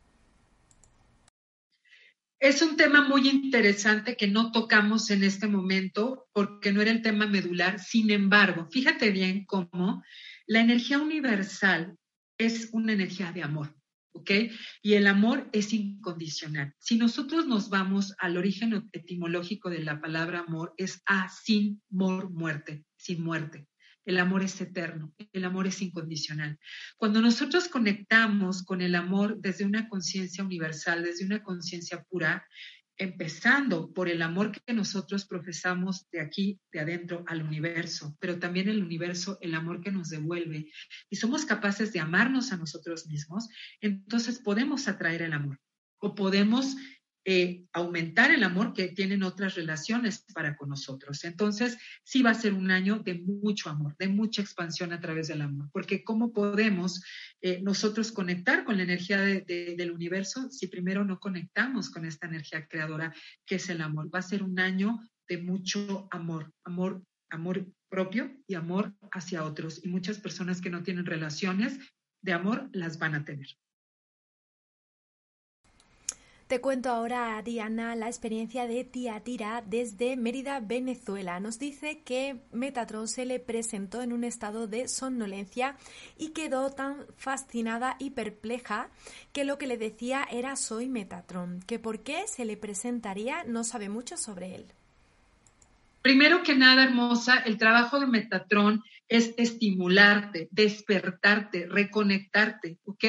Es 2.39 2.61
un 2.61 2.77
tema 2.77 3.09
muy 3.09 3.27
interesante 3.27 4.18
que 4.18 4.29
no 4.29 4.53
tocamos 4.53 5.11
en 5.11 5.25
este 5.25 5.49
momento 5.49 6.29
porque 6.35 6.73
no 6.73 6.83
era 6.83 6.91
el 6.91 7.01
tema 7.01 7.27
medular. 7.27 7.79
Sin 7.79 8.11
embargo, 8.11 8.68
fíjate 8.71 9.12
bien 9.12 9.47
cómo 9.47 10.05
la 10.47 10.61
energía 10.61 10.99
universal 10.99 11.97
es 12.37 12.68
una 12.73 12.93
energía 12.93 13.33
de 13.33 13.45
amor. 13.45 13.80
¿Ok? 14.12 14.30
Y 14.82 14.94
el 14.94 15.06
amor 15.06 15.48
es 15.52 15.72
incondicional. 15.72 16.74
Si 16.78 16.96
nosotros 16.96 17.46
nos 17.46 17.70
vamos 17.70 18.14
al 18.18 18.36
origen 18.36 18.88
etimológico 18.92 19.70
de 19.70 19.82
la 19.82 20.00
palabra 20.00 20.40
amor, 20.40 20.74
es 20.76 21.02
a 21.06 21.28
sin 21.28 21.82
mor 21.88 22.30
muerte, 22.30 22.84
sin 22.96 23.22
muerte. 23.22 23.66
El 24.06 24.18
amor 24.18 24.42
es 24.42 24.61
eterno, 24.61 25.14
el 25.32 25.44
amor 25.44 25.66
es 25.66 25.82
incondicional. 25.82 26.58
Cuando 26.96 27.20
nosotros 27.20 27.68
conectamos 27.68 28.62
con 28.64 28.80
el 28.80 28.94
amor 28.94 29.38
desde 29.40 29.64
una 29.64 29.88
conciencia 29.88 30.42
universal, 30.42 31.04
desde 31.04 31.26
una 31.26 31.42
conciencia 31.42 32.02
pura, 32.08 32.44
empezando 33.01 33.92
por 33.94 34.11
el 34.11 34.20
amor 34.20 34.53
que 34.53 34.74
nosotros 34.74 35.24
profesamos 35.24 36.07
de 36.12 36.20
aquí, 36.20 36.61
de 36.70 36.80
adentro 36.80 37.24
al 37.26 37.42
universo, 37.42 38.14
pero 38.20 38.38
también 38.38 38.68
el 38.68 38.82
universo, 38.82 39.38
el 39.40 39.55
amor 39.55 39.80
que 39.80 39.90
nos 39.90 40.11
devuelve, 40.11 40.70
y 41.09 41.16
somos 41.16 41.46
capaces 41.46 41.94
de 41.94 42.01
amarnos 42.01 42.53
a 42.53 42.59
nosotros 42.59 43.07
mismos, 43.07 43.48
entonces 43.80 44.38
podemos 44.38 44.86
atraer 44.86 45.22
el 45.22 45.32
amor 45.32 45.59
o 45.98 46.14
podemos 46.14 46.76
eh, 47.25 47.64
aumentar 47.73 48.31
el 48.31 48.43
amor 48.45 48.73
que 48.73 48.89
tienen 48.89 49.23
otras 49.23 49.55
relaciones 49.55 50.25
para 50.33 50.57
con 50.57 50.71
nosotros. 50.71 51.25
Entonces, 51.25 51.77
sí 52.03 52.23
va 52.23 52.31
a 52.31 52.35
ser 52.35 52.55
un 52.55 52.71
año 52.71 53.01
de 53.01 53.14
mucho 53.14 53.68
amor, 53.68 53.95
de 53.99 54.09
mucha 54.09 54.41
expansión 54.41 54.93
a 54.93 55.01
través 55.01 55.29
del 55.29 55.43
amor, 55.43 55.68
porque 55.73 56.03
¿cómo 56.03 56.33
podemos 56.33 57.05
eh, 57.43 57.61
nosotros 57.62 58.11
conectar 58.11 58.64
con 58.64 58.79
la 58.79 58.85
energía 58.85 59.18
del 59.18 59.91
universo 59.93 60.51
si 60.51 60.68
primero 60.68 61.05
no 61.05 61.21
conectamos 61.21 61.91
con 61.91 62.07
esta 62.07 62.27
energía 62.27 62.66
creadora 62.66 63.14
que 63.45 63.57
es 63.57 63.68
el 63.68 63.83
amor? 63.83 64.09
Va 64.14 64.21
a 64.21 64.23
ser 64.23 64.43
un 64.43 64.59
año 64.59 64.99
de 65.29 65.39
mucho 65.39 66.09
amor, 66.11 66.53
amor, 66.64 67.03
amor 67.29 67.66
propio 67.91 68.35
y 68.47 68.55
amor 68.55 68.95
hacia 69.12 69.45
otros. 69.45 69.85
Y 69.85 69.89
muchas 69.89 70.18
personas 70.18 70.61
que 70.61 70.71
no 70.71 70.83
tienen 70.83 71.07
relaciones 71.07 71.79
de 72.23 72.33
amor 72.33 72.71
las 72.73 72.99
van 72.99 73.14
a 73.14 73.25
tener. 73.25 73.49
Te 76.51 76.61
cuento 76.61 76.90
ahora, 76.90 77.40
Diana, 77.44 77.94
la 77.94 78.09
experiencia 78.09 78.66
de 78.66 78.82
Tía 78.82 79.20
Tira 79.20 79.62
desde 79.64 80.16
Mérida, 80.16 80.59
Venezuela. 80.59 81.38
Nos 81.38 81.61
dice 81.61 82.03
que 82.05 82.40
Metatron 82.51 83.07
se 83.07 83.24
le 83.24 83.38
presentó 83.38 84.03
en 84.03 84.12
un 84.12 84.24
estado 84.24 84.66
de 84.66 84.88
somnolencia 84.88 85.76
y 86.18 86.30
quedó 86.30 86.72
tan 86.72 87.07
fascinada 87.16 87.94
y 88.01 88.11
perpleja 88.11 88.88
que 89.32 89.44
lo 89.44 89.59
que 89.59 89.68
le 89.68 89.78
decía 89.78 90.26
era 90.28 90.57
soy 90.57 90.88
Metatron, 90.88 91.61
que 91.68 91.78
por 91.78 92.01
qué 92.01 92.24
se 92.26 92.44
le 92.44 92.57
presentaría 92.57 93.44
no 93.44 93.62
sabe 93.62 93.88
mucho 93.88 94.16
sobre 94.16 94.57
él. 94.57 94.66
Primero 96.03 96.42
que 96.42 96.57
nada, 96.57 96.82
hermosa, 96.82 97.44
el 97.46 97.59
trabajo 97.59 98.01
de 98.01 98.09
Metatron 98.09 98.82
es 99.11 99.34
estimularte, 99.36 100.48
despertarte, 100.52 101.66
reconectarte, 101.68 102.78
¿ok? 102.84 103.04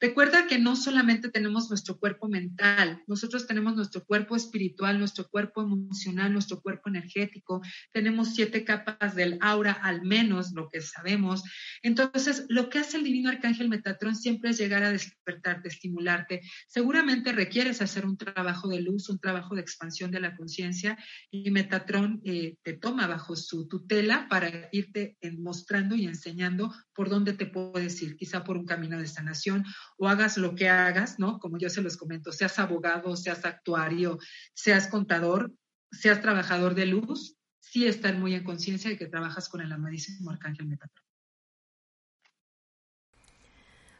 Recuerda 0.00 0.46
que 0.46 0.60
no 0.60 0.76
solamente 0.76 1.30
tenemos 1.30 1.68
nuestro 1.68 1.98
cuerpo 1.98 2.28
mental, 2.28 3.02
nosotros 3.08 3.48
tenemos 3.48 3.74
nuestro 3.74 4.04
cuerpo 4.04 4.36
espiritual, 4.36 5.00
nuestro 5.00 5.28
cuerpo 5.28 5.62
emocional, 5.62 6.32
nuestro 6.32 6.62
cuerpo 6.62 6.88
energético, 6.88 7.60
tenemos 7.90 8.34
siete 8.34 8.64
capas 8.64 9.16
del 9.16 9.36
aura, 9.40 9.72
al 9.72 10.02
menos 10.02 10.52
lo 10.52 10.68
que 10.68 10.80
sabemos. 10.80 11.42
Entonces, 11.82 12.46
lo 12.48 12.70
que 12.70 12.78
hace 12.78 12.96
el 12.96 13.04
divino 13.04 13.28
arcángel 13.28 13.68
Metatron 13.68 14.14
siempre 14.14 14.50
es 14.50 14.58
llegar 14.58 14.84
a 14.84 14.92
despertarte, 14.92 15.68
estimularte. 15.68 16.42
Seguramente 16.68 17.32
requieres 17.32 17.82
hacer 17.82 18.06
un 18.06 18.16
trabajo 18.16 18.68
de 18.68 18.80
luz, 18.80 19.08
un 19.08 19.18
trabajo 19.18 19.56
de 19.56 19.62
expansión 19.62 20.12
de 20.12 20.20
la 20.20 20.36
conciencia 20.36 20.96
y 21.32 21.50
Metatron 21.50 22.20
eh, 22.24 22.58
te 22.62 22.74
toma 22.74 23.08
bajo 23.08 23.34
su 23.34 23.66
tutela 23.66 24.28
para 24.28 24.68
irte 24.70 25.16
en 25.20 25.31
mostrando 25.38 25.94
y 25.94 26.06
enseñando 26.06 26.72
por 26.94 27.08
dónde 27.08 27.32
te 27.32 27.46
puedes 27.46 28.00
ir, 28.02 28.16
quizá 28.16 28.44
por 28.44 28.56
un 28.56 28.66
camino 28.66 28.98
de 28.98 29.06
sanación 29.06 29.64
o 29.98 30.08
hagas 30.08 30.36
lo 30.36 30.54
que 30.54 30.68
hagas, 30.68 31.18
¿no? 31.18 31.38
Como 31.38 31.58
yo 31.58 31.70
se 31.70 31.82
los 31.82 31.96
comento, 31.96 32.32
seas 32.32 32.58
abogado, 32.58 33.16
seas 33.16 33.44
actuario, 33.44 34.18
seas 34.54 34.88
contador, 34.88 35.52
seas 35.90 36.20
trabajador 36.20 36.74
de 36.74 36.86
luz, 36.86 37.36
sí 37.60 37.86
estar 37.86 38.16
muy 38.16 38.34
en 38.34 38.44
conciencia 38.44 38.90
de 38.90 38.98
que 38.98 39.06
trabajas 39.06 39.48
con 39.48 39.60
el 39.60 39.72
amadísimo 39.72 40.30
Arcángel 40.30 40.66
Metatron. 40.66 41.11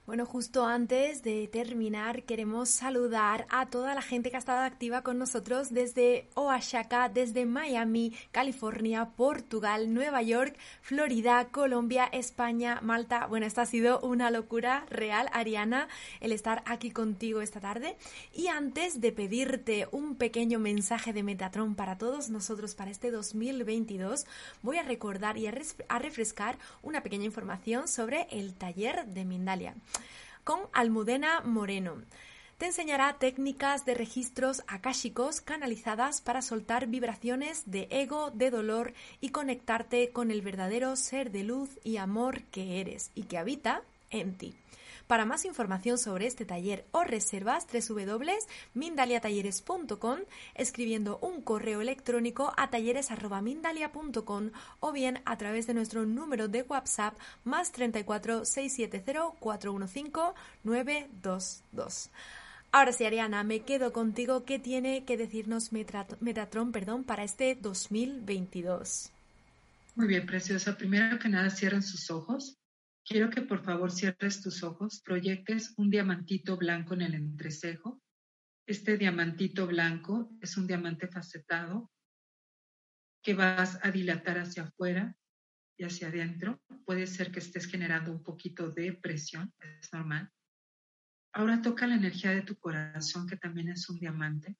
Bueno, 0.04 0.26
justo 0.26 0.66
antes 0.66 1.22
de 1.22 1.46
terminar, 1.46 2.24
queremos 2.24 2.70
saludar 2.70 3.46
a 3.50 3.66
toda 3.66 3.94
la 3.94 4.02
gente 4.02 4.30
que 4.30 4.36
ha 4.36 4.40
estado 4.40 4.62
activa 4.62 5.02
con 5.02 5.16
nosotros 5.16 5.72
desde 5.72 6.28
Oaxaca, 6.34 7.08
desde 7.08 7.46
Miami, 7.46 8.12
California, 8.32 9.10
Portugal, 9.16 9.94
Nueva 9.94 10.20
York, 10.20 10.58
Florida, 10.80 11.46
Colombia, 11.52 12.06
España, 12.10 12.80
Malta. 12.82 13.26
Bueno, 13.26 13.46
esta 13.46 13.62
ha 13.62 13.66
sido 13.66 14.00
una 14.00 14.32
locura 14.32 14.86
real, 14.90 15.28
Ariana, 15.32 15.86
el 16.18 16.32
estar 16.32 16.64
aquí 16.66 16.90
contigo 16.90 17.40
esta 17.40 17.60
tarde. 17.60 17.96
Y 18.34 18.48
antes 18.48 19.00
de 19.00 19.12
pedirte 19.12 19.86
un 19.92 20.16
pequeño 20.16 20.58
mensaje 20.58 21.12
de 21.12 21.22
Metatron 21.22 21.76
para 21.76 21.96
todos 21.96 22.28
nosotros 22.28 22.74
para 22.74 22.90
este 22.90 23.12
2022, 23.12 24.26
voy 24.62 24.78
a 24.78 24.82
recordar 24.82 25.38
y 25.38 25.46
a, 25.46 25.52
refrescar 26.00 26.58
una 26.82 27.04
pequeña 27.04 27.24
información 27.24 27.86
sobre 27.86 28.26
el 28.32 28.54
taller 28.54 29.06
de 29.06 29.24
Mindalia 29.24 29.76
con 30.44 30.60
Almudena 30.72 31.40
Moreno. 31.42 32.02
Te 32.58 32.66
enseñará 32.66 33.14
técnicas 33.14 33.84
de 33.84 33.94
registros 33.94 34.62
akáshicos 34.68 35.40
canalizadas 35.40 36.20
para 36.20 36.42
soltar 36.42 36.86
vibraciones 36.86 37.64
de 37.66 37.88
ego, 37.90 38.30
de 38.30 38.50
dolor 38.50 38.94
y 39.20 39.30
conectarte 39.30 40.10
con 40.10 40.30
el 40.30 40.42
verdadero 40.42 40.94
ser 40.94 41.32
de 41.32 41.42
luz 41.42 41.70
y 41.82 41.96
amor 41.96 42.42
que 42.44 42.80
eres 42.80 43.10
y 43.16 43.24
que 43.24 43.38
habita 43.38 43.82
en 44.10 44.38
ti. 44.38 44.54
Para 45.12 45.26
más 45.26 45.44
información 45.44 45.98
sobre 45.98 46.26
este 46.26 46.46
taller 46.46 46.86
o 46.90 47.04
reservas 47.04 47.66
www.mindaliatalleres.com 47.70 50.20
escribiendo 50.54 51.18
un 51.18 51.42
correo 51.42 51.82
electrónico 51.82 52.54
a 52.56 52.70
talleres.mindalia.com 52.70 54.52
o 54.80 54.90
bien 54.90 55.20
a 55.26 55.36
través 55.36 55.66
de 55.66 55.74
nuestro 55.74 56.06
número 56.06 56.48
de 56.48 56.62
WhatsApp 56.62 57.14
más 57.44 57.72
34 57.72 58.46
670 58.46 59.36
415 59.38 60.32
922. 60.64 62.08
Ahora 62.72 62.92
sí, 62.92 63.04
Ariana, 63.04 63.44
me 63.44 63.60
quedo 63.60 63.92
contigo. 63.92 64.46
¿Qué 64.46 64.58
tiene 64.58 65.04
que 65.04 65.18
decirnos 65.18 65.72
Metatron 65.72 66.72
perdón, 66.72 67.04
para 67.04 67.22
este 67.22 67.54
2022? 67.60 69.10
Muy 69.94 70.06
bien, 70.06 70.24
preciosa. 70.24 70.74
Primero 70.78 71.18
que 71.18 71.28
nada, 71.28 71.50
cierren 71.50 71.82
sus 71.82 72.10
ojos. 72.10 72.56
Quiero 73.04 73.30
que 73.30 73.42
por 73.42 73.64
favor 73.64 73.90
cierres 73.90 74.40
tus 74.42 74.62
ojos, 74.62 75.02
proyectes 75.04 75.74
un 75.76 75.90
diamantito 75.90 76.56
blanco 76.56 76.94
en 76.94 77.02
el 77.02 77.14
entrecejo. 77.14 78.00
Este 78.64 78.96
diamantito 78.96 79.66
blanco 79.66 80.30
es 80.40 80.56
un 80.56 80.68
diamante 80.68 81.08
facetado 81.08 81.90
que 83.20 83.34
vas 83.34 83.80
a 83.82 83.90
dilatar 83.90 84.38
hacia 84.38 84.64
afuera 84.64 85.16
y 85.76 85.82
hacia 85.82 86.08
adentro. 86.08 86.62
Puede 86.84 87.08
ser 87.08 87.32
que 87.32 87.40
estés 87.40 87.66
generando 87.66 88.12
un 88.12 88.22
poquito 88.22 88.70
de 88.70 88.92
presión, 88.92 89.52
es 89.80 89.92
normal. 89.92 90.30
Ahora 91.32 91.60
toca 91.60 91.88
la 91.88 91.96
energía 91.96 92.30
de 92.30 92.42
tu 92.42 92.56
corazón, 92.56 93.26
que 93.26 93.36
también 93.36 93.68
es 93.70 93.88
un 93.88 93.98
diamante. 93.98 94.56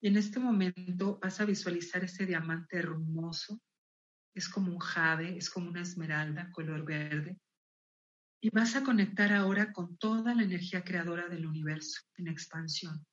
Y 0.00 0.08
en 0.08 0.16
este 0.16 0.40
momento 0.40 1.18
vas 1.20 1.38
a 1.38 1.44
visualizar 1.44 2.02
ese 2.02 2.24
diamante 2.24 2.78
hermoso. 2.78 3.60
Es 4.34 4.48
como 4.48 4.72
un 4.72 4.78
jade, 4.78 5.36
es 5.36 5.50
como 5.50 5.68
una 5.68 5.82
esmeralda 5.82 6.50
color 6.50 6.84
verde 6.84 7.38
y 8.40 8.50
vas 8.50 8.76
a 8.76 8.84
conectar 8.84 9.32
ahora 9.32 9.72
con 9.72 9.96
toda 9.96 10.34
la 10.34 10.42
energía 10.42 10.84
creadora 10.84 11.28
del 11.28 11.46
universo 11.46 12.02
en 12.16 12.28
expansión. 12.28 13.04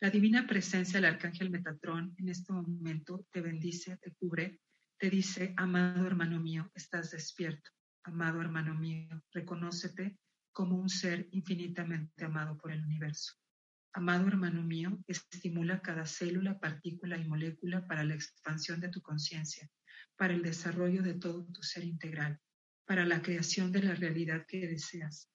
La 0.00 0.10
divina 0.10 0.46
presencia 0.46 0.98
del 0.98 1.12
arcángel 1.12 1.50
Metatrón 1.50 2.14
en 2.16 2.28
este 2.30 2.52
momento 2.52 3.26
te 3.30 3.42
bendice, 3.42 3.98
te 3.98 4.12
cubre, 4.14 4.58
te 4.98 5.10
dice, 5.10 5.52
amado 5.56 6.06
hermano 6.06 6.40
mío, 6.40 6.70
estás 6.74 7.10
despierto. 7.10 7.70
Amado 8.04 8.40
hermano 8.40 8.74
mío, 8.74 9.22
reconócete 9.32 10.18
como 10.52 10.76
un 10.78 10.88
ser 10.88 11.28
infinitamente 11.32 12.24
amado 12.24 12.56
por 12.56 12.72
el 12.72 12.82
universo. 12.82 13.34
Amado 13.92 14.26
hermano 14.28 14.62
mío, 14.62 14.98
estimula 15.06 15.82
cada 15.82 16.06
célula, 16.06 16.58
partícula 16.58 17.18
y 17.18 17.28
molécula 17.28 17.86
para 17.86 18.04
la 18.04 18.14
expansión 18.14 18.80
de 18.80 18.88
tu 18.88 19.02
conciencia, 19.02 19.68
para 20.16 20.32
el 20.32 20.42
desarrollo 20.42 21.02
de 21.02 21.14
todo 21.14 21.44
tu 21.52 21.62
ser 21.62 21.84
integral 21.84 22.40
para 22.90 23.06
la 23.06 23.22
creación 23.22 23.70
de 23.70 23.84
la 23.84 23.94
realidad 23.94 24.44
que 24.48 24.66
deseas. 24.66 25.30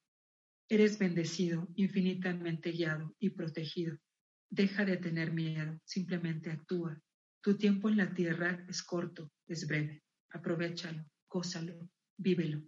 Eres 0.67 0.99
bendecido, 0.99 1.69
infinitamente 1.75 2.73
guiado 2.73 3.15
y 3.17 3.29
protegido. 3.29 3.97
Deja 4.49 4.83
de 4.83 4.97
tener 4.97 5.31
miedo, 5.31 5.79
simplemente 5.85 6.51
actúa. 6.51 6.99
Tu 7.41 7.57
tiempo 7.57 7.87
en 7.87 7.95
la 7.95 8.13
tierra 8.13 8.65
es 8.67 8.83
corto, 8.83 9.31
es 9.47 9.65
breve. 9.69 10.03
Aprovechalo, 10.31 11.05
gózalo, 11.29 11.89
vívelo. 12.17 12.61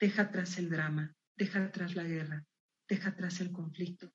Deja 0.00 0.22
atrás 0.22 0.58
el 0.58 0.68
drama, 0.68 1.14
deja 1.36 1.66
atrás 1.66 1.94
la 1.94 2.02
guerra, 2.02 2.44
deja 2.88 3.10
atrás 3.10 3.40
el 3.40 3.52
conflicto. 3.52 4.10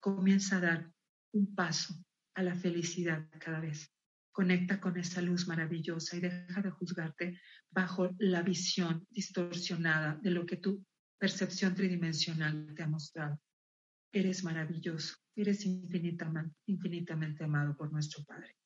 Comienza 0.00 0.58
a 0.58 0.60
dar 0.60 0.92
un 1.32 1.54
paso 1.54 1.94
a 2.34 2.42
la 2.42 2.54
felicidad 2.54 3.26
cada 3.40 3.60
vez. 3.60 3.90
Conecta 4.32 4.80
con 4.80 4.96
esa 4.96 5.20
luz 5.20 5.46
maravillosa 5.46 6.16
y 6.16 6.20
deja 6.20 6.62
de 6.62 6.70
juzgarte 6.70 7.38
bajo 7.70 8.10
la 8.18 8.42
visión 8.42 9.06
distorsionada 9.10 10.18
de 10.22 10.30
lo 10.30 10.46
que 10.46 10.56
tu 10.56 10.84
percepción 11.18 11.74
tridimensional 11.74 12.72
te 12.74 12.82
ha 12.82 12.88
mostrado. 12.88 13.38
Eres 14.10 14.42
maravilloso, 14.42 15.16
eres 15.36 15.66
infinitamente, 15.66 16.56
infinitamente 16.66 17.44
amado 17.44 17.76
por 17.76 17.92
nuestro 17.92 18.24
Padre. 18.24 18.56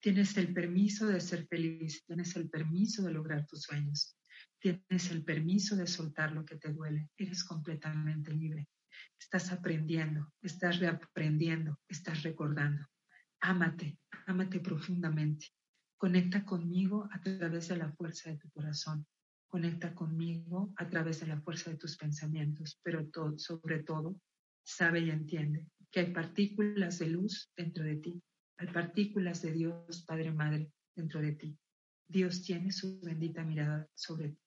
Tienes 0.00 0.36
el 0.36 0.54
permiso 0.54 1.08
de 1.08 1.20
ser 1.20 1.46
feliz, 1.48 2.04
tienes 2.06 2.36
el 2.36 2.48
permiso 2.48 3.02
de 3.02 3.12
lograr 3.12 3.44
tus 3.44 3.62
sueños, 3.62 4.16
tienes 4.60 5.10
el 5.10 5.24
permiso 5.24 5.74
de 5.74 5.86
soltar 5.88 6.30
lo 6.30 6.44
que 6.44 6.56
te 6.56 6.72
duele, 6.72 7.10
eres 7.16 7.42
completamente 7.42 8.32
libre. 8.32 8.68
Estás 9.18 9.50
aprendiendo, 9.50 10.32
estás 10.42 10.78
reaprendiendo, 10.78 11.80
estás 11.88 12.22
recordando. 12.22 12.86
Ámate, 13.46 13.96
ámate 14.26 14.58
profundamente. 14.58 15.46
Conecta 15.96 16.44
conmigo 16.44 17.08
a 17.12 17.20
través 17.20 17.68
de 17.68 17.76
la 17.76 17.92
fuerza 17.92 18.28
de 18.28 18.38
tu 18.38 18.50
corazón. 18.50 19.06
Conecta 19.46 19.94
conmigo 19.94 20.72
a 20.76 20.88
través 20.88 21.20
de 21.20 21.28
la 21.28 21.40
fuerza 21.40 21.70
de 21.70 21.76
tus 21.76 21.96
pensamientos, 21.96 22.80
pero 22.82 23.08
sobre 23.36 23.84
todo, 23.84 24.20
sabe 24.64 24.98
y 24.98 25.10
entiende 25.10 25.64
que 25.92 26.00
hay 26.00 26.12
partículas 26.12 26.98
de 26.98 27.06
luz 27.06 27.52
dentro 27.56 27.84
de 27.84 27.94
ti. 27.98 28.20
Hay 28.58 28.66
partículas 28.66 29.42
de 29.42 29.52
Dios, 29.52 30.04
Padre, 30.04 30.32
Madre, 30.32 30.72
dentro 30.96 31.20
de 31.20 31.32
ti. 31.36 31.56
Dios 32.08 32.42
tiene 32.42 32.72
su 32.72 32.98
bendita 33.00 33.44
mirada 33.44 33.88
sobre 33.94 34.30
ti. 34.30 34.42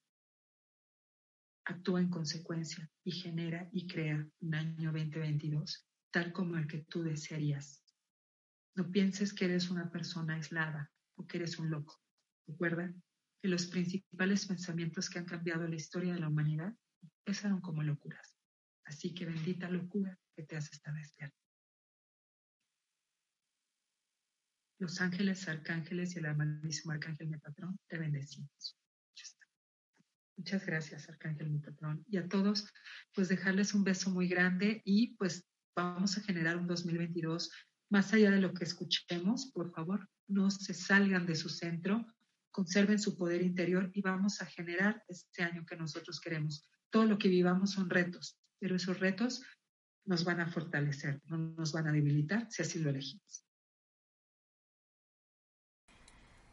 Actúa 1.64 2.02
en 2.02 2.10
consecuencia 2.10 2.91
y 3.06 3.14
genera 3.14 3.70
y 3.72 3.88
crea 3.88 4.28
un 4.41 4.56
año 4.56 4.91
2022 4.91 5.88
tal 6.12 6.34
como 6.34 6.58
el 6.58 6.68
que 6.68 6.80
tú 6.80 7.04
desearías. 7.04 7.89
No 8.80 8.90
pienses 8.90 9.34
que 9.34 9.44
eres 9.44 9.70
una 9.70 9.92
persona 9.92 10.36
aislada 10.36 10.90
o 11.18 11.28
que 11.28 11.36
eres 11.36 11.60
un 11.60 11.70
loco. 11.70 12.02
Recuerda 12.48 12.90
que 13.42 13.50
los 13.50 13.68
principales 13.68 14.46
pensamientos 14.46 15.10
que 15.10 15.20
han 15.20 15.26
cambiado 15.26 15.68
la 15.68 15.76
historia 15.76 16.14
de 16.14 16.22
la 16.22 16.30
humanidad 16.30 16.74
empezaron 17.02 17.60
como 17.60 17.84
locuras. 17.84 18.38
Así 18.86 19.14
que 19.14 19.26
bendita 19.26 19.70
locura 19.70 20.18
que 20.34 20.44
te 20.44 20.56
hace 20.56 20.70
estar 20.72 20.94
despierto. 20.94 21.36
Los 24.78 25.02
ángeles, 25.02 25.50
arcángeles 25.50 26.16
y 26.16 26.20
el 26.20 26.28
amadísimo 26.28 26.94
arcángel 26.94 27.28
Metatrón 27.28 27.78
te 27.90 27.98
bendecimos. 27.98 28.78
Muchas 30.38 30.66
gracias, 30.66 31.10
Arcángel 31.10 31.50
Metatrón. 31.50 32.06
Y 32.08 32.16
a 32.16 32.30
todos, 32.30 32.66
pues 33.14 33.28
dejarles 33.28 33.74
un 33.74 33.84
beso 33.84 34.10
muy 34.10 34.30
grande 34.30 34.82
y 34.86 35.18
pues 35.18 35.46
vamos 35.76 36.18
a 36.18 36.22
generar 36.22 36.56
un 36.56 36.66
2022 36.66 37.52
más 37.90 38.14
allá 38.14 38.32
de 38.32 38.42
lo 38.42 38.54
que 38.54 38.64
escuchemos, 38.64 39.52
por 39.52 39.72
favor, 39.72 40.08
no 40.28 40.52
se 40.52 40.74
salgan 40.74 41.26
de 41.26 41.36
su 41.36 41.50
centro, 41.50 42.06
conserven 42.52 43.00
su 43.00 43.18
poder 43.18 43.42
interior 43.42 43.90
y 43.94 44.02
vamos 44.02 44.42
a 44.42 44.46
generar 44.46 45.04
este 45.08 45.44
año 45.44 45.66
que 45.66 45.76
nosotros 45.76 46.20
queremos. 46.20 46.70
Todo 46.92 47.06
lo 47.06 47.18
que 47.18 47.30
vivamos 47.30 47.72
son 47.72 47.90
retos, 47.90 48.38
pero 48.60 48.76
esos 48.76 49.00
retos 49.00 49.42
nos 50.06 50.24
van 50.24 50.40
a 50.40 50.52
fortalecer, 50.52 51.22
no 51.26 51.38
nos 51.38 51.72
van 51.72 51.88
a 51.88 51.92
debilitar 51.92 52.48
si 52.50 52.62
así 52.62 52.80
lo 52.80 52.90
elegimos. 52.90 53.49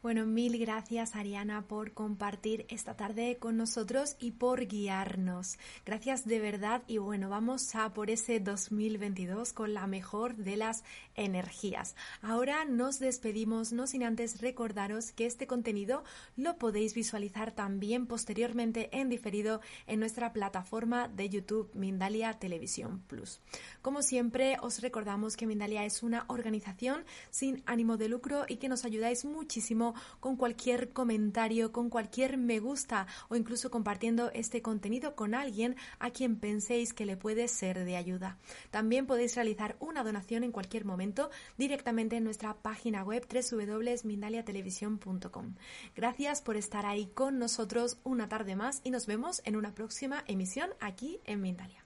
Bueno, 0.07 0.25
mil 0.25 0.57
gracias 0.57 1.17
Ariana 1.17 1.67
por 1.67 1.91
compartir 1.91 2.65
esta 2.69 2.95
tarde 2.95 3.35
con 3.41 3.57
nosotros 3.57 4.15
y 4.21 4.31
por 4.31 4.65
guiarnos. 4.65 5.57
Gracias 5.85 6.25
de 6.25 6.39
verdad 6.39 6.81
y 6.87 6.97
bueno, 6.97 7.27
vamos 7.27 7.75
a 7.75 7.93
por 7.93 8.09
ese 8.09 8.39
2022 8.39 9.51
con 9.51 9.73
la 9.73 9.85
mejor 9.85 10.37
de 10.37 10.55
las 10.55 10.85
energías. 11.15 11.97
Ahora 12.21 12.63
nos 12.63 12.99
despedimos, 12.99 13.73
no 13.73 13.85
sin 13.85 14.05
antes 14.05 14.39
recordaros 14.39 15.11
que 15.11 15.25
este 15.25 15.45
contenido 15.45 16.05
lo 16.37 16.57
podéis 16.57 16.93
visualizar 16.93 17.51
también 17.51 18.07
posteriormente 18.07 18.87
en 18.97 19.09
diferido 19.09 19.59
en 19.87 19.99
nuestra 19.99 20.31
plataforma 20.31 21.09
de 21.09 21.27
YouTube 21.27 21.69
Mindalia 21.73 22.39
Televisión 22.39 23.03
Plus. 23.07 23.41
Como 23.81 24.01
siempre, 24.01 24.55
os 24.61 24.79
recordamos 24.79 25.35
que 25.35 25.47
Mindalia 25.47 25.83
es 25.83 26.01
una 26.01 26.23
organización 26.29 27.03
sin 27.29 27.61
ánimo 27.65 27.97
de 27.97 28.07
lucro 28.07 28.45
y 28.47 28.55
que 28.55 28.69
nos 28.69 28.85
ayudáis 28.85 29.25
muchísimo 29.25 29.95
con 30.19 30.35
cualquier 30.35 30.89
comentario, 30.89 31.71
con 31.71 31.89
cualquier 31.89 32.37
me 32.37 32.59
gusta 32.59 33.07
o 33.29 33.35
incluso 33.35 33.71
compartiendo 33.71 34.31
este 34.33 34.61
contenido 34.61 35.15
con 35.15 35.33
alguien 35.35 35.75
a 35.99 36.11
quien 36.11 36.37
penséis 36.37 36.93
que 36.93 37.05
le 37.05 37.17
puede 37.17 37.47
ser 37.47 37.83
de 37.83 37.97
ayuda. 37.97 38.37
También 38.71 39.05
podéis 39.05 39.35
realizar 39.35 39.75
una 39.79 40.03
donación 40.03 40.43
en 40.43 40.51
cualquier 40.51 40.85
momento 40.85 41.29
directamente 41.57 42.17
en 42.17 42.23
nuestra 42.23 42.55
página 42.55 43.03
web 43.03 43.27
www.mindaliatelevisión.com. 43.27 45.55
Gracias 45.95 46.41
por 46.41 46.57
estar 46.57 46.85
ahí 46.85 47.07
con 47.13 47.39
nosotros 47.39 47.97
una 48.03 48.29
tarde 48.29 48.55
más 48.55 48.81
y 48.83 48.91
nos 48.91 49.07
vemos 49.07 49.41
en 49.45 49.55
una 49.55 49.73
próxima 49.73 50.23
emisión 50.27 50.69
aquí 50.79 51.19
en 51.25 51.41
Mindalia. 51.41 51.83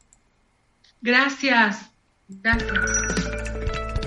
Gracias. 1.02 1.92
Gracias. 2.28 4.01